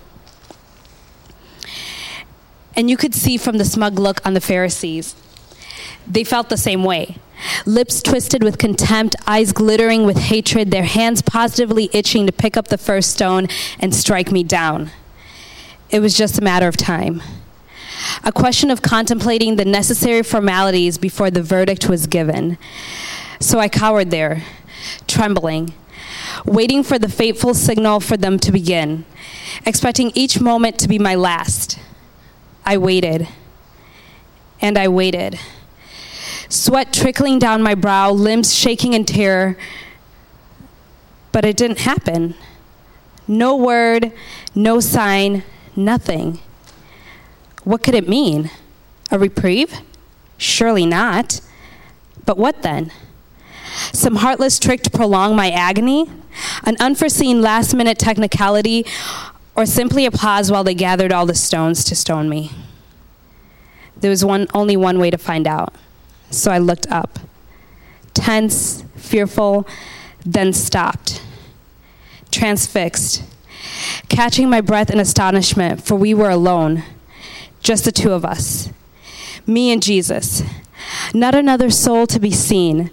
And 2.76 2.90
you 2.90 2.98
could 2.98 3.16
see 3.16 3.38
from 3.38 3.58
the 3.58 3.66
smug 3.66 3.98
look 3.98 4.26
on 4.26 4.34
the 4.34 4.42
Pharisees, 4.42 5.16
they 6.08 6.24
felt 6.24 6.50
the 6.50 6.58
same 6.58 6.84
way. 6.84 7.18
Lips 7.66 8.02
twisted 8.02 8.44
with 8.44 8.58
contempt, 8.58 9.16
eyes 9.28 9.52
glittering 9.52 10.06
with 10.06 10.18
hatred, 10.18 10.72
their 10.72 10.84
hands 10.84 11.22
positively 11.22 11.90
itching 11.94 12.26
to 12.26 12.32
pick 12.32 12.58
up 12.58 12.70
the 12.70 12.78
first 12.78 13.12
stone 13.12 13.48
and 13.80 13.94
strike 13.94 14.32
me 14.32 14.44
down. 14.44 14.90
It 15.90 16.00
was 16.00 16.18
just 16.18 16.40
a 16.40 16.44
matter 16.44 16.68
of 16.68 16.78
time 16.78 17.22
a 18.24 18.32
question 18.32 18.72
of 18.72 18.82
contemplating 18.82 19.56
the 19.56 19.66
necessary 19.66 20.24
formalities 20.24 20.98
before 20.98 21.32
the 21.32 21.42
verdict 21.42 21.90
was 21.90 22.08
given. 22.08 22.58
So 23.40 23.60
I 23.60 23.70
cowered 23.70 24.12
there, 24.12 24.44
trembling, 25.08 25.74
waiting 26.46 26.84
for 26.84 26.98
the 26.98 27.10
fateful 27.10 27.54
signal 27.54 28.00
for 28.00 28.18
them 28.18 28.40
to 28.40 28.52
begin, 28.52 29.06
expecting 29.66 30.12
each 30.16 30.40
moment 30.40 30.80
to 30.80 30.88
be 30.88 31.00
my 31.00 31.16
last. 31.16 31.80
I 32.66 32.78
waited, 32.78 33.28
and 34.62 34.78
I 34.78 34.88
waited. 34.88 35.40
Sweat 36.50 36.94
trickling 36.94 37.40
down 37.40 37.62
my 37.62 37.76
brow, 37.76 38.12
limbs 38.12 38.54
shaking 38.54 38.94
in 38.94 39.06
terror, 39.06 39.58
but 41.32 41.46
it 41.46 41.58
didn't 41.58 41.80
happen. 41.80 42.36
No 43.28 43.56
word, 43.56 44.14
no 44.56 44.80
sign, 44.80 45.44
nothing. 45.76 46.40
What 47.64 47.84
could 47.84 47.96
it 47.96 48.08
mean? 48.08 48.50
A 49.12 49.20
reprieve? 49.20 49.82
Surely 50.38 50.86
not. 50.86 51.42
But 52.26 52.38
what 52.38 52.62
then? 52.62 52.92
Some 53.92 54.18
heartless 54.18 54.58
trick 54.58 54.84
to 54.84 54.90
prolong 54.90 55.36
my 55.36 55.52
agony? 55.52 56.10
An 56.64 56.78
unforeseen 56.80 57.42
last 57.42 57.74
minute 57.74 58.00
technicality? 58.00 58.86
Or 59.56 59.66
simply 59.66 60.06
a 60.06 60.12
pause 60.12 60.52
while 60.52 60.64
they 60.64 60.76
gathered 60.76 61.12
all 61.12 61.26
the 61.26 61.36
stones 61.36 61.84
to 61.86 61.96
stone 61.96 62.30
me? 62.30 62.52
There 63.98 64.10
was 64.10 64.24
one, 64.24 64.48
only 64.54 64.78
one 64.78 65.00
way 65.00 65.10
to 65.10 65.18
find 65.18 65.48
out. 65.48 65.74
So 66.30 66.52
I 66.52 66.58
looked 66.58 66.88
up, 66.92 67.20
tense, 68.14 68.84
fearful, 68.96 69.68
then 70.26 70.54
stopped, 70.54 71.22
transfixed, 72.32 73.24
catching 74.10 74.50
my 74.50 74.62
breath 74.62 74.90
in 74.90 75.00
astonishment, 75.00 75.84
for 75.84 75.96
we 75.96 76.14
were 76.14 76.30
alone 76.30 76.84
just 77.62 77.86
the 77.86 77.92
two 77.92 78.12
of 78.12 78.24
us, 78.24 78.70
me 79.46 79.72
and 79.72 79.82
Jesus, 79.82 80.44
not 81.14 81.36
another 81.36 81.70
soul 81.70 82.08
to 82.08 82.20
be 82.20 82.32
seen. 82.32 82.92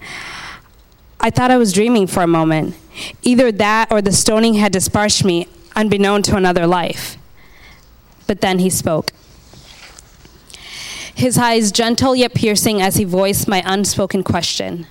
I 1.21 1.31
thought 1.31 1.51
I 1.51 1.57
was 1.57 1.73
dreaming 1.73 2.07
for 2.07 2.23
a 2.23 2.27
moment. 2.27 2.75
Either 3.23 3.51
that 3.53 3.91
or 3.91 4.01
the 4.01 4.13
stoning 4.13 4.55
had 4.55 4.73
dispersed 4.73 5.25
me, 5.25 5.49
unbeknown 5.77 6.23
to 6.23 6.37
another 6.37 6.67
life. 6.67 7.17
But 8.27 8.41
then 8.41 8.59
he 8.59 8.71
spoke. 8.71 9.11
His 11.15 11.39
eyes 11.39 11.71
gentle 11.71 12.17
yet 12.17 12.35
piercing 12.35 12.83
as 12.83 12.97
he 12.97 13.05
voiced 13.05 13.49
my 13.49 13.63
unspoken 13.65 14.23
question 14.23 14.87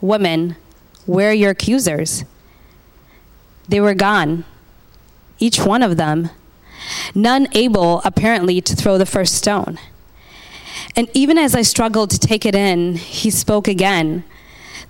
Women, 0.00 0.56
where 1.06 1.30
are 1.30 1.34
your 1.34 1.50
accusers? 1.50 2.24
They 3.68 3.80
were 3.80 3.94
gone, 3.94 4.44
each 5.38 5.60
one 5.60 5.82
of 5.82 5.96
them 5.96 6.30
none 7.14 7.48
able, 7.52 8.00
apparently, 8.04 8.60
to 8.60 8.76
throw 8.76 8.98
the 8.98 9.06
first 9.06 9.34
stone. 9.34 9.78
And 10.96 11.08
even 11.14 11.38
as 11.38 11.54
I 11.54 11.62
struggled 11.62 12.10
to 12.10 12.18
take 12.18 12.44
it 12.44 12.54
in, 12.54 12.96
he 12.96 13.30
spoke 13.30 13.68
again 13.68 14.24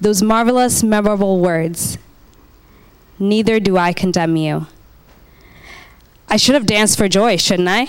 those 0.01 0.23
marvelous, 0.23 0.83
memorable 0.83 1.39
words 1.39 1.99
Neither 3.19 3.61
do 3.61 3.77
I 3.77 3.93
condemn 3.93 4.35
you. 4.37 4.67
I 6.29 6.37
should 6.37 6.57
have 6.57 6.67
danced 6.67 6.99
for 6.99 7.09
joy, 7.09 7.37
shouldn't 7.37 7.69
I? 7.69 7.87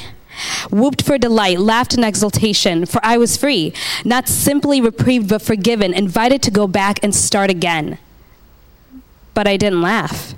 Whooped 0.72 1.02
for 1.04 1.18
delight, 1.18 1.60
laughed 1.60 1.94
in 1.94 2.04
exultation, 2.04 2.86
for 2.86 3.00
I 3.04 3.18
was 3.18 3.38
free, 3.38 3.74
not 4.04 4.28
simply 4.28 4.82
reprieved 4.82 5.30
but 5.30 5.42
forgiven, 5.42 5.94
invited 5.94 6.42
to 6.44 6.52
go 6.52 6.68
back 6.68 7.00
and 7.04 7.14
start 7.14 7.50
again. 7.50 7.98
But 9.34 9.48
I 9.48 9.58
didn't 9.58 9.82
laugh. 9.82 10.36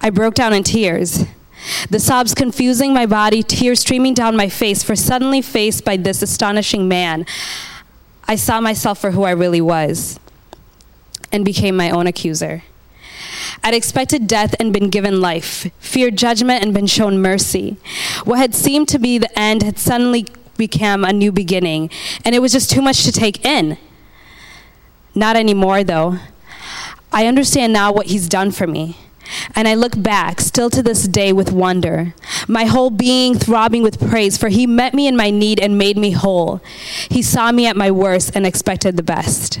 I 0.00 0.10
broke 0.10 0.34
down 0.34 0.52
in 0.52 0.62
tears. 0.62 1.24
The 1.90 2.00
sobs 2.00 2.34
confusing 2.34 2.94
my 2.94 3.06
body, 3.06 3.42
tears 3.42 3.80
streaming 3.80 4.14
down 4.14 4.36
my 4.36 4.48
face, 4.48 4.82
for 4.82 4.96
suddenly 4.96 5.42
faced 5.42 5.84
by 5.84 5.96
this 5.96 6.22
astonishing 6.22 6.88
man, 6.88 7.26
I 8.26 8.36
saw 8.36 8.60
myself 8.60 9.00
for 9.00 9.10
who 9.10 9.24
I 9.24 9.32
really 9.32 9.60
was 9.60 10.18
and 11.32 11.44
became 11.44 11.76
my 11.76 11.90
own 11.90 12.06
accuser. 12.06 12.62
I'd 13.62 13.74
expected 13.74 14.26
death 14.26 14.54
and 14.58 14.72
been 14.72 14.90
given 14.90 15.20
life, 15.20 15.70
feared 15.78 16.16
judgment 16.16 16.62
and 16.62 16.74
been 16.74 16.86
shown 16.86 17.20
mercy. 17.20 17.76
What 18.24 18.38
had 18.38 18.54
seemed 18.54 18.88
to 18.88 18.98
be 18.98 19.18
the 19.18 19.38
end 19.38 19.62
had 19.62 19.78
suddenly 19.78 20.26
become 20.56 21.04
a 21.04 21.12
new 21.12 21.32
beginning, 21.32 21.90
and 22.24 22.34
it 22.34 22.40
was 22.40 22.52
just 22.52 22.70
too 22.70 22.82
much 22.82 23.04
to 23.04 23.12
take 23.12 23.44
in. 23.44 23.78
Not 25.14 25.36
anymore, 25.36 25.82
though. 25.84 26.18
I 27.12 27.26
understand 27.26 27.72
now 27.72 27.92
what 27.92 28.06
he's 28.06 28.28
done 28.28 28.50
for 28.52 28.66
me. 28.66 28.96
And 29.54 29.68
I 29.68 29.74
look 29.74 30.00
back, 30.00 30.40
still 30.40 30.70
to 30.70 30.82
this 30.82 31.06
day, 31.06 31.32
with 31.32 31.52
wonder, 31.52 32.14
my 32.48 32.64
whole 32.64 32.90
being 32.90 33.36
throbbing 33.36 33.82
with 33.82 34.00
praise, 34.00 34.36
for 34.36 34.48
he 34.48 34.66
met 34.66 34.92
me 34.92 35.06
in 35.06 35.16
my 35.16 35.30
need 35.30 35.60
and 35.60 35.78
made 35.78 35.96
me 35.96 36.10
whole. 36.12 36.60
He 37.08 37.22
saw 37.22 37.52
me 37.52 37.66
at 37.66 37.76
my 37.76 37.90
worst 37.90 38.32
and 38.34 38.46
expected 38.46 38.96
the 38.96 39.02
best. 39.02 39.60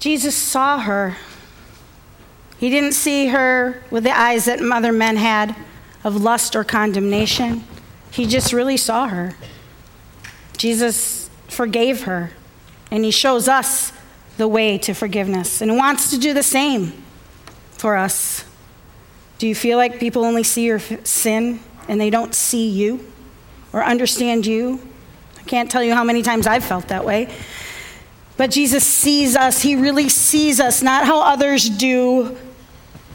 Jesus 0.00 0.34
saw 0.34 0.78
her. 0.78 1.16
He 2.58 2.70
didn't 2.70 2.92
see 2.92 3.28
her 3.28 3.82
with 3.90 4.04
the 4.04 4.18
eyes 4.18 4.46
that 4.46 4.60
other 4.60 4.92
men 4.92 5.16
had 5.16 5.54
of 6.02 6.16
lust 6.16 6.56
or 6.56 6.64
condemnation. 6.64 7.64
He 8.10 8.26
just 8.26 8.52
really 8.52 8.76
saw 8.76 9.08
her. 9.08 9.34
Jesus 10.56 11.30
forgave 11.48 12.04
her, 12.04 12.30
and 12.90 13.04
he 13.04 13.10
shows 13.10 13.48
us 13.48 13.92
the 14.36 14.48
way 14.48 14.78
to 14.78 14.94
forgiveness 14.94 15.60
and 15.60 15.76
wants 15.76 16.10
to 16.10 16.18
do 16.18 16.32
the 16.32 16.42
same 16.42 16.92
for 17.72 17.96
us. 17.96 18.44
Do 19.38 19.46
you 19.46 19.54
feel 19.54 19.76
like 19.76 20.00
people 20.00 20.24
only 20.24 20.42
see 20.42 20.64
your 20.64 20.78
sin 20.78 21.60
and 21.88 22.00
they 22.00 22.10
don't 22.10 22.34
see 22.34 22.68
you 22.68 23.04
or 23.72 23.84
understand 23.84 24.46
you? 24.46 24.80
I 25.38 25.42
can't 25.42 25.70
tell 25.70 25.82
you 25.82 25.94
how 25.94 26.04
many 26.04 26.22
times 26.22 26.46
I've 26.46 26.64
felt 26.64 26.88
that 26.88 27.04
way. 27.04 27.32
But 28.40 28.50
Jesus 28.50 28.86
sees 28.86 29.36
us. 29.36 29.60
He 29.60 29.76
really 29.76 30.08
sees 30.08 30.60
us, 30.60 30.80
not 30.80 31.04
how 31.04 31.20
others 31.20 31.68
do. 31.68 32.38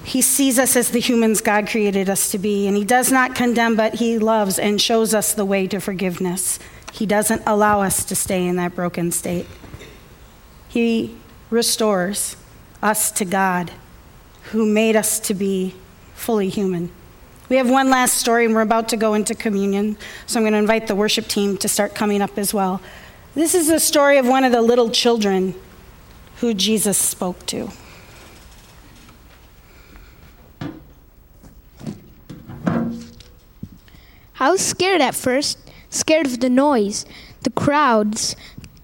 He 0.04 0.22
sees 0.22 0.60
us 0.60 0.76
as 0.76 0.92
the 0.92 1.00
humans 1.00 1.42
God 1.42 1.68
created 1.68 2.12
us 2.12 2.30
to 2.30 2.38
be. 2.38 2.68
And 2.68 2.78
He 2.78 2.86
does 2.86 3.12
not 3.12 3.34
condemn, 3.34 3.76
but 3.76 3.96
He 3.96 4.20
loves 4.20 4.60
and 4.60 4.80
shows 4.80 5.16
us 5.16 5.34
the 5.34 5.44
way 5.44 5.66
to 5.66 5.80
forgiveness. 5.80 6.60
He 6.94 7.08
doesn't 7.08 7.42
allow 7.48 7.82
us 7.82 8.06
to 8.06 8.16
stay 8.16 8.46
in 8.46 8.58
that 8.58 8.76
broken 8.76 9.12
state. 9.12 9.48
He 10.68 11.16
restores 11.50 12.38
us 12.84 13.10
to 13.14 13.26
God, 13.26 13.72
who 14.52 14.64
made 14.64 14.96
us 14.96 15.20
to 15.22 15.34
be 15.34 15.74
fully 16.14 16.50
human. 16.50 16.92
We 17.50 17.56
have 17.56 17.68
one 17.68 17.90
last 17.90 18.18
story, 18.18 18.46
and 18.46 18.54
we're 18.54 18.62
about 18.62 18.90
to 18.90 18.98
go 18.98 19.16
into 19.16 19.34
communion, 19.34 19.98
so 20.28 20.38
I'm 20.38 20.44
going 20.44 20.54
to 20.54 20.60
invite 20.60 20.86
the 20.86 20.94
worship 20.94 21.28
team 21.28 21.58
to 21.58 21.68
start 21.68 21.96
coming 21.96 22.22
up 22.22 22.38
as 22.38 22.54
well. 22.54 22.80
This 23.36 23.54
is 23.54 23.68
the 23.68 23.82
story 23.82 24.18
of 24.18 24.26
one 24.26 24.46
of 24.46 24.54
the 24.54 24.62
little 24.62 24.90
children 24.90 25.56
who 26.38 26.54
Jesus 26.54 26.98
spoke 26.98 27.46
to. 27.48 27.70
I 34.40 34.50
was 34.50 34.62
scared 34.62 35.02
at 35.02 35.16
first, 35.16 35.58
scared 35.90 36.28
of 36.28 36.40
the 36.40 36.50
noise, 36.50 37.06
the 37.44 37.50
crowds, 37.50 38.38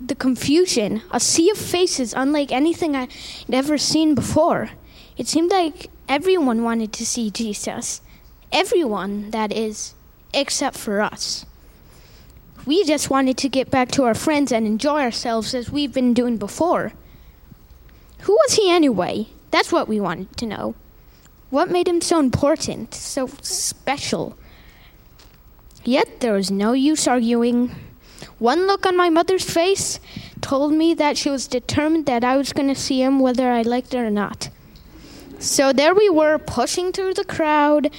the 0.05 0.15
confusion, 0.15 1.01
a 1.11 1.21
sea 1.21 1.49
of 1.49 1.57
faces 1.57 2.13
unlike 2.13 2.51
anything 2.51 2.93
I'd 2.93 3.09
ever 3.49 3.77
seen 3.77 4.15
before. 4.15 4.71
It 5.15 5.27
seemed 5.27 5.51
like 5.51 5.89
everyone 6.09 6.63
wanted 6.63 6.91
to 6.93 7.05
see 7.05 7.31
Jesus. 7.31 8.01
Everyone, 8.51 9.31
that 9.31 9.53
is, 9.53 9.95
except 10.33 10.75
for 10.75 10.99
us. 10.99 11.45
We 12.65 12.83
just 12.83 13.09
wanted 13.09 13.37
to 13.37 13.49
get 13.49 13.71
back 13.71 13.89
to 13.91 14.03
our 14.03 14.13
friends 14.13 14.51
and 14.51 14.67
enjoy 14.67 15.01
ourselves 15.01 15.53
as 15.53 15.71
we've 15.71 15.93
been 15.93 16.13
doing 16.13 16.37
before. 16.37 16.93
Who 18.19 18.33
was 18.33 18.53
he 18.53 18.69
anyway? 18.69 19.27
That's 19.49 19.71
what 19.71 19.87
we 19.87 19.99
wanted 19.99 20.37
to 20.37 20.45
know. 20.45 20.75
What 21.49 21.71
made 21.71 21.87
him 21.87 22.01
so 22.01 22.19
important, 22.19 22.93
so 22.93 23.27
special? 23.41 24.37
Yet 25.83 26.19
there 26.19 26.33
was 26.33 26.51
no 26.51 26.73
use 26.73 27.07
arguing. 27.07 27.75
One 28.37 28.67
look 28.67 28.85
on 28.85 28.95
my 28.95 29.09
mother's 29.09 29.43
face 29.43 29.99
told 30.39 30.73
me 30.73 30.93
that 30.93 31.17
she 31.17 31.29
was 31.29 31.47
determined 31.47 32.05
that 32.05 32.23
I 32.23 32.37
was 32.37 32.53
going 32.53 32.67
to 32.67 32.75
see 32.75 33.01
him 33.01 33.19
whether 33.19 33.51
I 33.51 33.63
liked 33.63 33.93
it 33.93 33.99
or 33.99 34.11
not. 34.11 34.49
So 35.39 35.73
there 35.73 35.95
we 35.95 36.07
were, 36.07 36.37
pushing 36.37 36.91
through 36.91 37.15
the 37.15 37.25
crowd, 37.25 37.89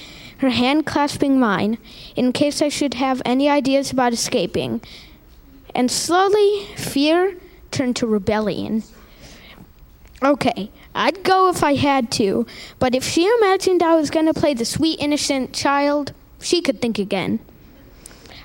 her 0.43 0.51
hand 0.51 0.85
clasping 0.85 1.39
mine, 1.39 1.79
in 2.15 2.31
case 2.31 2.61
I 2.61 2.69
should 2.69 2.93
have 2.93 3.21
any 3.25 3.49
ideas 3.49 3.91
about 3.91 4.13
escaping. 4.13 4.81
And 5.73 5.89
slowly, 5.89 6.67
fear 6.75 7.35
turned 7.71 7.95
to 7.95 8.07
rebellion. 8.07 8.83
Okay, 10.21 10.69
I'd 10.95 11.23
go 11.23 11.49
if 11.49 11.63
I 11.63 11.73
had 11.73 12.11
to, 12.13 12.45
but 12.79 12.93
if 12.93 13.03
she 13.03 13.27
imagined 13.39 13.81
I 13.81 13.95
was 13.95 14.11
going 14.11 14.27
to 14.27 14.33
play 14.33 14.53
the 14.53 14.63
sweet, 14.63 14.99
innocent 14.99 15.53
child, 15.53 16.13
she 16.39 16.61
could 16.61 16.79
think 16.79 16.99
again. 16.99 17.39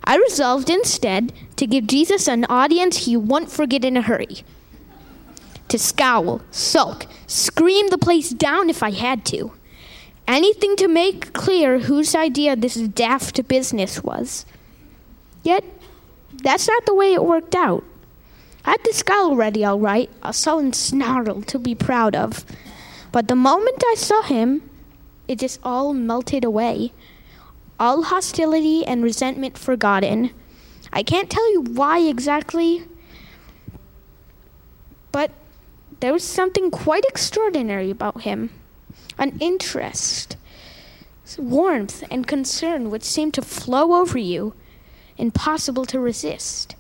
I 0.04 0.16
resolved 0.16 0.70
instead 0.70 1.32
to 1.56 1.66
give 1.66 1.86
Jesus 1.86 2.26
an 2.26 2.46
audience 2.46 3.04
he 3.04 3.16
won't 3.16 3.52
forget 3.52 3.84
in 3.84 3.96
a 3.96 4.02
hurry. 4.02 4.38
To 5.68 5.78
scowl, 5.78 6.40
sulk, 6.50 7.06
scream 7.26 7.88
the 7.88 7.98
place 7.98 8.30
down 8.30 8.70
if 8.70 8.82
I 8.82 8.90
had 8.90 9.26
to. 9.26 9.52
Anything 10.28 10.76
to 10.76 10.86
make 10.86 11.32
clear 11.32 11.80
whose 11.80 12.14
idea 12.14 12.54
this 12.54 12.76
daft 12.76 13.48
business 13.48 14.04
was. 14.04 14.46
Yet, 15.42 15.64
that's 16.32 16.68
not 16.68 16.86
the 16.86 16.94
way 16.94 17.14
it 17.14 17.24
worked 17.24 17.56
out. 17.56 17.82
I 18.64 18.72
had 18.72 18.84
the 18.84 18.92
scowl 18.92 19.34
ready, 19.34 19.64
all 19.64 19.80
right, 19.80 20.10
a 20.22 20.32
sullen 20.32 20.72
snarl 20.72 21.42
to 21.42 21.58
be 21.58 21.74
proud 21.74 22.14
of. 22.14 22.44
But 23.10 23.26
the 23.26 23.34
moment 23.34 23.82
I 23.84 23.94
saw 23.96 24.22
him, 24.22 24.70
it 25.26 25.40
just 25.40 25.58
all 25.64 25.92
melted 25.92 26.44
away 26.44 26.92
all 27.78 28.02
hostility 28.04 28.84
and 28.84 29.02
resentment 29.02 29.56
forgotten. 29.56 30.30
I 30.92 31.02
can't 31.02 31.30
tell 31.30 31.52
you 31.52 31.62
why 31.62 32.00
exactly, 32.00 32.84
but 35.12 35.30
there 36.00 36.12
was 36.12 36.24
something 36.24 36.70
quite 36.70 37.04
extraordinary 37.04 37.90
about 37.90 38.22
him 38.22 38.50
an 39.18 39.36
interest, 39.40 40.36
warmth, 41.36 42.04
and 42.10 42.26
concern 42.26 42.90
which 42.90 43.02
seemed 43.02 43.34
to 43.34 43.42
flow 43.42 43.94
over 43.94 44.18
you, 44.18 44.54
impossible 45.16 45.84
to 45.84 46.00
resist. 46.00 46.74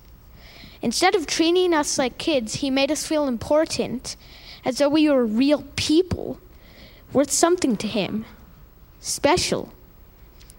Instead 0.80 1.14
of 1.14 1.26
treating 1.26 1.74
us 1.74 1.98
like 1.98 2.18
kids, 2.18 2.56
he 2.56 2.70
made 2.70 2.90
us 2.90 3.06
feel 3.06 3.26
important, 3.26 4.16
as 4.64 4.78
though 4.78 4.88
we 4.88 5.08
were 5.08 5.26
real 5.26 5.64
people, 5.76 6.38
worth 7.12 7.30
something 7.30 7.76
to 7.76 7.88
him, 7.88 8.24
special. 9.00 9.72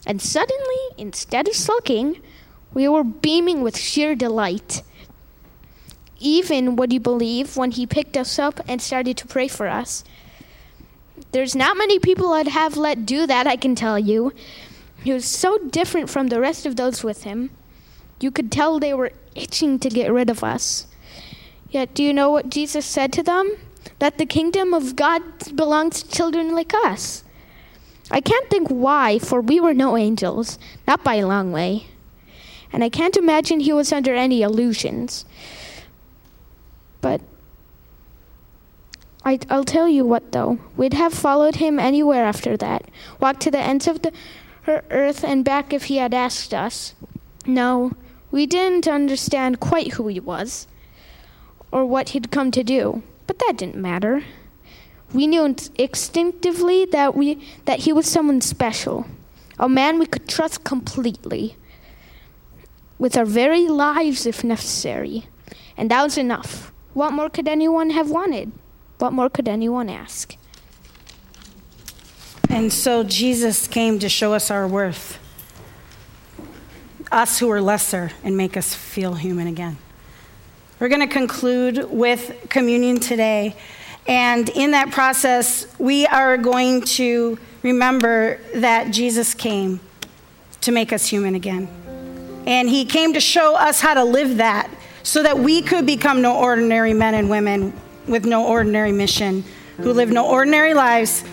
And 0.06 0.22
suddenly, 0.22 0.78
instead 0.98 1.48
of 1.48 1.56
sulking, 1.56 2.22
we 2.74 2.88
were 2.88 3.04
beaming 3.04 3.62
with 3.62 3.78
sheer 3.78 4.16
delight. 4.16 4.84
Even, 6.20 6.76
would 6.76 6.92
you 6.92 7.00
believe, 7.00 7.56
when 7.56 7.72
he 7.72 7.86
picked 7.86 8.18
us 8.18 8.38
up 8.38 8.60
and 8.68 8.82
started 8.82 9.16
to 9.18 9.28
pray 9.28 9.48
for 9.48 9.68
us. 9.68 10.04
There's 11.32 11.56
not 11.56 11.78
many 11.78 12.00
people 12.00 12.34
I'd 12.34 12.48
have 12.48 12.76
let 12.76 13.06
do 13.06 13.28
that, 13.28 13.46
I 13.46 13.56
can 13.56 13.76
tell 13.76 14.00
you. 14.00 14.34
He 15.04 15.14
was 15.14 15.26
so 15.26 15.58
different 15.58 16.10
from 16.10 16.28
the 16.28 16.40
rest 16.40 16.66
of 16.66 16.76
those 16.76 17.04
with 17.04 17.24
him. 17.24 17.52
You 18.20 18.32
could 18.32 18.52
tell 18.52 18.80
they 18.80 18.94
were 18.94 19.12
itching 19.36 19.80
to 19.80 19.90
get 19.90 20.12
rid 20.12 20.30
of 20.30 20.44
us. 20.44 20.88
Yet, 21.70 21.94
do 21.94 22.04
you 22.04 22.14
know 22.14 22.30
what 22.30 22.50
Jesus 22.50 22.86
said 22.86 23.14
to 23.14 23.24
them? 23.24 23.56
That 24.00 24.18
the 24.18 24.26
kingdom 24.26 24.74
of 24.74 24.96
God 24.96 25.22
belongs 25.56 26.04
to 26.04 26.10
children 26.10 26.54
like 26.54 26.74
us. 26.74 27.24
I 28.12 28.22
can't 28.22 28.50
think 28.50 28.68
why, 28.68 29.20
for 29.20 29.40
we 29.40 29.60
were 29.60 29.74
no 29.74 29.96
angels, 29.96 30.58
not 30.88 31.04
by 31.04 31.16
a 31.16 31.28
long 31.28 31.52
way. 31.52 31.88
And 32.74 32.84
I 32.84 32.90
can't 32.90 33.18
imagine 33.18 33.60
he 33.60 33.74
was 33.74 33.94
under 33.94 34.16
any 34.16 34.42
illusions. 34.42 35.26
But 37.02 37.22
I, 39.30 39.40
will 39.50 39.64
tell 39.64 39.88
you 39.88 40.06
what, 40.06 40.32
though. 40.32 40.58
We'd 40.76 40.96
have 40.96 41.14
followed 41.14 41.58
him 41.58 41.78
anywhere 41.78 42.26
after 42.26 42.58
that, 42.58 42.86
walked 43.20 43.42
to 43.42 43.52
the 43.52 43.60
ends 43.60 43.88
of 43.88 44.02
the 44.02 44.12
earth 44.68 45.24
and 45.24 45.46
back 45.46 45.72
if 45.72 45.86
he 45.86 45.98
had 45.98 46.14
asked 46.14 46.54
us. 46.54 46.96
No, 47.46 47.94
we 48.32 48.48
didn't 48.48 48.88
understand 48.88 49.60
quite 49.60 49.94
who 49.94 50.08
he 50.08 50.20
was 50.20 50.68
or 51.72 51.86
what 51.86 52.10
he'd 52.10 52.32
come 52.32 52.50
to 52.52 52.64
do, 52.64 53.04
but 53.28 53.38
that 53.40 53.58
didn't 53.58 53.76
matter. 53.76 54.24
We 55.14 55.28
knew 55.28 55.56
instinctively 55.78 56.86
that, 56.86 57.16
we, 57.16 57.40
that 57.66 57.80
he 57.80 57.94
was 57.94 58.08
someone 58.08 58.42
special, 58.42 59.06
a 59.60 59.70
man 59.70 60.00
we 60.00 60.08
could 60.08 60.28
trust 60.28 60.64
completely, 60.64 61.56
with 62.98 63.16
our 63.16 63.26
very 63.26 63.68
lives 63.68 64.26
if 64.26 64.44
necessary. 64.44 65.28
And 65.78 65.92
that 65.92 66.04
was 66.04 66.18
enough. 66.18 66.72
What 66.94 67.14
more 67.14 67.30
could 67.30 67.48
anyone 67.48 67.92
have 67.92 68.10
wanted? 68.10 68.52
What 69.00 69.14
more 69.14 69.30
could 69.30 69.48
anyone 69.48 69.90
ask? 69.90 70.36
And 72.50 72.72
so 72.72 73.04
Jesus 73.04 73.66
came 73.66 73.98
to 74.00 74.10
show 74.10 74.34
us 74.34 74.52
our 74.52 74.68
worth, 74.68 75.18
us 77.10 77.40
who 77.40 77.50
are 77.50 77.62
lesser, 77.62 78.12
and 78.24 78.36
make 78.36 78.58
us 78.58 78.76
feel 78.76 79.14
human 79.14 79.48
again. 79.48 79.78
We're 80.80 80.90
going 80.90 81.08
to 81.08 81.14
conclude 81.14 81.90
with 81.90 82.48
communion 82.50 83.00
today. 83.00 83.56
And 84.06 84.50
in 84.50 84.72
that 84.72 84.92
process, 84.92 85.66
we 85.80 86.06
are 86.06 86.36
going 86.36 86.82
to 86.82 87.40
remember 87.64 88.42
that 88.56 88.92
Jesus 88.92 89.34
came 89.34 89.80
to 90.60 90.74
make 90.74 90.92
us 90.92 91.06
human 91.06 91.36
again. 91.36 91.70
And 92.46 92.68
he 92.68 92.84
came 92.84 93.14
to 93.14 93.22
show 93.22 93.56
us 93.56 93.80
how 93.80 93.94
to 93.94 94.04
live 94.04 94.38
that 94.38 94.70
so 95.04 95.24
that 95.24 95.40
we 95.40 95.62
could 95.62 95.86
become 95.86 96.22
no 96.22 96.38
ordinary 96.38 96.94
men 96.94 97.14
and 97.14 97.30
women 97.30 97.74
with 98.10 98.26
no 98.26 98.48
ordinary 98.48 98.92
mission, 98.92 99.44
who 99.78 99.94
live 99.94 100.10
no 100.10 100.28
ordinary 100.28 100.74
lives 100.74 101.24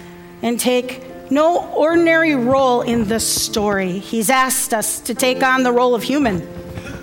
and 0.43 0.61
take 0.61 1.03
no 1.31 1.69
ordinary 1.73 2.35
role 2.35 2.83
in 2.83 3.09
the 3.09 3.19
story. 3.19 3.99
He's 3.99 4.31
asked 4.31 4.73
us 4.73 5.01
to 5.01 5.15
take 5.15 5.43
on 5.43 5.63
the 5.63 5.73
role 5.73 5.95
of 5.95 6.03
human 6.03 6.43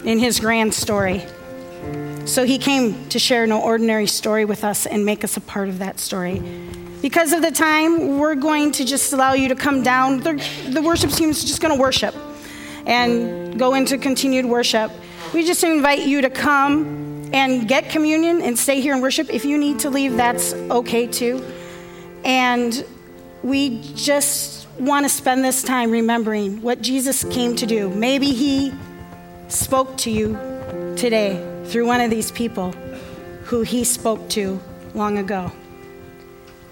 in 0.06 0.20
his 0.20 0.40
grand 0.40 0.74
story. 0.74 1.24
So 2.26 2.46
he 2.46 2.58
came 2.58 3.10
to 3.10 3.20
share 3.20 3.46
no 3.46 3.62
ordinary 3.62 4.08
story 4.08 4.46
with 4.46 4.64
us 4.64 4.86
and 4.86 5.06
make 5.06 5.24
us 5.24 5.36
a 5.36 5.42
part 5.42 5.68
of 5.68 5.80
that 5.80 6.00
story. 6.00 6.42
Because 7.02 7.34
of 7.34 7.42
the 7.42 7.52
time, 7.52 8.18
we're 8.18 8.36
going 8.36 8.72
to 8.74 8.86
just 8.86 9.12
allow 9.12 9.34
you 9.34 9.50
to 9.50 9.56
come 9.56 9.84
down. 9.84 10.22
The, 10.22 10.42
the 10.70 10.82
worship 10.82 11.12
team 11.12 11.30
is 11.30 11.44
just 11.44 11.60
going 11.60 11.76
to 11.76 11.82
worship 11.82 12.16
and 12.86 13.60
go 13.60 13.74
into 13.74 13.98
continued 13.98 14.46
worship. 14.46 14.90
We 15.34 15.46
just 15.46 15.66
invite 15.66 16.06
you 16.06 16.22
to 16.22 16.30
come 16.30 17.13
and 17.34 17.68
get 17.68 17.90
communion 17.90 18.42
and 18.42 18.58
stay 18.58 18.80
here 18.80 18.94
and 18.94 19.02
worship. 19.02 19.30
If 19.34 19.44
you 19.44 19.58
need 19.58 19.80
to 19.80 19.90
leave, 19.90 20.16
that's 20.16 20.54
okay 20.54 21.08
too. 21.08 21.44
And 22.24 22.86
we 23.42 23.82
just 23.96 24.68
want 24.80 25.06
to 25.06 25.10
spend 25.10 25.44
this 25.44 25.64
time 25.64 25.92
remembering 25.92 26.62
what 26.62 26.82
Jesus 26.82 27.24
came 27.26 27.56
to 27.58 27.66
do. 27.66 27.90
Maybe 27.90 28.28
he 28.28 28.72
spoke 29.50 29.98
to 29.98 30.12
you 30.12 30.34
today 30.96 31.64
through 31.66 31.88
one 31.88 32.02
of 32.02 32.10
these 32.10 32.32
people 32.32 32.72
who 33.46 33.64
he 33.64 33.84
spoke 33.84 34.30
to 34.30 34.60
long 34.94 35.18
ago. 35.18 35.52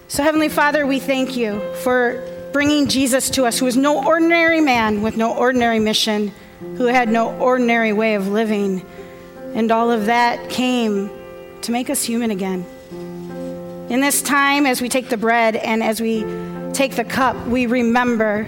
So, 0.07 0.23
Heavenly 0.23 0.49
Father, 0.49 0.85
we 0.85 0.99
thank 0.99 1.35
you 1.35 1.59
for 1.83 2.49
bringing 2.51 2.87
Jesus 2.87 3.29
to 3.31 3.45
us, 3.45 3.57
who 3.57 3.65
is 3.65 3.77
no 3.77 4.05
ordinary 4.05 4.61
man 4.61 5.01
with 5.01 5.17
no 5.17 5.33
ordinary 5.35 5.79
mission, 5.79 6.31
who 6.59 6.85
had 6.85 7.09
no 7.09 7.33
ordinary 7.37 7.93
way 7.93 8.15
of 8.15 8.27
living. 8.27 8.85
And 9.53 9.71
all 9.71 9.91
of 9.91 10.05
that 10.05 10.49
came 10.49 11.09
to 11.61 11.71
make 11.71 11.89
us 11.89 12.03
human 12.03 12.31
again. 12.31 12.65
In 13.89 13.99
this 13.99 14.21
time, 14.21 14.65
as 14.65 14.81
we 14.81 14.89
take 14.89 15.09
the 15.09 15.17
bread 15.17 15.55
and 15.55 15.83
as 15.83 16.01
we 16.01 16.25
take 16.73 16.95
the 16.95 17.03
cup, 17.03 17.35
we 17.47 17.65
remember 17.65 18.45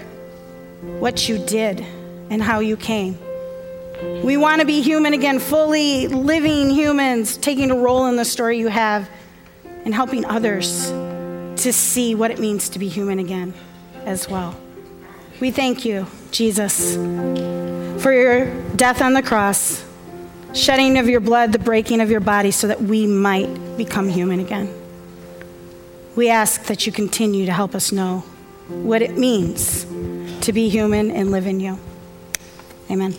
what 0.99 1.27
you 1.27 1.37
did 1.45 1.85
and 2.29 2.41
how 2.41 2.59
you 2.59 2.77
came. 2.77 3.17
We 4.23 4.37
want 4.37 4.61
to 4.61 4.65
be 4.65 4.81
human 4.81 5.13
again, 5.13 5.39
fully 5.39 6.07
living 6.07 6.69
humans, 6.69 7.37
taking 7.37 7.71
a 7.71 7.75
role 7.75 8.07
in 8.07 8.15
the 8.15 8.25
story 8.25 8.57
you 8.57 8.69
have 8.69 9.09
and 9.85 9.93
helping 9.93 10.25
others 10.25 10.89
to 10.89 11.73
see 11.73 12.15
what 12.15 12.31
it 12.31 12.39
means 12.39 12.69
to 12.69 12.79
be 12.79 12.87
human 12.87 13.19
again 13.19 13.53
as 14.05 14.29
well. 14.29 14.55
We 15.39 15.51
thank 15.51 15.85
you, 15.85 16.07
Jesus, 16.31 16.95
for 18.01 18.13
your 18.13 18.45
death 18.75 19.01
on 19.01 19.13
the 19.13 19.21
cross, 19.21 19.83
shedding 20.53 20.97
of 20.97 21.09
your 21.09 21.19
blood, 21.19 21.51
the 21.51 21.59
breaking 21.59 22.01
of 22.01 22.09
your 22.09 22.19
body, 22.19 22.51
so 22.51 22.67
that 22.67 22.81
we 22.81 23.07
might 23.07 23.77
become 23.77 24.09
human 24.09 24.39
again. 24.39 24.73
We 26.15 26.29
ask 26.29 26.65
that 26.65 26.85
you 26.85 26.91
continue 26.91 27.45
to 27.45 27.51
help 27.51 27.73
us 27.75 27.91
know 27.91 28.19
what 28.67 29.01
it 29.01 29.17
means 29.17 29.85
to 30.45 30.53
be 30.53 30.69
human 30.69 31.11
and 31.11 31.31
live 31.31 31.47
in 31.47 31.59
you. 31.59 31.79
Amen. 32.89 33.15